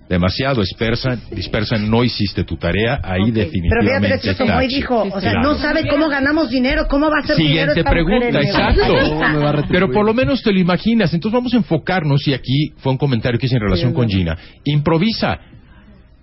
Demasiado 0.08 0.62
dispersa, 0.62 1.18
dispersa, 1.30 1.76
no 1.76 2.02
hiciste 2.02 2.42
tu 2.44 2.56
tarea, 2.56 2.98
ahí 3.02 3.20
Ok. 3.20 3.28
Pero 3.34 3.44
definitivamente 3.44 4.18
fíjate, 4.20 4.36
como 4.38 4.60
dijo, 4.60 5.02
o 5.02 5.20
sea, 5.20 5.32
Claro. 5.32 5.42
no 5.42 5.54
sabe 5.58 5.86
cómo 5.86 6.08
ganamos 6.08 6.48
dinero, 6.48 6.86
cómo 6.88 7.10
va 7.10 7.18
a 7.18 7.26
ser 7.26 7.36
dinero 7.36 7.74
Siguiente 7.74 7.82
mujer 7.82 8.20
pregunta, 8.30 8.40
exacto. 8.40 9.66
Pero 9.70 9.90
por 9.90 10.06
lo 10.06 10.14
menos 10.14 10.42
te 10.42 10.52
lo 10.52 10.58
imaginas. 10.58 11.12
Entonces 11.12 11.34
vamos 11.34 11.52
a 11.52 11.58
enfocarnos, 11.58 12.26
y 12.26 12.32
aquí 12.32 12.72
fue 12.78 12.92
un 12.92 12.98
comentario 12.98 13.38
que 13.38 13.46
hice 13.46 13.56
en 13.56 13.62
relación 13.62 13.92
con 13.92 14.08
Gina. 14.08 14.36
Improvisa. 14.64 15.38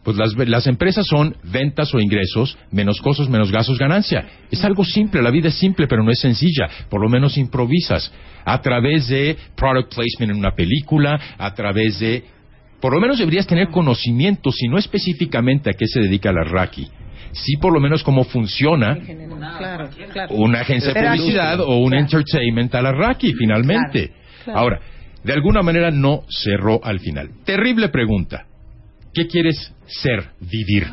Pues 0.03 0.17
las, 0.17 0.35
las 0.35 0.67
empresas 0.67 1.05
son 1.07 1.35
ventas 1.43 1.91
o 1.95 1.99
ingresos, 1.99 2.57
menos 2.71 3.01
costos, 3.01 3.27
menos 3.27 3.51
gastos, 3.51 3.79
ganancia. 3.79 4.23
Es 4.51 4.63
algo 4.63 4.85
simple, 4.85 5.19
la 5.23 5.31
vida 5.31 5.47
es 5.47 5.55
simple, 5.55 5.87
pero 5.87 6.03
no 6.03 6.11
es 6.11 6.19
sencilla. 6.19 6.69
Por 6.89 7.01
lo 7.01 7.09
menos 7.09 7.37
improvisas. 7.39 8.11
A 8.45 8.61
través 8.61 9.07
de 9.07 9.35
product 9.55 9.95
placement 9.95 10.31
en 10.31 10.37
una 10.37 10.51
película, 10.55 11.19
a 11.37 11.53
través 11.53 11.99
de... 11.99 12.23
Por 12.79 12.93
lo 12.93 12.99
menos 12.99 13.17
deberías 13.17 13.47
tener 13.47 13.69
conocimiento, 13.69 14.51
si 14.51 14.67
no 14.67 14.77
específicamente 14.77 15.69
a 15.69 15.73
qué 15.73 15.87
se 15.87 15.99
dedica 16.01 16.31
la 16.31 16.43
Raki. 16.43 16.87
Sí, 17.31 17.57
por 17.57 17.73
lo 17.73 17.79
menos 17.79 18.03
cómo 18.03 18.23
funciona 18.23 18.97
Claro, 19.57 19.89
claro. 20.11 20.35
una 20.35 20.61
agencia 20.61 20.93
de 20.93 21.01
publicidad 21.01 21.59
o 21.59 21.77
un 21.77 21.93
entertainment 21.93 22.73
a 22.75 22.81
la 22.81 22.91
Raki, 22.91 23.33
finalmente. 23.33 24.11
Ahora, 24.53 24.79
de 25.23 25.33
alguna 25.33 25.61
manera 25.61 25.91
no 25.91 26.23
cerró 26.29 26.79
al 26.83 26.99
final. 26.99 27.29
Terrible 27.43 27.89
pregunta. 27.89 28.45
¿Qué 29.13 29.27
quieres 29.27 29.73
ser, 29.87 30.31
vivir? 30.39 30.87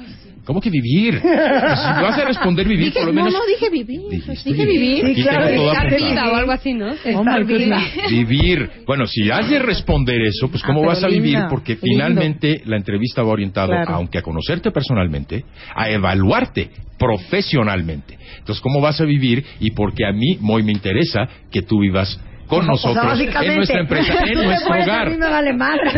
¿Cómo 0.45 0.61
que 0.61 0.71
vivir? 0.71 1.21
Pues 1.23 1.79
si 1.81 2.03
vas 2.03 2.19
a 2.19 2.25
responder 2.25 2.67
vivir, 2.67 2.87
Dije, 2.87 2.99
por 2.99 3.07
lo 3.09 3.13
no, 3.13 3.25
menos... 3.25 3.33
no, 3.33 3.47
dije 3.47 3.71
vivir. 3.71 4.01
Dijiste 4.11 4.51
Dije 4.51 4.67
vivir. 4.67 5.03
Tengo 5.05 5.15
todo 5.57 5.71
Estar 5.73 5.87
apuntado. 5.87 6.11
viva 6.11 6.33
o 6.33 6.37
algo 6.37 6.53
así, 6.53 6.75
¿no? 6.75 6.89
Estar 6.93 7.45
viva. 7.45 7.81
Vivir. 8.11 8.71
Bueno, 8.87 9.07
si 9.07 9.31
has 9.31 9.49
de 9.49 9.59
responder 9.61 10.21
eso, 10.23 10.49
pues 10.49 10.63
¿cómo 10.63 10.83
Ah, 10.83 10.87
vas 10.89 11.05
a 11.05 11.09
vivir? 11.09 11.35
lindo, 11.35 11.49
Porque 11.49 11.73
lindo. 11.75 11.87
finalmente 11.87 12.63
la 12.67 12.77
entrevista 12.77 13.23
va 13.23 13.31
orientada, 13.31 13.69
Claro. 13.83 13.95
aunque 13.95 14.19
a 14.19 14.23
conocerte 14.23 14.71
personalmente, 14.73 15.45
a 15.75 15.91
evaluarte 15.91 16.71
profesionalmente. 16.99 18.19
Entonces, 18.39 18.61
¿cómo 18.63 18.81
vas 18.81 19.01
a 19.01 19.05
vivir? 19.05 19.45
Y 19.61 19.71
porque 19.73 20.05
a 20.07 20.13
mí, 20.13 20.37
muy 20.41 20.63
me 20.63 20.73
interesa 20.73 21.29
que 21.51 21.63
tú 21.63 21.81
vivas 21.81 22.19
con 22.53 22.69
O 22.69 22.77
sea, 22.77 22.93
nosotros, 22.93 23.21
en 23.21 23.57
nuestra 23.57 23.81
empresa, 23.81 24.15
en 24.27 24.35
nuestro 24.45 24.75
A 24.75 24.83
hogar. 24.83 25.09
mí 25.09 25.17
me 25.17 25.31
vale 25.31 25.53
madre. 25.55 25.91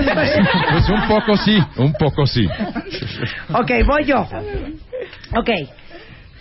Pues 0.70 0.88
un 0.88 1.08
poco 1.08 1.36
sí, 1.36 1.58
un 1.78 1.92
poco 1.94 2.26
sí. 2.26 2.48
ok, 3.52 3.70
voy 3.84 4.04
yo. 4.04 4.20
Ok. 5.36 5.50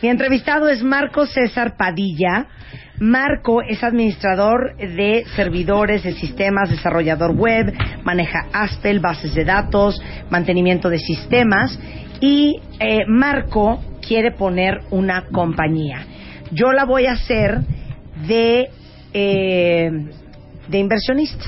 Mi 0.04 0.10
entrevistado 0.10 0.70
es 0.70 0.84
Marco 0.84 1.26
César 1.26 1.76
Padilla. 1.78 2.46
Marco 3.00 3.64
es 3.64 3.84
administrador 3.84 4.76
de 4.78 5.26
servidores 5.36 6.04
de 6.04 6.14
sistemas, 6.14 6.70
desarrollador 6.70 7.32
web, 7.36 7.74
maneja 8.04 8.46
Aspel, 8.54 9.00
bases 9.00 9.34
de 9.34 9.46
datos, 9.46 10.00
mantenimiento 10.30 10.90
de 10.90 11.00
sistemas 11.00 11.80
y 12.20 12.62
eh, 12.80 13.00
Marco 13.08 13.82
quiere 14.08 14.32
poner 14.32 14.82
una 14.92 15.26
compañía. 15.26 16.06
Yo 16.52 16.72
la 16.72 16.86
voy 16.86 17.08
a 17.08 17.14
hacer 17.14 17.62
de, 18.28 18.70
eh, 19.14 19.90
de 20.68 20.78
inversionista. 20.78 21.46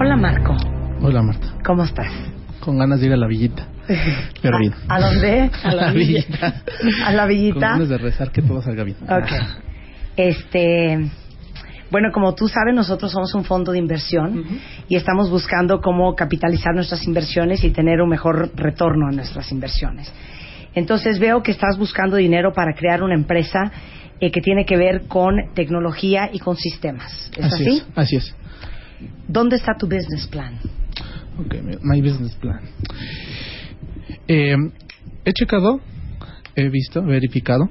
Hola 0.00 0.16
Marco, 0.16 0.56
Hola, 1.00 1.22
Marta. 1.22 1.54
¿cómo 1.64 1.84
estás? 1.84 2.12
Con 2.60 2.78
ganas 2.78 3.00
de 3.00 3.06
ir 3.06 3.12
a 3.12 3.16
la 3.16 3.26
villita. 3.28 3.68
¿A, 4.88 4.96
a 4.96 5.00
dónde? 5.00 5.50
A 5.64 5.74
la 5.74 5.92
villita. 5.92 6.62
¿A 7.06 7.12
la 7.12 7.22
Con 7.22 7.28
villita? 7.28 7.60
ganas 7.60 7.88
de 7.88 7.98
rezar 7.98 8.30
que 8.32 8.42
todo 8.42 8.62
salga 8.62 8.84
bien. 8.84 8.96
Este, 10.16 11.10
bueno, 11.90 12.08
como 12.12 12.34
tú 12.34 12.48
sabes, 12.48 12.74
nosotros 12.74 13.12
somos 13.12 13.34
un 13.34 13.44
fondo 13.44 13.72
de 13.72 13.78
inversión 13.78 14.44
y 14.88 14.96
estamos 14.96 15.30
buscando 15.30 15.80
cómo 15.80 16.14
capitalizar 16.14 16.74
nuestras 16.74 17.06
inversiones 17.06 17.62
y 17.64 17.70
tener 17.70 18.00
un 18.00 18.08
mejor 18.08 18.50
retorno 18.56 19.06
a 19.08 19.12
nuestras 19.12 19.50
inversiones. 19.52 20.12
Entonces 20.74 21.18
veo 21.18 21.42
que 21.42 21.50
estás 21.52 21.78
buscando 21.78 22.16
dinero 22.16 22.52
para 22.52 22.74
crear 22.74 23.02
una 23.02 23.14
empresa 23.14 23.70
eh, 24.20 24.30
que 24.30 24.40
tiene 24.40 24.64
que 24.64 24.76
ver 24.76 25.06
con 25.08 25.36
tecnología 25.54 26.30
y 26.32 26.38
con 26.38 26.56
sistemas. 26.56 27.30
¿Es 27.36 27.52
así? 27.52 27.68
es. 27.68 27.86
Así 27.94 28.16
es. 28.16 28.34
¿Dónde 29.28 29.56
está 29.56 29.72
tu 29.78 29.86
business 29.86 30.26
plan? 30.28 30.58
Ok, 31.38 31.54
mi- 31.62 31.76
my 31.82 32.00
business 32.00 32.34
plan. 32.36 32.60
Eh, 34.28 34.56
he 35.24 35.32
checado, 35.32 35.80
he 36.54 36.68
visto, 36.68 37.02
verificado, 37.02 37.68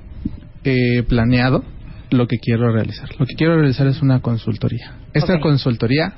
he 0.64 1.04
planeado 1.04 1.64
lo 2.10 2.28
que 2.28 2.38
quiero 2.38 2.72
realizar. 2.74 3.10
Lo 3.18 3.26
que 3.26 3.36
quiero 3.36 3.56
realizar 3.56 3.88
es 3.88 4.02
una 4.02 4.20
consultoría. 4.20 4.94
Esta 5.14 5.40
consultoría 5.40 6.14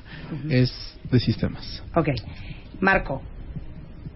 es 0.50 0.72
de 1.12 1.20
sistemas. 1.20 1.84
Ok. 1.96 2.10
Marco, 2.80 3.22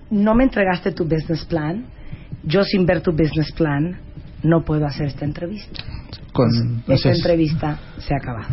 no 0.10 0.34
me 0.34 0.44
entregaste 0.46 0.92
tu 0.92 1.04
business 1.06 1.46
plan. 1.46 1.86
Yo 2.48 2.64
sin 2.64 2.86
ver 2.86 3.02
tu 3.02 3.12
business 3.12 3.52
plan 3.52 4.00
no 4.42 4.64
puedo 4.64 4.86
hacer 4.86 5.08
esta 5.08 5.26
entrevista. 5.26 5.84
Con, 6.32 6.82
Esta 6.88 7.10
es. 7.10 7.18
entrevista 7.18 7.78
se 7.98 8.14
ha 8.14 8.18
acabado. 8.18 8.48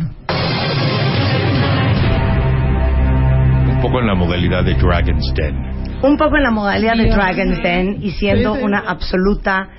Un 3.71 3.81
poco 3.81 3.99
en 4.01 4.07
la 4.07 4.15
modalidad 4.15 4.65
de 4.65 4.73
Dragon's 4.73 5.33
Den. 5.33 5.55
Un 6.03 6.17
poco 6.17 6.35
en 6.35 6.43
la 6.43 6.51
modalidad 6.51 6.97
de 6.97 7.07
Dragon's 7.07 7.63
Den 7.63 8.03
y 8.03 8.11
siendo 8.11 8.53
una 8.53 8.79
absoluta 8.79 9.69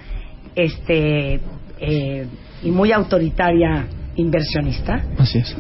este 0.55 1.41
eh, 1.79 2.27
y 2.63 2.71
muy 2.71 2.93
autoritaria 2.93 3.87
inversionista, 4.17 5.05
Así 5.19 5.41
es. 5.41 5.55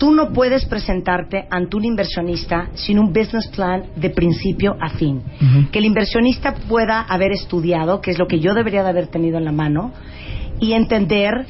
Tú 0.00 0.12
no 0.12 0.32
puedes 0.32 0.64
presentarte 0.64 1.46
ante 1.50 1.76
un 1.76 1.84
inversionista 1.84 2.70
sin 2.72 2.98
un 2.98 3.12
business 3.12 3.46
plan 3.48 3.84
de 3.96 4.08
principio 4.08 4.74
a 4.80 4.88
fin. 4.88 5.22
Que 5.70 5.78
el 5.78 5.84
inversionista 5.84 6.54
pueda 6.54 7.02
haber 7.02 7.32
estudiado, 7.32 8.00
que 8.00 8.10
es 8.10 8.18
lo 8.18 8.26
que 8.26 8.40
yo 8.40 8.54
debería 8.54 8.82
de 8.82 8.88
haber 8.88 9.08
tenido 9.08 9.36
en 9.36 9.44
la 9.44 9.52
mano, 9.52 9.92
y 10.58 10.72
entender 10.72 11.46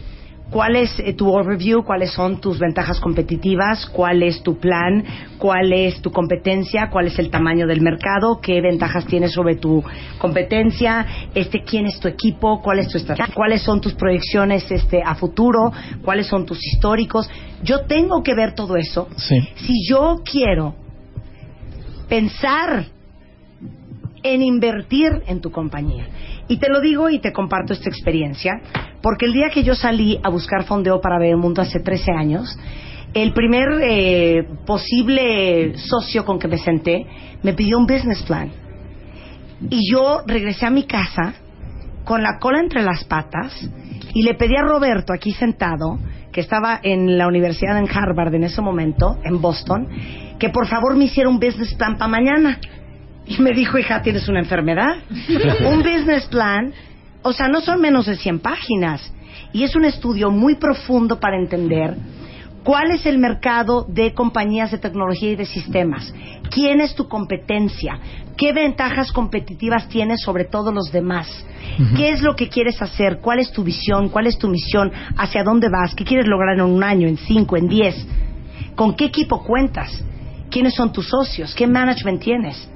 cuál 0.51 0.77
es 0.77 0.99
eh, 0.99 1.13
tu 1.15 1.29
overview, 1.29 1.85
cuáles 1.85 2.13
son 2.13 2.41
tus 2.41 2.59
ventajas 2.59 3.01
competitivas, 3.01 3.87
cuál 3.87 4.23
es 4.23 4.43
tu 4.43 4.59
plan, 4.59 5.05
cuál 5.39 5.73
es 5.73 6.03
tu 6.03 6.11
competencia, 6.11 6.91
cuál 6.91 7.07
es 7.07 7.19
el 7.19 7.31
tamaño 7.31 7.67
del 7.67 7.81
mercado, 7.81 8.41
qué 8.41 8.61
ventajas 8.61 9.07
tienes 9.07 9.33
sobre 9.33 9.57
tu 9.57 9.83
competencia, 10.19 11.07
este 11.35 11.63
quién 11.63 11.87
es 11.87 11.99
tu 12.01 12.09
equipo, 12.09 12.61
cuál 12.61 12.81
es 12.81 12.89
tu 12.89 12.99
estrategia, 12.99 13.33
cuáles 13.35 13.63
son 13.63 13.81
tus 13.81 13.95
proyecciones 13.95 14.71
este 14.71 15.03
a 15.03 15.15
futuro, 15.15 15.73
cuáles 16.03 16.27
son 16.27 16.45
tus 16.45 16.59
históricos. 16.65 17.29
Yo 17.63 17.83
tengo 17.87 18.23
que 18.23 18.35
ver 18.35 18.55
todo 18.55 18.77
eso. 18.77 19.09
Sí. 19.17 19.39
Si 19.57 19.89
yo 19.89 20.23
quiero 20.25 20.75
pensar 22.09 22.87
en 24.23 24.43
invertir 24.43 25.23
en 25.27 25.41
tu 25.41 25.51
compañía. 25.51 26.07
Y 26.51 26.57
te 26.57 26.69
lo 26.69 26.81
digo 26.81 27.09
y 27.09 27.21
te 27.21 27.33
comparto 27.33 27.73
esta 27.73 27.89
experiencia, 27.89 28.61
porque 29.01 29.27
el 29.27 29.33
día 29.33 29.51
que 29.55 29.63
yo 29.63 29.77
salí 29.77 30.19
a 30.21 30.31
buscar 30.31 30.65
fondeo 30.65 31.01
para 31.01 31.17
ver 31.17 31.31
el 31.31 31.37
mundo 31.37 31.63
hace 31.63 31.79
13 31.79 32.11
años, 32.11 32.59
el 33.15 33.33
primer 33.33 33.69
eh, 33.81 34.49
posible 34.67 35.79
socio 35.79 36.25
con 36.25 36.41
que 36.41 36.49
me 36.49 36.59
senté 36.59 37.07
me 37.45 37.53
pidió 37.53 37.79
un 37.79 37.87
business 37.87 38.21
plan. 38.25 38.51
Y 39.71 39.93
yo 39.93 40.23
regresé 40.27 40.67
a 40.67 40.71
mi 40.71 40.83
casa 40.83 41.35
con 42.03 42.21
la 42.21 42.39
cola 42.41 42.59
entre 42.59 42.83
las 42.83 43.05
patas 43.05 43.53
y 44.13 44.25
le 44.25 44.35
pedí 44.35 44.57
a 44.57 44.63
Roberto, 44.63 45.13
aquí 45.13 45.31
sentado, 45.31 46.01
que 46.33 46.41
estaba 46.41 46.81
en 46.83 47.17
la 47.17 47.29
universidad 47.29 47.79
en 47.79 47.89
Harvard 47.89 48.35
en 48.35 48.43
ese 48.43 48.61
momento, 48.61 49.19
en 49.23 49.41
Boston, 49.41 49.87
que 50.41 50.49
por 50.49 50.67
favor 50.67 50.97
me 50.97 51.05
hiciera 51.05 51.29
un 51.29 51.39
business 51.39 51.75
plan 51.75 51.97
para 51.97 52.11
mañana. 52.11 52.59
Y 53.31 53.41
me 53.41 53.53
dijo, 53.53 53.79
hija, 53.79 54.03
¿tienes 54.03 54.29
una 54.29 54.41
enfermedad? 54.41 54.97
un 55.67 55.79
business 55.79 56.27
plan, 56.27 56.75
o 57.23 57.33
sea, 57.33 57.49
no 57.49 57.63
son 57.63 57.81
menos 57.81 58.07
de 58.07 58.17
100 58.17 58.41
páginas. 58.41 59.13
Y 59.53 59.65
es 59.65 59.75
un 59.75 59.85
estudio 59.85 60.31
muy 60.31 60.57
profundo 60.57 61.19
para 61.19 61.39
entender 61.39 61.97
¿Cuál 62.65 62.91
es 62.91 63.07
el 63.07 63.19
mercado 63.19 63.87
de 63.89 64.13
compañías 64.13 64.71
de 64.71 64.79
tecnología 64.79 65.31
y 65.31 65.37
de 65.37 65.47
sistemas? 65.47 66.13
¿Quién 66.51 66.81
es 66.83 66.95
tu 66.95 67.09
competencia? 67.09 67.99
¿Qué 68.37 68.53
ventajas 68.53 69.13
competitivas 69.13 69.89
tienes 69.89 70.21
sobre 70.23 70.45
todos 70.45 70.75
los 70.75 70.93
demás? 70.93 71.27
¿Qué 71.97 72.11
es 72.11 72.21
lo 72.21 72.37
que 72.37 72.49
quieres 72.49 72.81
hacer? 72.83 73.21
¿Cuál 73.21 73.39
es 73.39 73.51
tu 73.51 73.65
visión? 73.65 74.11
¿Cuál 74.11 74.27
es 74.27 74.37
tu 74.37 74.49
misión? 74.49 74.93
¿Hacia 75.17 75.43
dónde 75.43 75.69
vas? 75.71 75.95
¿Qué 75.95 76.05
quieres 76.05 76.27
lograr 76.27 76.57
en 76.57 76.63
un 76.63 76.85
año, 76.85 77.09
en 77.09 77.17
cinco, 77.17 77.57
en 77.57 77.69
diez? 77.69 78.07
¿Con 78.75 78.95
qué 78.95 79.07
equipo 79.07 79.43
cuentas? 79.43 80.05
¿Quiénes 80.51 80.75
son 80.75 80.93
tus 80.93 81.09
socios? 81.09 81.55
¿Qué 81.55 81.67
management 81.67 82.21
tienes? 82.21 82.69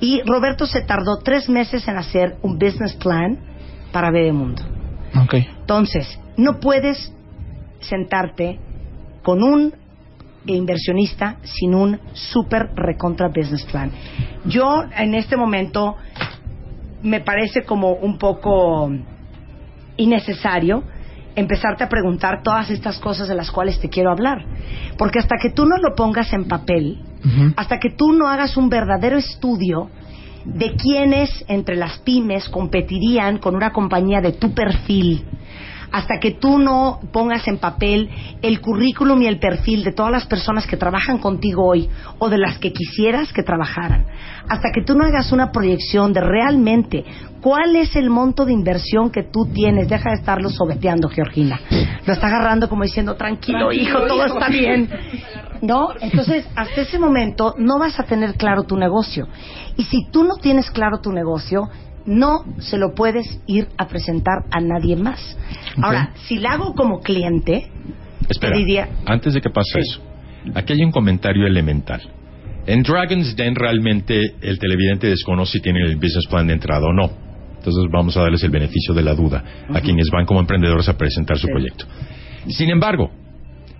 Y 0.00 0.22
Roberto 0.22 0.66
se 0.66 0.82
tardó 0.82 1.18
tres 1.18 1.48
meses 1.48 1.86
en 1.88 1.96
hacer 1.96 2.36
un 2.42 2.58
business 2.58 2.94
plan 2.96 3.38
para 3.92 4.10
Bebemundo. 4.10 4.62
Ok. 5.22 5.34
Entonces, 5.60 6.18
no 6.36 6.60
puedes 6.60 7.12
sentarte 7.80 8.58
con 9.22 9.42
un 9.42 9.74
inversionista 10.46 11.36
sin 11.42 11.74
un 11.74 12.00
super 12.12 12.70
recontra 12.74 13.28
business 13.28 13.64
plan. 13.64 13.90
Yo 14.44 14.84
en 14.96 15.14
este 15.14 15.36
momento 15.36 15.96
me 17.02 17.20
parece 17.20 17.62
como 17.64 17.92
un 17.92 18.18
poco 18.18 18.90
innecesario 19.96 20.84
empezarte 21.34 21.84
a 21.84 21.88
preguntar 21.88 22.42
todas 22.42 22.70
estas 22.70 22.98
cosas 22.98 23.28
de 23.28 23.34
las 23.34 23.50
cuales 23.50 23.78
te 23.78 23.88
quiero 23.88 24.10
hablar. 24.10 24.44
Porque 24.96 25.18
hasta 25.18 25.36
que 25.40 25.50
tú 25.50 25.66
no 25.66 25.76
lo 25.76 25.94
pongas 25.94 26.32
en 26.32 26.48
papel, 26.48 26.98
hasta 27.56 27.78
que 27.78 27.90
tú 27.90 28.12
no 28.12 28.28
hagas 28.28 28.56
un 28.56 28.68
verdadero 28.68 29.18
estudio 29.18 29.90
de 30.44 30.76
quiénes 30.76 31.44
entre 31.48 31.76
las 31.76 31.98
pymes 31.98 32.48
competirían 32.48 33.38
con 33.38 33.54
una 33.54 33.72
compañía 33.72 34.20
de 34.20 34.32
tu 34.32 34.54
perfil, 34.54 35.24
hasta 35.92 36.18
que 36.20 36.32
tú 36.32 36.58
no 36.58 37.00
pongas 37.12 37.46
en 37.48 37.58
papel 37.58 38.10
el 38.42 38.60
currículum 38.60 39.22
y 39.22 39.26
el 39.26 39.38
perfil 39.38 39.84
de 39.84 39.92
todas 39.92 40.12
las 40.12 40.26
personas 40.26 40.66
que 40.66 40.76
trabajan 40.76 41.18
contigo 41.18 41.66
hoy 41.66 41.88
o 42.18 42.28
de 42.28 42.38
las 42.38 42.58
que 42.58 42.72
quisieras 42.72 43.32
que 43.32 43.42
trabajaran, 43.42 44.06
hasta 44.48 44.70
que 44.74 44.82
tú 44.84 44.94
no 44.94 45.04
hagas 45.04 45.32
una 45.32 45.50
proyección 45.52 46.12
de 46.12 46.20
realmente 46.20 47.04
cuál 47.40 47.76
es 47.76 47.94
el 47.96 48.10
monto 48.10 48.44
de 48.44 48.52
inversión 48.52 49.10
que 49.10 49.22
tú 49.22 49.46
tienes, 49.52 49.88
deja 49.88 50.10
de 50.10 50.16
estarlo 50.16 50.50
sobeteando, 50.50 51.08
Georgina, 51.08 51.60
lo 52.06 52.12
está 52.12 52.26
agarrando 52.26 52.68
como 52.68 52.82
diciendo, 52.82 53.14
tranquilo, 53.16 53.72
hijo, 53.72 54.06
todo 54.06 54.24
está 54.24 54.48
bien. 54.48 54.88
¿No? 55.60 55.88
Entonces, 56.00 56.46
hasta 56.54 56.82
ese 56.82 57.00
momento 57.00 57.54
no 57.58 57.80
vas 57.80 57.98
a 57.98 58.04
tener 58.04 58.34
claro 58.34 58.62
tu 58.62 58.76
negocio. 58.76 59.26
Y 59.76 59.82
si 59.84 60.08
tú 60.08 60.22
no 60.22 60.36
tienes 60.36 60.70
claro 60.70 61.00
tu 61.00 61.10
negocio, 61.10 61.68
no 62.08 62.44
se 62.58 62.78
lo 62.78 62.94
puedes 62.94 63.40
ir 63.46 63.68
a 63.76 63.86
presentar 63.86 64.44
a 64.50 64.60
nadie 64.60 64.96
más. 64.96 65.36
Ahora, 65.80 66.14
si 66.26 66.38
la 66.38 66.52
hago 66.52 66.74
como 66.74 67.00
cliente, 67.00 67.70
Espera, 68.28 68.52
te 68.52 68.58
diría, 68.58 68.88
antes 69.04 69.34
de 69.34 69.40
que 69.40 69.50
pase 69.50 69.78
eso, 69.78 70.00
aquí 70.54 70.72
hay 70.72 70.82
un 70.82 70.90
comentario 70.90 71.46
elemental. 71.46 72.00
En 72.66 72.82
Dragon's 72.82 73.36
Den 73.36 73.54
realmente 73.54 74.20
el 74.40 74.58
televidente 74.58 75.06
desconoce 75.06 75.52
si 75.52 75.60
tienen 75.60 75.84
el 75.84 75.96
business 75.96 76.26
plan 76.28 76.46
de 76.46 76.54
entrada 76.54 76.86
o 76.86 76.92
no. 76.92 77.10
Entonces 77.56 77.84
vamos 77.92 78.16
a 78.16 78.22
darles 78.22 78.42
el 78.42 78.50
beneficio 78.50 78.94
de 78.94 79.02
la 79.02 79.14
duda 79.14 79.44
a 79.68 79.80
quienes 79.80 80.08
van 80.10 80.24
como 80.26 80.40
emprendedores 80.40 80.88
a 80.88 80.96
presentar 80.96 81.38
su 81.38 81.48
proyecto. 81.48 81.86
Sin 82.48 82.70
embargo, 82.70 83.10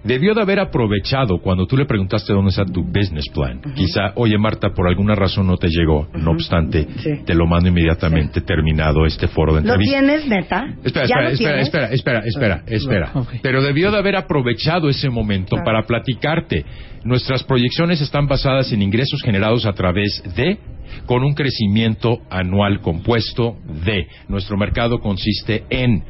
debió 0.05 0.35
de 0.35 0.43
haber 0.43 0.61
aprovechado 0.61 1.39
cuando 1.41 1.67
tú 1.67 1.77
le 1.77 1.85
preguntaste 1.87 2.33
dónde 2.33 2.51
está 2.51 2.65
tu 2.65 2.83
business 2.85 3.29
plan. 3.35 3.61
Quizá, 3.75 4.13
oye 4.15 4.39
Marta, 4.39 4.71
por 4.75 4.89
alguna 4.89 5.15
razón 5.15 5.47
no 5.47 5.57
te 5.57 5.69
llegó, 5.69 6.09
no 6.15 6.31
obstante, 6.33 6.87
Sí. 6.99 7.11
te 7.25 7.35
lo 7.35 7.47
mando 7.47 7.69
inmediatamente 7.69 8.41
terminado 8.41 9.05
este 9.07 9.29
foro 9.29 9.55
de 9.55 9.61
¿lo 9.63 9.75
entrevista. 9.75 9.99
tienes, 10.01 10.27
neta? 10.29 10.67
Espera, 10.85 11.07
¿Ya 11.07 11.15
espera, 11.31 11.57
lo 11.57 11.63
espera, 11.63 11.89
espera, 11.91 12.21
espera, 12.23 12.23
espera, 12.25 12.63
espera. 12.67 13.11
Ok. 13.15 13.29
Pero 13.43 13.63
debió 13.63 13.91
de 13.91 13.99
haber 13.99 14.17
aprovechado 14.17 14.89
ese 14.89 15.11
momento 15.11 15.51
Claro. 15.57 15.65
para 15.65 15.83
platicarte. 15.87 16.65
Nuestras 17.05 17.45
proyecciones 17.45 18.01
están 18.01 18.27
basadas 18.27 18.73
en 18.73 18.83
ingresos 18.83 19.23
generados 19.23 19.67
a 19.67 19.73
través 19.73 20.23
de 20.37 20.59
con 21.07 21.23
un 21.23 21.35
crecimiento 21.35 22.19
anual 22.31 22.81
compuesto 22.81 23.57
de. 23.85 24.07
Nuestro 24.29 24.57
mercado 24.57 24.99
consiste 25.01 25.65
en 25.71 26.03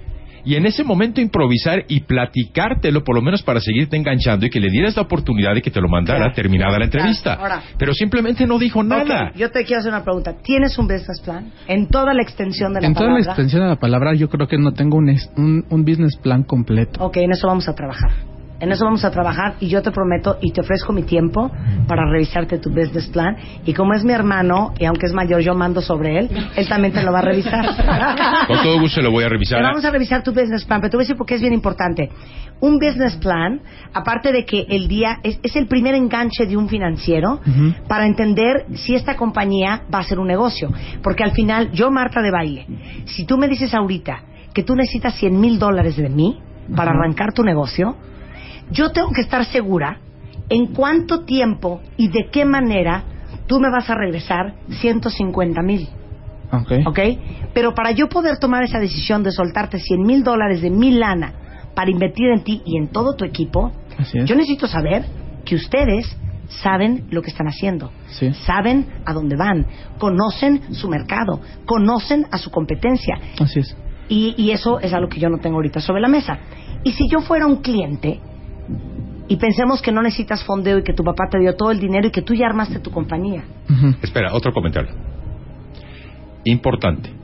y 0.49 0.55
en 0.57 0.65
ese 0.65 0.83
momento 0.83 1.21
improvisar 1.21 1.85
y 1.89 2.01
platicártelo, 2.01 3.05
por 3.05 3.15
lo 3.15 3.21
menos 3.23 3.43
para 3.43 3.61
seguirte 3.61 3.97
enganchando 3.97 4.47
y 4.47 4.51
que 4.51 4.61
le 4.61 4.71
dieras 4.71 4.97
la 4.97 5.03
oportunidad 5.03 5.55
de 5.55 5.61
que 5.61 5.71
te 5.71 5.81
lo 5.81 5.89
mandara 5.89 6.21
Claro. 6.21 6.35
terminada 6.35 6.79
la 6.79 6.87
entrevista. 6.87 7.37
Claro. 7.37 7.55
Ahora- 7.55 7.63
Pero 7.79 7.93
simplemente 7.93 8.47
no 8.47 8.59
dijo 8.59 8.83
nada. 8.83 9.31
Yo 9.37 9.51
te 9.51 9.65
quiero 9.65 9.81
hacer 9.81 9.93
una 9.93 10.03
pregunta. 10.03 10.35
¿Tienes 10.43 10.79
un 10.79 10.87
business 10.87 11.21
plan? 11.23 11.53
En 11.67 11.89
toda 11.89 12.15
la 12.15 12.23
extensión 12.23 12.73
de 12.73 12.81
la 12.81 12.87
En 12.87 12.95
toda 12.95 13.07
la 13.09 13.13
palabra. 13.17 13.33
extensión 13.33 13.63
de 13.63 13.69
la 13.69 13.77
palabra, 13.77 14.15
yo 14.15 14.29
creo 14.31 14.49
que 14.49 14.57
no 14.57 14.73
tengo 14.73 14.97
un, 14.97 15.11
es- 15.11 15.31
un, 15.37 15.67
un 15.69 15.85
business 15.85 16.17
plan 16.17 16.43
completo. 16.45 17.05
Ok, 17.05 17.19
en 17.19 17.33
eso 17.33 17.47
vamos 17.47 17.69
a 17.69 17.75
trabajar. 17.75 18.11
En 18.61 18.73
eso 18.73 18.85
vamos 18.85 19.05
a 19.05 19.11
trabajar 19.11 19.55
y 19.61 19.69
yo 19.69 19.83
te 19.83 19.93
prometo 19.93 20.39
y 20.41 20.51
te 20.51 20.63
ofrezco 20.63 20.93
mi 20.93 21.05
tiempo 21.05 21.51
para 21.87 22.11
revisarte 22.11 22.59
tu 22.59 22.71
business 22.71 23.07
plan. 23.07 23.37
Y 23.65 23.73
como 23.73 23.95
es 23.95 24.05
mi 24.05 24.13
hermano, 24.13 24.75
y 24.79 24.85
aunque 24.85 25.07
es 25.07 25.13
mayor, 25.13 25.41
yo 25.41 25.55
mando 25.55 25.81
sobre 25.81 26.19
él, 26.19 26.31
él 26.57 26.69
también 26.69 26.93
te 26.93 27.03
lo 27.03 27.13
va 27.13 27.21
a 27.21 27.23
revisar. 27.23 27.67
Con 28.49 28.63
todo 28.63 28.81
gusto 28.81 29.01
lo 29.01 29.13
voy 29.13 29.25
a 29.25 29.29
revisar. 29.29 29.63
Vamos 29.63 29.85
a 29.85 29.91
revisar 29.91 30.25
tu 30.25 30.33
business 30.33 30.65
plan, 30.65 30.81
pero 30.81 30.91
te 30.91 30.97
voy 30.97 31.03
a 31.03 31.05
decir 31.05 31.17
por 31.17 31.27
qué 31.27 31.37
es 31.37 31.41
bien 31.41 31.53
importante. 31.53 32.11
Un 32.61 32.79
business 32.79 33.15
plan, 33.17 33.61
aparte 33.95 34.33
de 34.33 34.45
que 34.45 34.67
el 34.69 34.89
día 34.89 35.21
es, 35.23 35.39
es 35.45 35.55
el 35.55 35.69
primer 35.69 35.95
enganche 35.95 36.47
de 36.47 36.57
un 36.57 36.69
financiero 36.69 37.41
para 37.87 38.07
entender 38.07 38.67
si 38.75 38.97
esta 38.97 39.17
compañía 39.17 39.83
va 39.93 40.01
a 40.01 40.03
ser 40.03 40.19
un 40.19 40.27
negocio. 40.27 40.71
Porque 41.03 41.23
al 41.23 41.31
final, 41.31 41.71
yo, 41.71 41.93
Marta 41.93 42.21
de 42.21 42.33
Baile, 42.33 42.67
si 43.05 43.25
tú 43.25 43.39
me 43.39 43.47
dices 43.47 43.73
ahorita 43.73 44.23
que 44.53 44.65
tú 44.65 44.75
necesitas 44.75 45.15
100 45.15 45.41
mil 45.41 45.61
dólares 45.61 45.97
de 45.97 46.09
mí 46.09 46.41
para 46.75 46.91
arrancar 46.91 47.33
tu 47.33 47.45
negocio, 47.45 47.97
yo 48.71 48.91
tengo 48.91 49.11
que 49.13 49.21
estar 49.23 49.45
segura 49.47 49.99
en 50.49 50.67
cuánto 50.75 51.25
tiempo 51.25 51.81
y 51.97 52.09
de 52.09 52.29
qué 52.31 52.45
manera 52.45 53.05
tú 53.47 53.61
me 53.61 53.71
vas 53.71 53.89
a 53.91 53.95
regresar 53.95 54.55
150 54.69 55.63
mil. 55.63 55.89
Ok. 56.53 56.73
¿Ok? 56.87 56.99
Pero 57.53 57.75
para 57.75 57.91
yo 57.93 58.09
poder 58.09 58.39
tomar 58.39 58.63
esa 58.63 58.79
decisión 58.79 59.23
de 59.23 59.33
soltarte 59.33 59.79
100 59.79 60.01
mil 60.03 60.23
dólares 60.25 60.63
de 60.63 60.71
mi 60.71 60.91
lana 60.93 61.33
para 61.75 61.91
invertir 61.91 62.29
en 62.29 62.43
ti 62.43 62.63
y 62.65 62.79
en 62.79 62.89
todo 62.89 63.15
tu 63.15 63.25
equipo, 63.25 63.73
yo 64.25 64.35
necesito 64.37 64.67
saber 64.67 65.05
que 65.45 65.57
ustedes 65.57 66.17
saben 66.49 67.07
lo 67.11 67.21
que 67.21 67.31
están 67.31 67.47
haciendo, 67.47 67.91
Sí. 68.09 68.33
saben 68.33 68.87
a 69.05 69.13
dónde 69.13 69.37
van, 69.37 69.67
conocen 69.99 70.75
su 70.75 70.89
mercado, 70.89 71.41
conocen 71.67 72.27
a 72.31 72.39
su 72.39 72.51
competencia. 72.51 73.19
Así 73.39 73.61
es. 73.61 73.77
Y, 74.09 74.35
y 74.39 74.53
eso 74.53 74.81
es 74.81 74.95
algo 74.95 75.09
que 75.11 75.21
yo 75.21 75.29
no 75.29 75.39
tengo 75.39 75.57
ahorita 75.57 75.81
sobre 75.81 76.01
la 76.01 76.09
mesa. 76.09 76.39
Y 76.85 76.93
si 76.93 77.09
yo 77.11 77.21
fuera 77.21 77.47
un 77.47 77.57
cliente 77.57 78.21
y 79.29 79.37
pensemos 79.37 79.83
que 79.83 79.93
no 79.93 80.03
necesitas 80.03 80.43
fondeo 80.45 80.79
y 80.79 80.83
que 80.83 80.95
tu 80.95 81.05
papá 81.05 81.29
te 81.31 81.39
dio 81.39 81.55
todo 81.55 81.71
el 81.71 81.79
dinero 81.79 82.09
y 82.09 82.11
que 82.11 82.23
tú 82.23 82.35
ya 82.35 82.47
armaste 82.47 82.79
tu 82.81 82.91
compañía. 82.91 83.45
Espera, 84.03 84.33
otro 84.33 84.53
comentario. 84.53 84.95
Importante. 86.45 87.18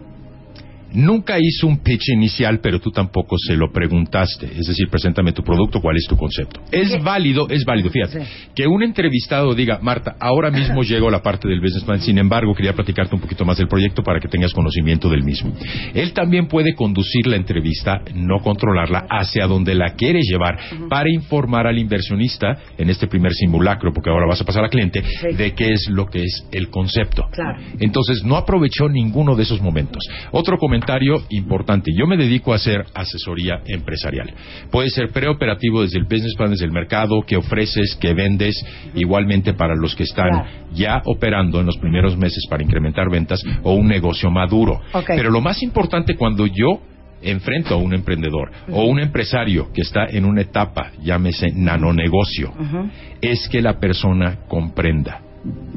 Nunca 0.95 1.36
hizo 1.40 1.66
un 1.66 1.78
pitch 1.78 2.11
inicial, 2.11 2.61
pero 2.61 2.78
tú 2.78 2.90
tampoco 2.92 3.36
se 3.36 3.57
lo 3.57 3.72
preguntaste. 3.72 4.47
Es 4.47 4.66
decir, 4.68 4.88
preséntame 4.88 5.32
tu 5.32 5.42
producto, 5.42 5.80
cuál 5.80 5.97
es 5.97 6.07
tu 6.09 6.16
concepto. 6.16 6.61
Es 6.70 6.90
¿Qué? 6.90 6.99
válido, 6.99 7.49
es 7.51 7.64
válido. 7.64 7.90
Fíjate, 7.90 8.24
Sí. 8.24 8.30
que 8.55 8.66
un 8.68 8.80
entrevistado 8.82 9.55
diga, 9.55 9.80
Marta, 9.82 10.14
ahora 10.20 10.53
mismo 10.53 10.82
llego 10.84 11.09
a 11.09 11.11
la 11.11 11.20
parte 11.20 11.49
del 11.49 11.61
business 11.61 11.82
plan, 11.82 12.01
sin 12.01 12.16
embargo, 12.18 12.55
quería 12.55 12.74
platicarte 12.74 13.12
un 13.14 13.20
poquito 13.20 13.45
más 13.45 13.59
del 13.59 13.66
proyecto 13.66 14.05
para 14.05 14.20
que 14.20 14.28
tengas 14.28 14.53
conocimiento 14.53 15.09
del 15.09 15.24
mismo. 15.24 15.53
Él 15.95 16.12
también 16.12 16.47
puede 16.47 16.74
conducir 16.76 17.26
la 17.26 17.36
entrevista, 17.36 18.01
no 18.14 18.38
controlarla, 18.38 19.07
hacia 19.11 19.49
donde 19.49 19.74
la 19.74 19.95
quiere 19.95 20.20
llevar, 20.22 20.59
para 20.88 21.11
informar 21.12 21.66
al 21.66 21.76
inversionista 21.78 22.57
en 22.78 22.88
este 22.88 23.09
primer 23.09 23.32
simulacro, 23.32 23.92
porque 23.92 24.11
ahora 24.11 24.26
vas 24.28 24.40
a 24.40 24.45
pasar 24.45 24.62
al 24.62 24.70
cliente, 24.70 25.03
Sí. 25.03 25.34
de 25.36 25.55
qué 25.55 25.72
es 25.72 25.88
lo 25.90 26.07
que 26.07 26.22
es 26.22 26.47
el 26.53 26.68
concepto. 26.70 27.24
Claro. 27.32 27.59
Entonces, 27.80 28.22
no 28.24 28.36
aprovechó 28.36 28.88
ninguno 28.88 29.34
de 29.34 29.42
esos 29.42 29.61
momentos. 29.61 29.99
Otro 30.30 30.57
comentario 30.57 30.84
importante. 31.30 31.91
Yo 31.97 32.07
me 32.07 32.16
dedico 32.16 32.53
a 32.53 32.57
hacer 32.57 32.85
asesoría 32.95 33.61
empresarial. 33.66 34.32
Puede 34.70 34.91
ser 34.91 35.11
preoperativo 35.11 35.82
desde 35.82 35.99
el 35.99 36.05
business 36.05 36.35
plan, 36.37 36.51
desde 36.51 36.64
el 36.66 36.72
mercado, 36.72 37.22
que 37.26 37.37
ofreces, 37.37 37.97
que 38.01 38.14
vendes, 38.14 38.55
igualmente 38.95 39.55
para 39.55 39.74
los 39.74 39.95
que 39.95 40.05
están 40.05 40.28
Claro. 40.30 40.47
ya 40.74 41.03
operando 41.05 41.61
en 41.61 41.66
los 41.66 41.76
primeros 41.78 42.16
meses 42.16 42.45
para 42.49 42.62
incrementar 42.62 43.11
ventas 43.11 43.43
o 43.62 43.74
un 43.74 43.87
negocio 43.89 44.30
maduro. 44.30 44.80
Pero 45.07 45.30
lo 45.30 45.41
más 45.41 45.62
importante 45.62 46.16
cuando 46.16 46.47
yo 46.47 46.80
enfrento 47.22 47.74
a 47.74 47.78
un 47.78 47.95
emprendedor 47.95 48.51
o 48.70 48.85
un 48.85 49.01
empresario 49.01 49.72
que 49.72 49.80
está 49.80 50.07
en 50.07 50.24
una 50.24 50.43
etapa, 50.43 50.93
llámese 51.03 51.53
nanonegocio, 51.55 52.53
es 53.20 53.49
que 53.49 53.62
la 53.62 53.78
persona 53.80 54.41
comprenda 54.49 55.20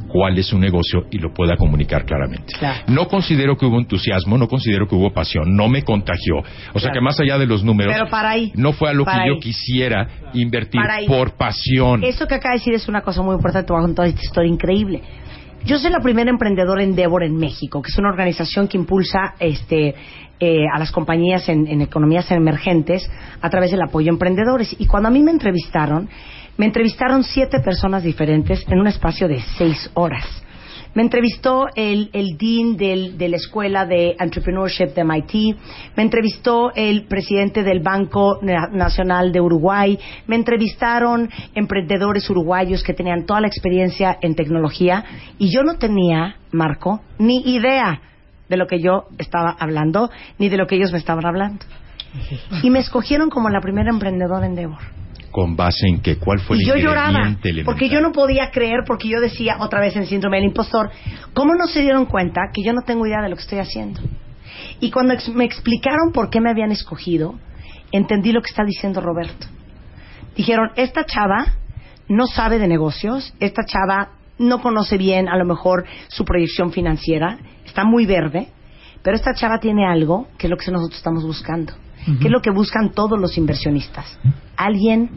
cuál 0.08 0.38
es 0.38 0.48
su 0.48 0.58
negocio 0.58 1.06
y 1.12 1.20
lo 1.20 1.34
pueda 1.34 1.56
comunicar 1.58 2.06
claramente. 2.06 2.54
Claro. 2.58 2.80
No 2.88 3.08
considero 3.08 3.58
que 3.58 3.66
hubo 3.66 3.80
entusiasmo, 3.80 4.38
no 4.38 4.48
considero 4.48 4.88
que 4.88 4.96
hubo 4.96 5.12
pasión, 5.12 5.56
no 5.56 5.68
me 5.68 5.84
contagió. 5.84 6.38
O 6.74 6.80
sea 6.80 6.92
que 6.92 7.02
más 7.02 7.20
allá 7.20 7.38
de 7.38 7.46
los 7.46 7.64
números, 7.64 7.94
Pero 7.94 8.10
para 8.10 8.32
ahí. 8.32 8.52
no 8.56 8.74
fue 8.74 8.90
a 8.90 8.94
lo 8.94 9.06
que 9.06 9.28
yo 9.28 9.40
quisiera 9.40 10.08
invertir 10.34 10.82
por 11.08 11.36
pasión. 11.36 12.04
Eso 12.04 12.28
que 12.28 12.36
acaba 12.36 12.54
de 12.54 12.60
decir 12.60 12.74
es 12.74 12.88
una 12.88 13.02
cosa 13.02 13.22
muy 13.22 13.36
importante, 13.36 13.68
te 13.68 13.74
voy 13.74 13.82
a 13.82 13.86
contar 13.86 14.08
esta 14.08 14.22
historia 14.22 14.52
increíble. 14.52 15.02
Yo 15.66 15.78
soy 15.80 15.92
la 15.92 16.00
primera 16.00 16.30
emprendedora 16.30 16.84
Endeavor 16.84 17.24
en 17.24 17.36
México, 17.36 17.82
que 17.82 17.90
es 17.92 17.98
una 17.98 18.10
organización 18.10 18.68
que 18.68 18.78
impulsa 18.78 19.34
este, 19.40 19.96
eh, 20.40 20.66
a 20.74 20.80
las 20.80 20.92
compañías 20.92 21.50
en, 21.50 21.68
en 21.68 21.82
economías 21.82 22.30
emergentes 22.32 23.10
a 23.42 23.50
través 23.50 23.72
del 23.72 23.82
apoyo 23.82 24.12
a 24.12 24.14
emprendedores. 24.14 24.74
Y 24.80 24.86
cuando 24.86 25.10
a 25.10 25.12
mí 25.12 25.24
me 25.24 25.32
entrevistaron, 25.32 26.08
me 26.58 26.66
entrevistaron 26.66 27.24
siete 27.24 27.60
personas 27.60 28.04
diferentes 28.04 28.64
en 28.68 28.80
un 28.80 28.88
espacio 28.88 29.28
de 29.28 29.40
seis 29.58 29.90
horas. 29.94 30.26
Me 30.94 31.04
entrevistó 31.04 31.68
el, 31.76 32.10
dean 32.40 32.76
del- 32.76 33.18
de 33.20 33.30
la 33.30 33.36
escuela 33.36 33.86
de 33.86 34.16
entrepreneurship 34.20 34.96
de 34.96 35.04
MIT, 35.04 35.56
me 35.96 36.02
entrevistó 36.02 36.72
el 36.74 37.04
presidente 37.04 37.62
del 37.62 37.82
Banco 37.82 38.40
Na- 38.42 38.70
Nacional 38.72 39.32
de 39.32 39.40
Uruguay, 39.40 40.00
me 40.26 40.36
entrevistaron 40.36 41.30
emprendedores 41.54 42.28
uruguayos 42.32 42.82
que 42.84 42.94
tenían 42.96 43.26
toda 43.28 43.42
la 43.42 43.48
experiencia 43.48 44.18
en 44.22 44.34
tecnología 44.34 45.04
y 45.38 45.52
yo 45.54 45.62
no 45.62 45.76
tenía, 45.76 46.38
Marco, 46.52 47.02
ni 47.20 47.42
idea 47.54 48.02
de 48.50 48.58
lo 48.58 48.66
que 48.66 48.80
yo 48.80 49.04
estaba 49.20 49.56
hablando, 49.60 50.10
ni 50.40 50.50
de 50.50 50.58
lo 50.58 50.66
que 50.66 50.78
ellos 50.78 50.92
me 50.92 50.98
estaban 50.98 51.26
hablando. 51.28 51.64
Y 52.64 52.72
me 52.72 52.80
escogieron 52.80 53.30
como 53.30 53.50
la 53.50 53.60
primera 53.62 53.92
emprendedora 53.92 54.46
en 54.48 54.54
Endeavor. 54.54 54.97
¿Con 55.38 55.56
base 55.56 55.88
en 55.88 56.00
qué? 56.02 56.18
¿Cuál 56.18 56.40
fue 56.40 56.56
el 56.56 56.64
Y 56.64 56.66
yo 56.66 56.76
lloraba, 56.78 57.10
elemental? 57.10 57.62
porque 57.64 57.90
yo 57.90 58.02
no 58.02 58.12
podía 58.12 58.50
creer, 58.50 58.80
porque 58.88 59.08
yo 59.08 59.22
decía 59.22 59.58
otra 59.60 59.80
vez 59.80 59.96
en 59.96 60.08
síndrome 60.08 60.38
del 60.38 60.48
impostor, 60.48 60.90
¿cómo 61.36 61.54
no 61.54 61.68
se 61.68 61.82
dieron 61.82 62.08
cuenta 62.08 62.42
que 62.52 62.64
yo 62.64 62.74
no 62.74 62.82
tengo 62.82 63.06
idea 63.06 63.22
de 63.22 63.30
lo 63.30 63.36
que 63.36 63.44
estoy 63.44 63.60
haciendo? 63.60 64.02
Y 64.80 64.90
cuando 64.90 65.14
ex- 65.14 65.30
me 65.30 65.46
explicaron 65.46 66.12
por 66.12 66.32
qué 66.32 66.42
me 66.42 66.50
habían 66.50 66.72
escogido, 66.72 67.36
entendí 67.92 68.32
lo 68.32 68.42
que 68.42 68.50
está 68.50 68.64
diciendo 68.64 69.00
Roberto. 69.00 69.46
Dijeron, 70.36 70.72
esta 70.76 71.06
chava 71.06 71.54
no 72.10 72.26
sabe 72.26 72.58
de 72.58 72.68
negocios, 72.68 73.32
esta 73.40 73.64
chava 73.64 74.14
no 74.40 74.60
conoce 74.64 74.98
bien 74.98 75.30
a 75.30 75.38
lo 75.38 75.46
mejor 75.46 75.86
su 76.08 76.26
proyección 76.26 76.72
financiera, 76.72 77.38
está 77.64 77.84
muy 77.84 78.08
verde, 78.08 78.48
pero 79.04 79.16
esta 79.16 79.36
chava 79.36 79.60
tiene 79.60 79.86
algo 79.86 80.30
que 80.40 80.48
es 80.48 80.50
lo 80.50 80.58
que 80.58 80.72
nosotros 80.72 80.98
estamos 80.98 81.24
buscando, 81.24 81.74
que 82.20 82.26
es 82.26 82.32
lo 82.32 82.42
que 82.42 82.50
buscan 82.50 82.90
todos 82.92 83.20
los 83.20 83.38
inversionistas. 83.38 84.18
Alguien 84.56 85.12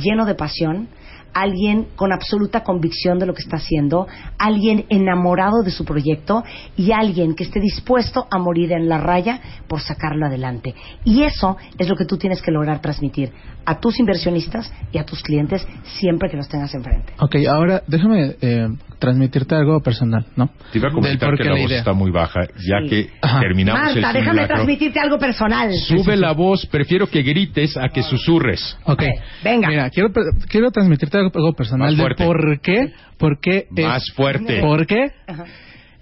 lleno 0.00 0.24
de 0.24 0.34
pasión, 0.34 0.88
alguien 1.34 1.88
con 1.96 2.12
absoluta 2.12 2.62
convicción 2.62 3.18
de 3.18 3.26
lo 3.26 3.34
que 3.34 3.42
está 3.42 3.56
haciendo, 3.56 4.06
alguien 4.38 4.84
enamorado 4.88 5.62
de 5.62 5.70
su 5.70 5.84
proyecto 5.84 6.44
y 6.76 6.92
alguien 6.92 7.34
que 7.34 7.44
esté 7.44 7.60
dispuesto 7.60 8.26
a 8.30 8.38
morir 8.38 8.72
en 8.72 8.88
la 8.88 8.98
raya 8.98 9.40
por 9.68 9.80
sacarlo 9.80 10.26
adelante. 10.26 10.74
Y 11.04 11.22
eso 11.22 11.56
es 11.78 11.88
lo 11.88 11.96
que 11.96 12.04
tú 12.04 12.16
tienes 12.16 12.42
que 12.42 12.50
lograr 12.50 12.80
transmitir 12.80 13.30
a 13.64 13.78
tus 13.78 14.00
inversionistas 14.00 14.72
y 14.92 14.98
a 14.98 15.04
tus 15.04 15.22
clientes 15.22 15.66
siempre 15.84 16.28
que 16.28 16.36
los 16.36 16.48
tengas 16.48 16.74
enfrente. 16.74 17.12
Ok, 17.20 17.36
ahora 17.48 17.82
déjame 17.86 18.34
eh, 18.40 18.66
transmitirte 18.98 19.54
algo 19.54 19.80
personal, 19.80 20.26
¿no? 20.36 20.50
Te 20.72 20.78
iba 20.78 20.88
a 20.88 20.90
Del 20.90 20.94
comentar 21.00 21.36
que 21.36 21.44
la 21.44 21.54
la 21.54 21.62
voz 21.62 21.70
está 21.72 21.92
muy 21.92 22.10
baja, 22.10 22.40
ya 22.56 22.80
Sí. 22.82 22.88
que 22.88 23.10
Ajá. 23.20 23.40
terminamos 23.40 23.94
Marta, 23.94 24.08
el 24.10 24.14
déjame 24.14 24.46
transmitirte 24.46 24.98
algo 25.00 25.18
personal. 25.18 25.72
Sube 25.74 26.16
la 26.16 26.32
voz, 26.32 26.66
prefiero 26.66 27.06
que 27.06 27.22
grites 27.22 27.76
a 27.76 27.88
que 27.88 28.02
susurres. 28.02 28.76
Ok, 28.84 29.02
venga. 29.44 29.68
Mira, 29.68 29.90
quiero, 29.90 30.10
quiero 30.48 30.70
transmitirte 30.70 31.18
algo, 31.22 31.52
personal 31.54 31.96
de 31.96 32.02
por 32.02 32.60
qué, 32.60 32.92
por 33.18 33.40
qué 33.40 33.66
es- 33.74 33.84
Más 33.84 34.04
fuerte. 34.14 34.60
¿Por 34.60 34.86
qué? 34.86 35.12
Ajá. 35.26 35.44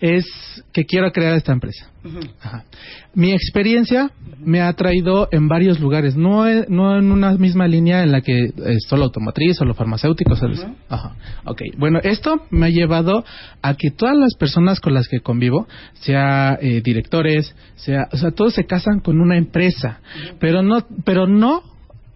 Es 0.01 0.25
que 0.73 0.87
quiero 0.87 1.13
crear 1.13 1.35
esta 1.35 1.53
empresa. 1.53 1.91
Ajá. 2.41 2.65
Mi 3.13 3.33
experiencia 3.33 4.11
me 4.39 4.63
ha 4.63 4.73
traído 4.73 5.29
en 5.31 5.47
varios 5.47 5.79
lugares, 5.79 6.17
no, 6.17 6.49
e- 6.49 6.65
no 6.71 6.97
en 6.97 7.13
una 7.13 7.33
misma 7.33 7.69
línea 7.69 8.03
en 8.03 8.11
la 8.11 8.23
que 8.23 8.47
es 8.47 8.87
solo 8.89 9.05
automotriz, 9.05 9.59
solo 9.59 9.75
farmacéutico. 9.75 10.35
¿sabes? 10.37 10.67
Ajá. 10.89 11.17
Ok, 11.45 11.61
bueno, 11.77 11.99
esto 12.03 12.47
me 12.49 12.65
ha 12.67 12.71
llevado 12.71 13.27
a 13.61 13.75
que 13.75 13.91
todas 13.91 14.17
las 14.17 14.35
personas 14.37 14.81
con 14.81 14.95
las 14.95 15.07
que 15.07 15.21
convivo, 15.21 15.69
sea 15.93 16.57
eh, 16.63 16.81
directores, 16.83 17.55
sea, 17.77 18.09
o 18.11 18.17
sea, 18.17 18.31
todos 18.31 18.55
se 18.55 18.65
casan 18.65 19.01
con 19.01 19.21
una 19.21 19.37
empresa, 19.37 20.01
pero 20.39 20.63
no, 20.63 20.87
pero 21.05 21.27
no, 21.27 21.63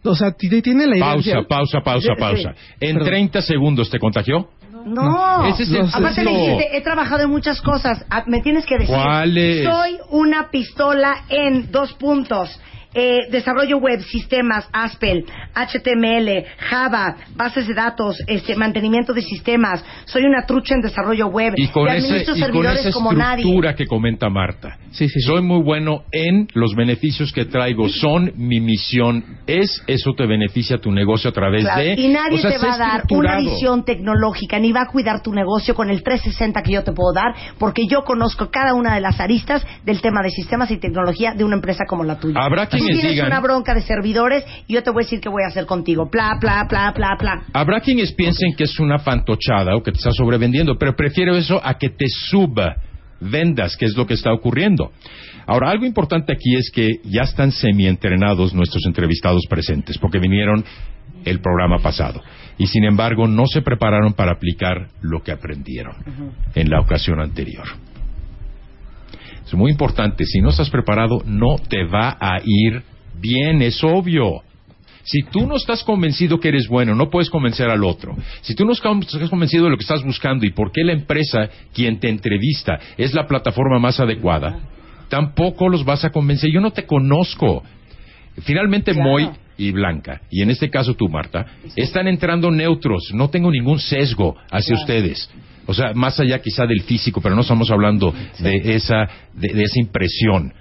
o 0.04 0.14
sea, 0.14 0.32
tiene 0.32 0.86
la 0.86 0.96
idea 0.96 1.06
Pausa, 1.06 1.42
pausa, 1.48 1.80
pausa, 1.80 2.14
pausa. 2.18 2.54
En 2.80 2.94
Perdón. 2.96 3.08
30 3.08 3.42
segundos 3.42 3.90
te 3.90 3.98
contagió. 3.98 4.48
No, 4.84 5.46
Ese 5.46 5.62
es 5.62 5.70
el 5.70 5.86
aparte 5.86 6.24
le 6.24 6.30
dijiste, 6.30 6.76
he 6.76 6.80
trabajado 6.82 7.22
en 7.22 7.30
muchas 7.30 7.62
cosas. 7.62 8.04
Ah, 8.10 8.24
Me 8.26 8.42
tienes 8.42 8.66
que 8.66 8.76
decir. 8.76 8.94
¿Cuáles? 8.94 9.64
Soy 9.64 9.98
una 10.10 10.50
pistola 10.50 11.24
en 11.30 11.70
dos 11.72 11.94
puntos. 11.94 12.60
Eh, 12.94 13.22
desarrollo 13.30 13.78
web, 13.78 14.00
sistemas, 14.02 14.68
Aspel, 14.72 15.24
HTML, 15.54 16.44
Java, 16.58 17.16
bases 17.34 17.66
de 17.66 17.74
datos, 17.74 18.16
este, 18.26 18.54
mantenimiento 18.56 19.12
de 19.12 19.22
sistemas. 19.22 19.84
Soy 20.04 20.22
una 20.22 20.46
trucha 20.46 20.74
en 20.74 20.80
desarrollo 20.80 21.26
web. 21.26 21.54
Y 21.56 21.68
con, 21.68 21.88
y 21.88 21.96
ese, 21.96 22.22
y 22.22 22.24
con 22.24 22.36
servidores 22.36 22.80
esa 22.80 22.92
como 22.92 23.12
nadie. 23.12 23.42
estructura 23.42 23.74
que 23.74 23.86
comenta 23.86 24.28
Marta. 24.30 24.78
Sí, 24.90 25.08
sí, 25.08 25.20
sí. 25.20 25.26
Soy 25.26 25.42
muy 25.42 25.62
bueno 25.62 26.04
en 26.12 26.48
los 26.54 26.74
beneficios 26.74 27.32
que 27.32 27.44
traigo. 27.44 27.88
Son 27.88 28.32
mi 28.36 28.60
misión. 28.60 29.24
Es 29.46 29.82
eso 29.86 30.12
te 30.16 30.26
beneficia 30.26 30.78
tu 30.78 30.92
negocio 30.92 31.30
a 31.30 31.32
través 31.32 31.62
Claro, 31.62 31.80
de. 31.82 31.94
Y 31.94 32.08
nadie 32.08 32.38
o 32.38 32.40
sea, 32.40 32.50
te 32.52 32.58
va 32.58 32.74
a 32.74 32.78
dar 32.78 33.02
una 33.10 33.38
visión 33.38 33.84
tecnológica, 33.84 34.58
ni 34.58 34.72
va 34.72 34.82
a 34.82 34.86
cuidar 34.86 35.22
tu 35.22 35.32
negocio 35.32 35.74
con 35.74 35.90
el 35.90 36.02
360 36.02 36.62
que 36.62 36.72
yo 36.72 36.84
te 36.84 36.92
puedo 36.92 37.12
dar, 37.12 37.34
porque 37.58 37.86
yo 37.86 38.02
conozco 38.04 38.50
cada 38.50 38.74
una 38.74 38.94
de 38.94 39.00
las 39.00 39.18
aristas 39.20 39.66
del 39.84 40.00
tema 40.00 40.22
de 40.22 40.30
sistemas 40.30 40.70
y 40.70 40.78
tecnología 40.78 41.34
de 41.34 41.44
una 41.44 41.56
empresa 41.56 41.84
como 41.88 42.04
la 42.04 42.18
tuya. 42.18 42.40
Habrá 42.40 42.68
quienes 42.86 43.00
tienes 43.00 43.18
digan- 43.18 43.26
una 43.28 43.40
bronca 43.40 43.74
de 43.74 43.82
servidores 43.82 44.44
y 44.66 44.74
yo 44.74 44.82
te 44.82 44.90
voy 44.90 45.02
a 45.02 45.06
decir 45.06 45.20
qué 45.20 45.28
voy 45.28 45.42
a 45.44 45.48
hacer 45.48 45.66
contigo. 45.66 46.10
Pla, 46.10 46.36
pla, 46.40 46.66
pla, 46.68 46.92
pla, 46.94 47.16
pla. 47.18 47.42
Habrá 47.52 47.80
quienes 47.80 48.12
piensen 48.12 48.54
que 48.56 48.64
es 48.64 48.78
una 48.78 48.98
fantochada 48.98 49.76
o 49.76 49.82
que 49.82 49.92
te 49.92 49.98
está 49.98 50.12
sobrevendiendo, 50.12 50.76
pero 50.78 50.94
prefiero 50.94 51.36
eso 51.36 51.60
a 51.62 51.74
que 51.78 51.90
te 51.90 52.06
suba 52.08 52.76
vendas, 53.20 53.76
que 53.76 53.86
es 53.86 53.96
lo 53.96 54.06
que 54.06 54.14
está 54.14 54.32
ocurriendo. 54.32 54.92
Ahora, 55.46 55.70
algo 55.70 55.84
importante 55.86 56.32
aquí 56.32 56.54
es 56.56 56.70
que 56.70 56.88
ya 57.04 57.22
están 57.22 57.52
semi-entrenados 57.52 58.54
nuestros 58.54 58.84
entrevistados 58.86 59.42
presentes, 59.48 59.98
porque 59.98 60.18
vinieron 60.18 60.64
el 61.24 61.40
programa 61.40 61.78
pasado. 61.78 62.22
Y 62.58 62.66
sin 62.66 62.84
embargo, 62.84 63.26
no 63.26 63.46
se 63.46 63.62
prepararon 63.62 64.12
para 64.14 64.32
aplicar 64.32 64.88
lo 65.00 65.22
que 65.22 65.32
aprendieron 65.32 65.94
en 66.54 66.70
la 66.70 66.80
ocasión 66.80 67.20
anterior. 67.20 67.66
Es 69.46 69.54
muy 69.54 69.70
importante, 69.70 70.24
si 70.24 70.40
no 70.40 70.50
estás 70.50 70.70
preparado, 70.70 71.22
no 71.26 71.56
te 71.56 71.84
va 71.84 72.16
a 72.20 72.40
ir 72.44 72.82
bien, 73.20 73.62
es 73.62 73.82
obvio. 73.84 74.42
Si 75.04 75.22
tú 75.22 75.46
no 75.46 75.56
estás 75.56 75.84
convencido 75.84 76.40
que 76.40 76.48
eres 76.48 76.66
bueno, 76.66 76.94
no 76.94 77.10
puedes 77.10 77.28
convencer 77.28 77.68
al 77.68 77.84
otro. 77.84 78.16
Si 78.40 78.54
tú 78.54 78.64
no 78.64 78.72
estás 78.72 79.28
convencido 79.28 79.64
de 79.64 79.70
lo 79.70 79.76
que 79.76 79.82
estás 79.82 80.02
buscando 80.02 80.46
y 80.46 80.50
por 80.50 80.72
qué 80.72 80.82
la 80.82 80.94
empresa 80.94 81.50
quien 81.74 82.00
te 82.00 82.08
entrevista 82.08 82.78
es 82.96 83.12
la 83.12 83.26
plataforma 83.26 83.78
más 83.78 84.00
adecuada, 84.00 84.60
tampoco 85.10 85.68
los 85.68 85.84
vas 85.84 86.04
a 86.06 86.10
convencer. 86.10 86.50
Yo 86.50 86.60
no 86.60 86.70
te 86.70 86.86
conozco. 86.86 87.62
Finalmente, 88.44 88.92
Claro. 88.92 89.10
Moy 89.10 89.30
y 89.56 89.70
Blanca, 89.70 90.22
y 90.30 90.42
en 90.42 90.50
este 90.50 90.68
caso 90.70 90.94
tú, 90.94 91.08
Marta, 91.08 91.46
están 91.76 92.08
entrando 92.08 92.50
neutros. 92.50 93.10
No 93.12 93.28
tengo 93.28 93.50
ningún 93.50 93.78
sesgo 93.78 94.36
hacia 94.50 94.74
ustedes. 94.74 95.30
O 95.66 95.74
sea, 95.74 95.92
más 95.94 96.18
allá 96.20 96.40
quizá 96.40 96.66
del 96.66 96.82
físico, 96.82 97.20
pero 97.20 97.34
no 97.34 97.42
estamos 97.42 97.70
hablando 97.70 98.14
de 98.38 98.74
esa, 98.74 99.08
de, 99.32 99.48
de 99.48 99.62
esa 99.62 99.80
impresión, 99.80 100.52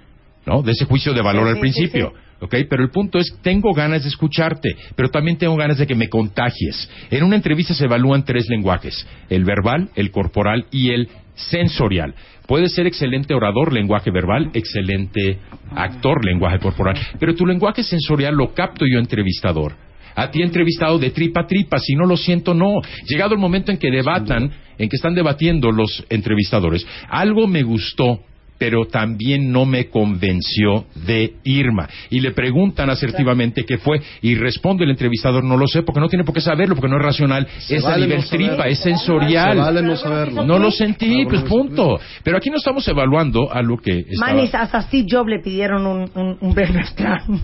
¿no? 0.46 0.62
De 0.62 0.72
ese 0.72 0.86
juicio 0.86 1.14
de 1.14 1.22
valor 1.22 1.48
al 1.48 1.60
principio. 1.60 2.14
¿ok? 2.44 2.56
Pero 2.70 2.84
el 2.84 2.90
punto 2.90 3.20
es, 3.20 3.34
tengo 3.42 3.74
ganas 3.74 4.04
de 4.04 4.10
escucharte, 4.10 4.76
pero 4.96 5.10
también 5.10 5.38
tengo 5.38 5.56
ganas 5.56 5.78
de 5.78 5.88
que 5.88 5.96
me 5.96 6.10
contagies. 6.10 6.90
En 7.10 7.24
una 7.24 7.38
entrevista 7.38 7.74
se 7.74 7.86
evalúan 7.86 8.26
tres 8.26 8.50
lenguajes, 8.50 9.08
el 9.30 9.46
verbal, 9.46 9.90
el 9.96 10.12
corporal 10.12 10.66
y 10.70 10.92
el 10.92 11.08
sensorial. 11.36 12.14
Puedes 12.46 12.74
ser 12.74 12.86
excelente 12.86 13.34
orador, 13.34 13.72
lenguaje 13.72 14.12
verbal, 14.12 14.52
excelente 14.54 15.40
actor, 15.74 16.26
lenguaje 16.26 16.60
corporal, 16.60 16.98
pero 17.18 17.34
tu 17.34 17.46
lenguaje 17.46 17.84
sensorial 17.84 18.36
lo 18.36 18.54
capto 18.54 18.86
yo 18.86 19.00
entrevistador. 19.00 19.74
A 20.16 20.30
ti 20.32 20.42
he 20.42 20.46
entrevistado 20.46 21.00
de 21.00 21.12
tripa 21.12 21.42
a 21.42 21.48
tripa, 21.48 21.80
si 21.80 21.96
no 21.96 22.06
lo 22.06 22.18
siento, 22.18 22.54
no. 22.54 22.82
Llegado 23.08 23.34
el 23.34 23.40
momento 23.40 23.72
en 23.72 23.78
que 23.78 23.92
debatan, 23.92 24.52
en 24.78 24.90
que 24.90 24.96
están 24.96 25.16
debatiendo 25.16 25.72
los 25.72 26.04
entrevistadores, 26.10 26.86
algo 27.10 27.48
me 27.48 27.64
gustó 27.64 28.20
pero 28.64 28.86
también 28.86 29.52
no 29.52 29.66
me 29.66 29.90
convenció 29.90 30.86
de 31.06 31.34
Irma. 31.44 31.90
Y 32.10 32.22
le 32.22 32.32
preguntan 32.32 32.90
asertivamente 32.90 33.66
qué 33.66 33.78
fue, 33.78 34.02
y 34.22 34.36
responde 34.36 34.86
el 34.86 34.92
entrevistador, 34.92 35.44
no 35.44 35.58
lo 35.58 35.68
sé, 35.68 35.84
porque 35.84 36.00
no 36.00 36.08
tiene 36.08 36.24
por 36.24 36.34
qué 36.34 36.40
saberlo, 36.40 36.76
porque 36.76 36.90
no 36.90 36.96
es 36.96 37.04
racional, 37.04 37.46
es 37.70 37.84
a 37.84 37.90
vale 37.90 38.08
nivel 38.08 38.24
no 38.56 38.64
es 38.64 38.80
sensorial. 38.80 39.58
Se 39.58 39.60
vale 39.60 39.82
no 39.82 39.98
saberlo. 39.98 40.46
No 40.46 40.60
lo 40.60 40.72
sentí, 40.72 41.26
pues 41.26 41.42
punto. 41.42 42.00
Pero 42.24 42.38
aquí 42.38 42.50
no 42.50 42.56
estamos 42.56 42.88
evaluando 42.88 43.52
a 43.52 43.62
lo 43.62 43.78
que 43.78 44.06
estaba... 44.08 44.34
Manis, 44.34 44.56
hasta 44.56 44.82
Steve 44.84 45.08
Jobs 45.10 45.30
le 45.30 45.40
pidieron 45.40 45.86
un, 45.86 46.10
un, 46.16 46.38
un. 46.40 46.56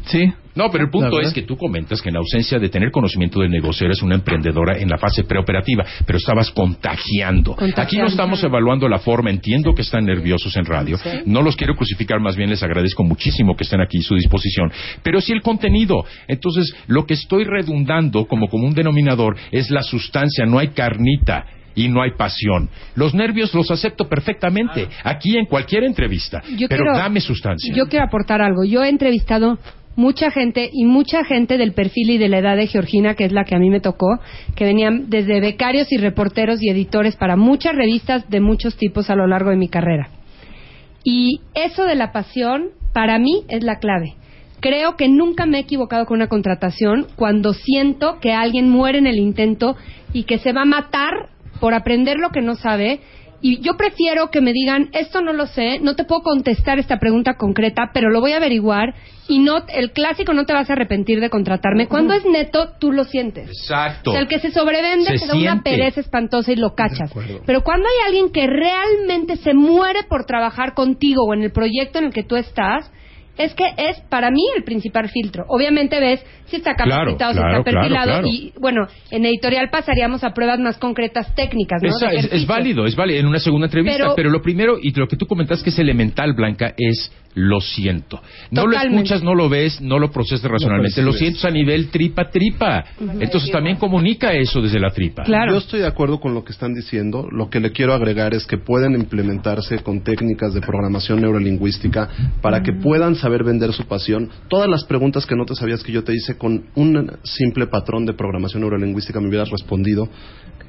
Sí. 0.05 0.31
No, 0.59 0.69
pero 0.69 0.83
el 0.83 0.89
punto 0.89 1.21
es 1.21 1.31
que 1.31 1.43
tú 1.43 1.55
comentas 1.55 2.01
que 2.01 2.09
en 2.09 2.17
ausencia 2.17 2.59
de 2.59 2.67
tener 2.67 2.91
conocimiento 2.91 3.39
del 3.39 3.49
negocio 3.49 3.85
eres 3.85 4.01
una 4.01 4.15
emprendedora 4.15 4.77
en 4.77 4.89
la 4.89 4.97
fase 4.97 5.23
preoperativa, 5.23 5.85
pero 6.05 6.17
estabas 6.17 6.51
contagiando. 6.51 7.51
Contagiando. 7.55 7.81
Aquí 7.81 7.97
no 7.97 8.07
estamos 8.07 8.43
evaluando 8.43 8.89
la 8.89 8.99
forma, 8.99 9.29
entiendo 9.29 9.73
que 9.73 9.83
están 9.83 10.03
nerviosos 10.05 10.55
en 10.57 10.65
radio, 10.65 10.97
no 11.25 11.41
los 11.41 11.55
quiero 11.55 11.75
crucificar, 11.75 12.19
más 12.19 12.35
bien 12.35 12.49
les 12.49 12.61
agradezco 12.61 13.03
muchísimo 13.03 13.55
que 13.55 13.63
estén 13.63 13.79
aquí 13.79 13.99
a 13.99 14.01
su 14.01 14.15
disposición, 14.15 14.69
pero 15.01 15.21
sí 15.21 15.31
el 15.31 15.41
contenido. 15.41 16.03
Entonces, 16.27 16.75
lo 16.87 17.05
que 17.05 17.13
estoy 17.13 17.45
redundando 17.45 18.25
como 18.25 18.47
común 18.49 18.73
denominador 18.73 19.37
es 19.51 19.69
la 19.71 19.81
sustancia, 19.81 20.45
no 20.45 20.59
hay 20.59 20.69
carnita. 20.69 21.45
y 21.75 21.87
no 21.87 22.01
hay 22.01 22.11
pasión. 22.17 22.67
Los 22.95 23.13
nervios 23.13 23.53
los 23.53 23.71
acepto 23.71 24.09
perfectamente, 24.09 24.89
aquí 25.03 25.37
en 25.37 25.45
cualquier 25.45 25.85
entrevista, 25.85 26.41
Yo 26.57 26.67
pero 26.67 26.83
quiero- 26.83 26.97
dame 26.97 27.21
sustancia. 27.21 27.73
Yo 27.73 27.85
quiero 27.85 28.05
aportar 28.05 28.41
algo. 28.41 28.65
Yo 28.65 28.83
he 28.83 28.89
entrevistado 28.89 29.57
mucha 29.95 30.31
gente 30.31 30.69
y 30.71 30.85
mucha 30.85 31.23
gente 31.23 31.57
del 31.57 31.73
perfil 31.73 32.11
y 32.11 32.17
de 32.17 32.29
la 32.29 32.39
edad 32.39 32.55
de 32.55 32.67
Georgina, 32.67 33.15
que 33.15 33.25
es 33.25 33.31
la 33.31 33.43
que 33.43 33.55
a 33.55 33.59
mí 33.59 33.69
me 33.69 33.79
tocó, 33.81 34.19
que 34.55 34.65
venían 34.65 35.09
desde 35.09 35.41
becarios 35.41 35.91
y 35.91 35.97
reporteros 35.97 36.61
y 36.61 36.69
editores 36.69 37.15
para 37.15 37.35
muchas 37.35 37.75
revistas 37.75 38.29
de 38.29 38.39
muchos 38.39 38.77
tipos 38.77 39.09
a 39.09 39.15
lo 39.15 39.27
largo 39.27 39.49
de 39.49 39.57
mi 39.57 39.67
carrera. 39.67 40.09
Y 41.03 41.41
eso 41.53 41.85
de 41.85 41.95
la 41.95 42.11
pasión, 42.11 42.69
para 42.93 43.19
mí, 43.19 43.43
es 43.47 43.63
la 43.63 43.79
clave. 43.79 44.15
Creo 44.59 44.97
que 44.97 45.07
nunca 45.07 45.45
me 45.45 45.57
he 45.57 45.61
equivocado 45.61 46.05
con 46.05 46.17
una 46.17 46.27
contratación 46.27 47.07
cuando 47.15 47.53
siento 47.53 48.19
que 48.19 48.33
alguien 48.33 48.69
muere 48.69 48.97
en 48.97 49.07
el 49.07 49.17
intento 49.17 49.77
y 50.11 50.23
que 50.23 50.37
se 50.37 50.51
va 50.51 50.63
a 50.63 50.65
matar 50.65 51.29
por 51.61 51.73
aprender 51.73 52.17
lo 52.17 52.29
que 52.29 52.41
no 52.41 52.55
sabe. 52.55 52.99
Y 53.41 53.61
yo 53.61 53.77
prefiero 53.77 54.29
que 54.29 54.41
me 54.41 54.51
digan, 54.51 54.89
esto 54.91 55.21
no 55.21 55.33
lo 55.33 55.47
sé, 55.47 55.79
no 55.79 55.95
te 55.95 56.03
puedo 56.03 56.21
contestar 56.21 56.79
esta 56.79 56.99
pregunta 56.99 57.35
concreta, 57.35 57.91
pero 57.93 58.09
lo 58.09 58.19
voy 58.19 58.33
a 58.33 58.37
averiguar 58.37 58.93
y 59.29 59.39
no, 59.39 59.63
el 59.67 59.91
clásico 59.91 60.33
no 60.33 60.45
te 60.45 60.53
vas 60.53 60.69
a 60.69 60.73
arrepentir 60.73 61.21
de 61.21 61.29
contratarme. 61.29 61.87
Cuando 61.87 62.13
es 62.13 62.25
neto, 62.25 62.73
tú 62.79 62.91
lo 62.91 63.05
sientes. 63.05 63.47
Exacto. 63.47 64.09
O 64.09 64.13
sea, 64.13 64.21
el 64.21 64.27
que 64.27 64.39
se 64.39 64.51
sobrevende 64.51 65.17
Se 65.17 65.25
te 65.25 65.27
da 65.27 65.35
una 65.35 65.61
pereza 65.61 66.01
espantosa 66.01 66.51
y 66.51 66.55
lo 66.55 66.73
cachas. 66.75 67.13
Pero 67.45 67.63
cuando 67.63 67.87
hay 67.87 68.07
alguien 68.07 68.31
que 68.31 68.47
realmente 68.47 69.37
se 69.37 69.53
muere 69.53 70.03
por 70.09 70.25
trabajar 70.25 70.73
contigo 70.73 71.23
o 71.23 71.33
en 71.33 71.43
el 71.43 71.51
proyecto 71.51 71.99
en 71.99 72.05
el 72.05 72.13
que 72.13 72.23
tú 72.23 72.35
estás, 72.35 72.91
es 73.37 73.53
que 73.53 73.73
es 73.77 74.01
para 74.09 74.31
mí 74.31 74.43
el 74.57 74.63
principal 74.63 75.09
filtro. 75.09 75.45
Obviamente 75.47 75.99
ves 75.99 76.23
si 76.49 76.57
está 76.57 76.75
Claro, 76.75 77.11
capacitado, 77.15 77.33
claro, 77.33 77.49
está 77.59 77.63
perfilado 77.63 78.05
claro, 78.05 78.21
claro. 78.23 78.27
y 78.27 78.53
bueno, 78.59 78.87
en 79.11 79.25
editorial 79.25 79.69
pasaríamos 79.69 80.23
a 80.23 80.31
pruebas 80.33 80.59
más 80.59 80.77
concretas 80.77 81.33
técnicas, 81.35 81.81
¿no? 81.81 81.89
Esa- 81.89 82.11
es, 82.11 82.29
es 82.31 82.47
válido, 82.47 82.85
es 82.85 82.95
válido 82.95 83.19
en 83.19 83.27
una 83.27 83.39
segunda 83.39 83.67
entrevista, 83.67 83.97
Pero- 83.97 84.13
pero, 84.15 84.29
lo 84.29 84.41
primero 84.41 84.77
y 84.81 84.91
lo 84.91 85.07
que 85.07 85.15
tú 85.17 85.25
comentas 85.25 85.63
que 85.63 85.69
es 85.69 85.79
elemental, 85.79 86.33
Blanca, 86.33 86.73
es 86.77 87.11
lo 87.35 87.61
siento. 87.61 88.19
No 88.49 88.65
lo 88.65 88.75
escuchas, 88.75 89.21
no 89.23 89.35
lo 89.35 89.47
ves, 89.49 89.79
no 89.81 89.99
lo 89.99 90.11
procesas 90.11 90.49
racionalmente, 90.49 91.01
lo 91.03 91.13
sientes 91.13 91.45
a 91.45 91.51
nivel 91.51 91.89
tripa 91.89 92.29
tripa. 92.31 92.83
Entonces 93.19 93.51
también 93.51 93.77
comunica 93.77 94.33
eso 94.33 94.61
desde 94.61 94.79
la 94.79 94.89
tripa. 94.89 95.23
Claro. 95.23 95.51
Yo 95.51 95.59
estoy 95.59 95.79
de 95.81 95.85
acuerdo 95.87 96.19
con 96.19 96.33
lo 96.33 96.43
que 96.43 96.51
están 96.51 96.73
diciendo. 96.73 97.27
Lo 97.31 97.49
que 97.49 97.59
le 97.59 97.71
quiero 97.71 97.93
agregar 97.93 98.33
es 98.33 98.47
que 98.47 98.57
pueden 98.57 98.95
implementarse 98.95 99.77
con 99.83 100.01
técnicas 100.03 100.55
de 100.55 100.61
programación 100.61 101.21
neurolingüística 101.21 102.09
para 102.41 102.63
que 102.63 102.73
puedan 102.73 103.13
saber 103.15 103.43
vender 103.43 103.73
su 103.73 103.85
pasión. 103.85 104.29
Todas 104.49 104.67
las 104.67 104.83
preguntas 104.85 105.27
que 105.27 105.35
no 105.35 105.45
te 105.45 105.53
sabías 105.55 105.83
que 105.83 105.91
yo 105.91 106.03
te 106.03 106.13
hice 106.13 106.35
con 106.39 106.65
un 106.73 107.11
simple 107.23 107.67
patrón 107.67 108.07
de 108.07 108.13
programación 108.13 108.61
neurolingüística 108.61 109.19
me 109.19 109.27
hubieras 109.27 109.51
respondido 109.51 110.09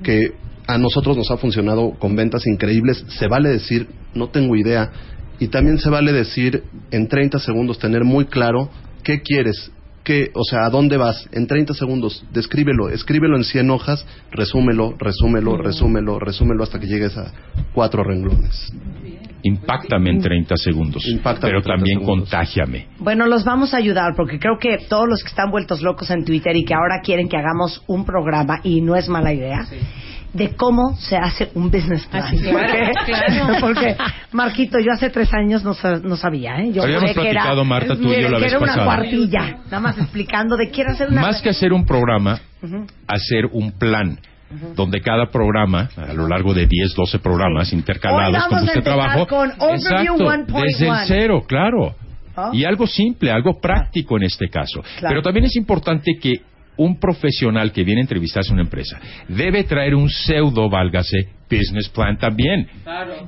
que 0.03 0.33
a 0.67 0.77
nosotros 0.79 1.17
nos 1.17 1.31
ha 1.31 1.39
funcionado 1.39 1.93
con 1.99 2.15
ventas 2.15 2.47
increíbles. 2.47 3.05
Se 3.19 3.27
vale 3.29 3.49
decir, 3.49 3.89
no 4.15 4.29
tengo 4.29 4.57
idea. 4.57 4.91
Y 5.39 5.49
también 5.49 5.79
se 5.79 5.89
vale 5.89 6.13
decir 6.13 6.65
en 6.91 7.09
30 7.09 7.39
segundos, 7.39 7.79
tener 7.79 8.05
muy 8.05 8.27
claro 8.27 8.69
qué 9.03 9.23
quieres, 9.23 9.73
qué, 10.05 10.31
o 10.35 10.45
sea, 10.45 10.67
a 10.67 10.71
dónde 10.71 10.97
vas. 10.97 11.29
En 11.33 11.47
30 11.47 11.73
segundos, 11.75 12.25
descríbelo, 12.33 12.91
escríbelo 12.91 13.37
en 13.37 13.45
100 13.45 13.71
hojas, 13.71 14.05
resúmelo, 14.31 14.95
resúmelo, 14.99 15.57
resúmelo, 15.57 16.19
resúmelo 16.19 16.63
hasta 16.63 16.79
que 16.79 16.87
llegues 16.87 17.17
a 17.17 17.33
cuatro 17.73 18.05
renglones. 18.05 18.71
Impáctame 19.43 20.11
en 20.11 20.21
30 20.21 20.57
segundos, 20.57 21.07
Impáctame 21.07 21.49
pero 21.49 21.59
en 21.59 21.65
30 21.65 21.77
también 21.79 21.99
segundos. 22.01 22.29
contágiame. 22.31 22.87
Bueno, 22.99 23.27
los 23.27 23.45
vamos 23.45 23.75
a 23.75 23.79
ayudar 23.79 24.15
porque 24.17 24.39
creo 24.39 24.59
que 24.59 24.79
todos 24.89 25.09
los 25.09 25.23
que 25.23 25.29
están 25.29 25.51
vueltos 25.51 25.83
locos 25.83 26.11
en 26.11 26.25
Twitter 26.25 26.57
y 26.57 26.65
que 26.65 26.75
ahora 26.75 27.01
quieren 27.03 27.29
que 27.29 27.37
hagamos 27.37 27.83
un 27.87 28.05
programa, 28.05 28.61
y 28.63 28.81
no 28.81 28.97
es 28.97 29.09
mala 29.09 29.33
idea, 29.33 29.67
de 30.33 30.55
cómo 30.55 30.95
se 30.97 31.17
hace 31.17 31.51
un 31.55 31.71
business 31.73 32.07
plan. 32.07 32.37
Claro, 32.39 32.59
porque, 32.61 32.91
claro. 33.05 33.55
porque, 33.61 33.97
Marquito, 34.31 34.79
yo 34.79 34.93
hace 34.93 35.11
tres 35.11 35.33
años 35.35 35.65
no, 35.65 35.75
sa- 35.75 35.99
no 35.99 36.17
sabía, 36.17 36.61
¿eh? 36.61 36.71
Yo 36.73 36.85
Habíamos 36.85 37.07
que 37.07 37.11
era, 37.21 37.23
platicado, 37.33 37.65
Marta, 37.65 37.97
tú 37.97 38.03
y 38.05 38.11
yo 38.11 38.15
que 38.15 38.29
la 38.29 38.39
vez 38.39 38.53
era 38.53 38.59
una 38.61 38.85
cuartilla, 38.85 39.59
nada 39.65 39.81
más 39.81 39.99
explicando 39.99 40.57
de 40.57 40.71
quiero 40.71 40.93
hacer 40.93 41.09
una... 41.09 41.23
Más 41.23 41.43
que 41.43 41.49
hacer 41.49 41.73
un 41.73 41.85
programa, 41.85 42.39
hacer 43.09 43.47
un 43.51 43.73
plan. 43.73 44.19
Donde 44.75 45.01
cada 45.01 45.27
programa, 45.31 45.89
a 45.97 46.13
lo 46.13 46.27
largo 46.27 46.53
de 46.53 46.67
10, 46.67 46.95
12 46.97 47.19
programas 47.21 47.73
intercalados 47.73 48.47
con 48.49 48.65
este 48.67 48.83
trabajo, 48.83 49.27
con 49.27 49.49
exacto, 49.49 50.15
1.1. 50.17 50.63
desde 50.63 50.89
el 50.89 50.97
cero, 51.07 51.45
claro. 51.47 51.95
¿Ah? 52.37 52.51
Y 52.53 52.65
algo 52.65 52.87
simple, 52.87 53.31
algo 53.31 53.61
práctico 53.61 54.17
en 54.17 54.25
este 54.25 54.49
caso. 54.49 54.83
Claro. 54.83 55.09
Pero 55.09 55.23
también 55.23 55.47
es 55.47 55.57
importante 55.57 56.19
que 56.21 56.43
un 56.77 56.99
profesional 56.99 57.73
que 57.73 57.85
viene 57.85 58.01
a 58.01 58.05
entrevistarse 58.05 58.51
a 58.51 58.55
una 58.55 58.63
empresa 58.63 58.99
debe 59.29 59.65
traer 59.65 59.95
un 59.95 60.09
pseudo, 60.09 60.71
válgase, 60.71 61.29
business 61.51 61.89
plan 61.91 62.17
también. 62.17 62.67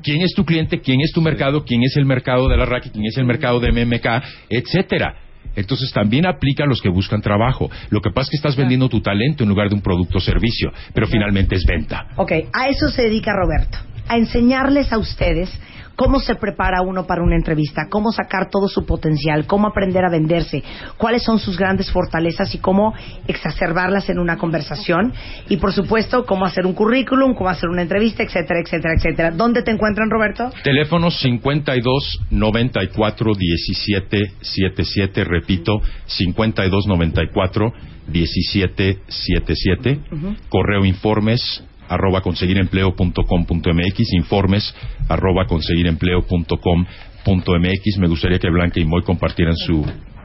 ¿Quién 0.03 0.23
es 0.23 0.33
tu 0.35 0.45
cliente? 0.45 0.81
¿Quién 0.81 1.01
es 1.03 1.13
tu 1.13 1.21
mercado? 1.21 1.65
¿Quién 1.65 1.83
es 1.83 1.97
el 1.97 2.07
mercado 2.07 2.49
de 2.49 2.57
la 2.57 2.65
RAC? 2.65 2.91
¿Quién 2.91 3.05
es 3.05 3.17
el 3.19 3.25
mercado 3.25 3.61
de 3.61 3.73
MMK? 3.73 4.07
Etcétera. 4.49 5.17
Entonces 5.57 5.91
también 5.93 6.27
aplica 6.27 6.65
a 6.65 6.67
los 6.67 6.81
que 6.81 6.89
buscan 6.89 7.21
trabajo. 7.21 7.71
Lo 7.91 8.01
que 8.01 8.11
pasa 8.11 8.27
es 8.27 8.31
que 8.31 8.37
estás 8.37 8.57
vendiendo 8.57 8.89
tu 8.89 9.01
talento 9.01 9.43
en 9.43 9.49
lugar 9.49 9.69
de 9.69 9.75
un 9.75 9.83
producto 9.83 10.19
o 10.19 10.21
servicio, 10.21 10.73
pero 10.95 11.07
finalmente 11.07 11.55
es 11.57 11.65
venta. 11.67 12.09
Ok, 12.17 12.33
a 12.53 12.69
eso 12.69 12.89
se 12.89 13.03
dedica 13.03 13.33
Roberto, 13.33 13.79
a 14.09 14.17
enseñarles 14.17 14.93
a 14.93 14.99
ustedes 14.99 15.51
cómo 15.97 16.21
se 16.21 16.35
prepara 16.35 16.83
uno 16.83 17.07
para 17.07 17.23
una 17.23 17.37
entrevista, 17.37 17.87
cómo 17.89 18.13
sacar 18.13 18.49
todo 18.51 18.69
su 18.69 18.85
potencial, 18.85 19.47
cómo 19.47 19.69
aprender 19.69 20.05
a 20.05 20.11
venderse, 20.11 20.63
cuáles 20.97 21.23
son 21.23 21.39
sus 21.39 21.59
grandes 21.59 21.91
fortalezas 21.91 22.55
y 22.55 22.59
cómo 22.59 22.95
exacerbarlas 23.27 24.09
en 24.09 24.19
una 24.19 24.37
conversación 24.37 25.13
y 25.49 25.57
por 25.57 25.73
supuesto 25.73 26.25
cómo 26.25 26.45
hacer 26.45 26.67
un 26.67 26.75
currículum, 26.75 27.35
cómo 27.35 27.51
hacer 27.51 27.69
una 27.69 27.83
entrevista, 27.83 28.23
etcétera, 28.23 28.61
etcétera, 28.61 28.95
etcétera. 28.97 29.31
¿Dónde 29.31 29.63
te 29.63 29.71
encuentran, 29.71 30.11
Roberto? 30.11 30.51
Teléfonos 30.63 31.21
52 31.21 32.21
94 32.31 33.33
17 33.35 34.33
77, 34.41 35.25
repito, 35.25 35.81
52 36.07 36.87
94 36.87 37.73
17 38.09 38.99
77. 39.09 40.01
Correo 40.49 40.85
informes 40.85 41.65
arroba 41.95 42.21
conseguirempleo.com.mx, 42.21 44.13
informes 44.15 44.75
arroba 45.09 45.47
conseguirempleo.com.mx. 45.47 47.99
Me 47.99 48.09
gustaría 48.09 48.39
que 48.39 48.51
Blanca 48.51 48.81
y 48.81 48.85
Moy 48.85 49.03
compartieran 49.03 49.55
su 49.57 49.85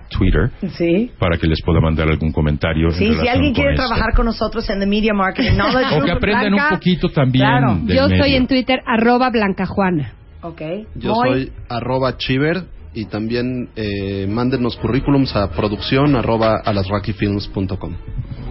Twitter 0.10 0.50
Sí. 0.78 1.12
para 1.20 1.38
que 1.38 1.48
les 1.48 1.62
pueda 1.64 1.80
mandar 1.82 2.08
algún 2.10 2.32
comentario. 2.32 2.88
en 2.88 2.94
Sí, 2.94 3.14
si 3.22 3.28
alguien 3.28 3.54
con 3.54 3.56
quiere 3.56 3.72
esto. 3.72 3.84
trabajar 3.88 4.14
con 4.16 4.26
nosotros 4.26 4.70
en 4.70 4.80
The 4.80 4.86
Media 4.86 5.14
Marketing 5.14 5.54
Knowledge 5.56 5.96
O 6.02 6.06
que 6.06 6.12
aprendan 6.12 6.46
un 6.54 6.54
Blanca, 6.54 6.76
poquito 6.76 7.10
también 7.10 7.46
Claro. 7.46 7.76
del 7.84 7.96
Yo 7.98 8.04
estoy 8.04 8.20
medio. 8.20 8.38
en 8.38 8.48
Twitter, 8.48 8.80
arroba 8.86 9.30
blancajuana. 9.30 10.14
Ok. 10.44 10.62
Yo 10.96 11.14
Moy. 11.14 11.30
soy 11.30 11.52
arroba 11.70 12.18
chiver 12.18 12.64
y 12.98 13.06
también 13.06 13.70
eh, 13.76 14.26
mándenos 14.28 14.76
currículums 14.78 15.36
a 15.36 15.50
producción 15.52 16.16
arroba 16.16 16.62
alasrockyfilms.com. 16.66 17.96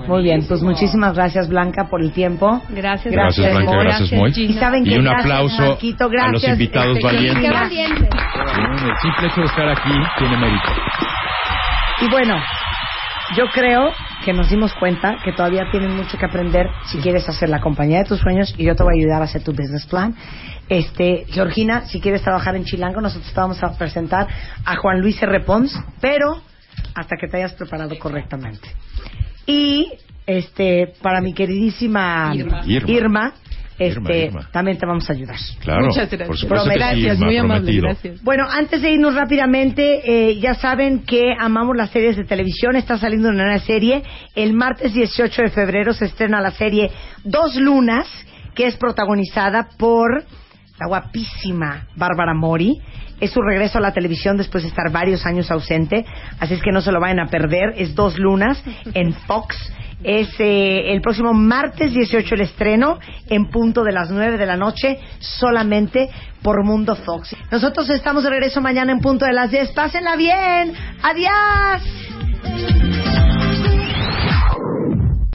Muy 0.07 0.23
bien, 0.23 0.45
pues 0.47 0.63
muchísimas 0.63 1.15
gracias 1.17 1.49
Blanca 1.49 1.89
por 1.91 2.01
el 2.01 2.13
tiempo. 2.13 2.63
Gracias. 2.71 3.13
Gracias, 3.13 3.53
Blanca, 3.53 3.73
Moy. 3.73 3.85
gracias, 3.85 4.13
Moy. 4.13 4.33
Y 4.37 4.53
saben 4.55 4.87
Y 4.87 4.91
que 4.91 4.99
un 4.99 5.05
gracias, 5.05 5.25
aplauso 5.25 5.63
Marquito, 5.63 6.05
a 6.05 6.09
los 6.09 6.13
gracias, 6.13 6.53
invitados 6.53 6.99
valientes. 7.03 7.43
Qué 7.43 7.49
Cristina. 7.49 7.61
valiente. 7.61 8.09
Sí, 8.15 8.61
El 8.87 8.97
simple 9.03 9.27
hecho 9.27 9.41
de 9.41 9.47
estar 9.47 9.69
aquí 9.69 9.91
tiene 10.19 10.37
mérito. 10.37 10.69
Y 12.03 12.11
bueno, 12.11 12.37
yo 13.37 13.47
creo 13.53 13.91
que 14.25 14.33
nos 14.33 14.49
dimos 14.49 14.73
cuenta 14.75 15.17
que 15.25 15.33
todavía 15.33 15.65
tienen 15.73 15.97
mucho 15.97 16.17
que 16.19 16.25
aprender 16.27 16.69
si 16.87 16.99
quieres 16.99 17.29
hacer 17.29 17.49
la 17.49 17.61
compañía 17.61 17.99
de 17.99 18.05
tus 18.05 18.21
sueños 18.21 18.55
y 18.57 18.65
yo 18.65 18.75
te 18.77 18.83
voy 18.85 18.95
a 18.97 19.01
ayudar 19.03 19.23
a 19.23 19.25
hacer 19.25 19.43
tu 19.43 19.53
business 19.53 19.87
plan. 19.87 20.15
Este, 20.69 21.27
Georgina, 21.29 21.87
si 21.87 22.01
quieres 22.01 22.23
trabajar 22.23 22.57
en 22.57 22.65
Chilango, 22.65 23.01
nosotros 23.01 23.33
te 23.33 23.41
vamos 23.41 23.63
a 23.63 23.77
presentar 23.79 24.27
a 24.65 24.77
Juan 24.77 25.01
Luis 25.01 25.23
R. 25.23 25.41
Pons, 25.41 25.79
pero 26.01 26.43
hasta 26.95 27.17
que 27.17 27.29
te 27.29 27.37
hayas 27.37 27.53
preparado 27.55 27.97
correctamente. 27.99 28.69
Y 29.47 29.89
este, 30.27 30.93
para 31.01 31.21
mi 31.21 31.33
queridísima 31.33 32.33
Irma. 32.35 32.63
Irma. 32.67 33.33
este, 33.79 33.87
Irma, 33.87 34.15
Irma. 34.15 34.49
también 34.51 34.77
te 34.77 34.87
vamos 34.87 35.09
a 35.09 35.13
ayudar. 35.13 35.37
Claro. 35.61 35.87
Muchas 35.87 36.09
gracias. 36.09 36.27
Por 36.27 36.37
supuesto 36.37 36.69
que 36.69 36.73
sí, 36.73 36.79
Gracias, 36.81 37.15
Irma, 37.15 37.27
muy 37.27 37.37
amable, 37.37 37.81
gracias. 37.81 38.23
Bueno, 38.25 38.45
antes 38.51 38.83
de 38.83 38.91
irnos 38.91 39.15
rápidamente, 39.15 40.31
eh, 40.31 40.41
ya 40.41 40.55
saben 40.55 41.05
que 41.05 41.33
amamos 41.39 41.77
las 41.77 41.91
series 41.91 42.17
de 42.17 42.25
televisión. 42.25 42.75
Está 42.75 42.99
saliendo 42.99 43.29
una 43.29 43.45
nueva 43.45 43.61
serie. 43.61 44.03
El 44.35 44.53
martes 44.55 44.93
18 44.93 45.43
de 45.43 45.51
febrero 45.51 45.93
se 45.93 46.07
estrena 46.07 46.41
la 46.41 46.51
serie 46.51 46.91
Dos 47.23 47.55
Lunas, 47.55 48.09
que 48.57 48.67
es 48.67 48.77
protagonizada 48.77 49.69
por 49.79 50.25
la 50.79 50.87
guapísima 50.87 51.87
Bárbara 51.95 52.35
Mori. 52.35 52.81
Es 53.21 53.31
su 53.31 53.41
regreso 53.41 53.79
a 53.79 53.81
la 53.81 53.93
televisión 53.93 54.37
después 54.37 54.63
de 54.63 54.69
estar 54.69 54.93
varios 54.93 55.25
años 55.25 55.51
ausente, 55.51 56.05
así 56.39 56.55
es 56.55 56.63
que 56.63 56.71
no 56.71 56.83
se 56.83 56.93
lo 56.93 57.01
vayan 57.01 57.21
a 57.21 57.29
perder. 57.29 57.73
Es 57.77 57.95
Dos 57.95 58.19
Lunas 58.19 58.63
en 58.93 59.15
Fox. 59.15 59.57
Es 60.05 60.29
eh, 60.39 60.93
el 60.93 61.01
próximo 61.01 61.33
martes 61.33 61.95
18 61.95 62.35
el 62.35 62.43
estreno, 62.43 62.99
en 63.29 63.47
punto 63.47 63.83
de 63.83 63.93
las 63.93 64.11
9 64.11 64.37
de 64.37 64.47
la 64.47 64.57
noche, 64.57 64.99
solamente 65.19 66.11
por 66.43 66.63
Mundo 66.65 66.95
Fox. 66.95 67.35
Nosotros 67.51 67.89
estamos 67.89 68.23
de 68.23 68.31
regreso 68.31 68.61
mañana 68.61 68.93
en 68.93 69.01
punto 69.01 69.25
de 69.25 69.33
las 69.33 69.51
10. 69.51 69.73
Pásenla 69.73 70.17
bien. 70.17 70.75
Adiós. 71.03 71.83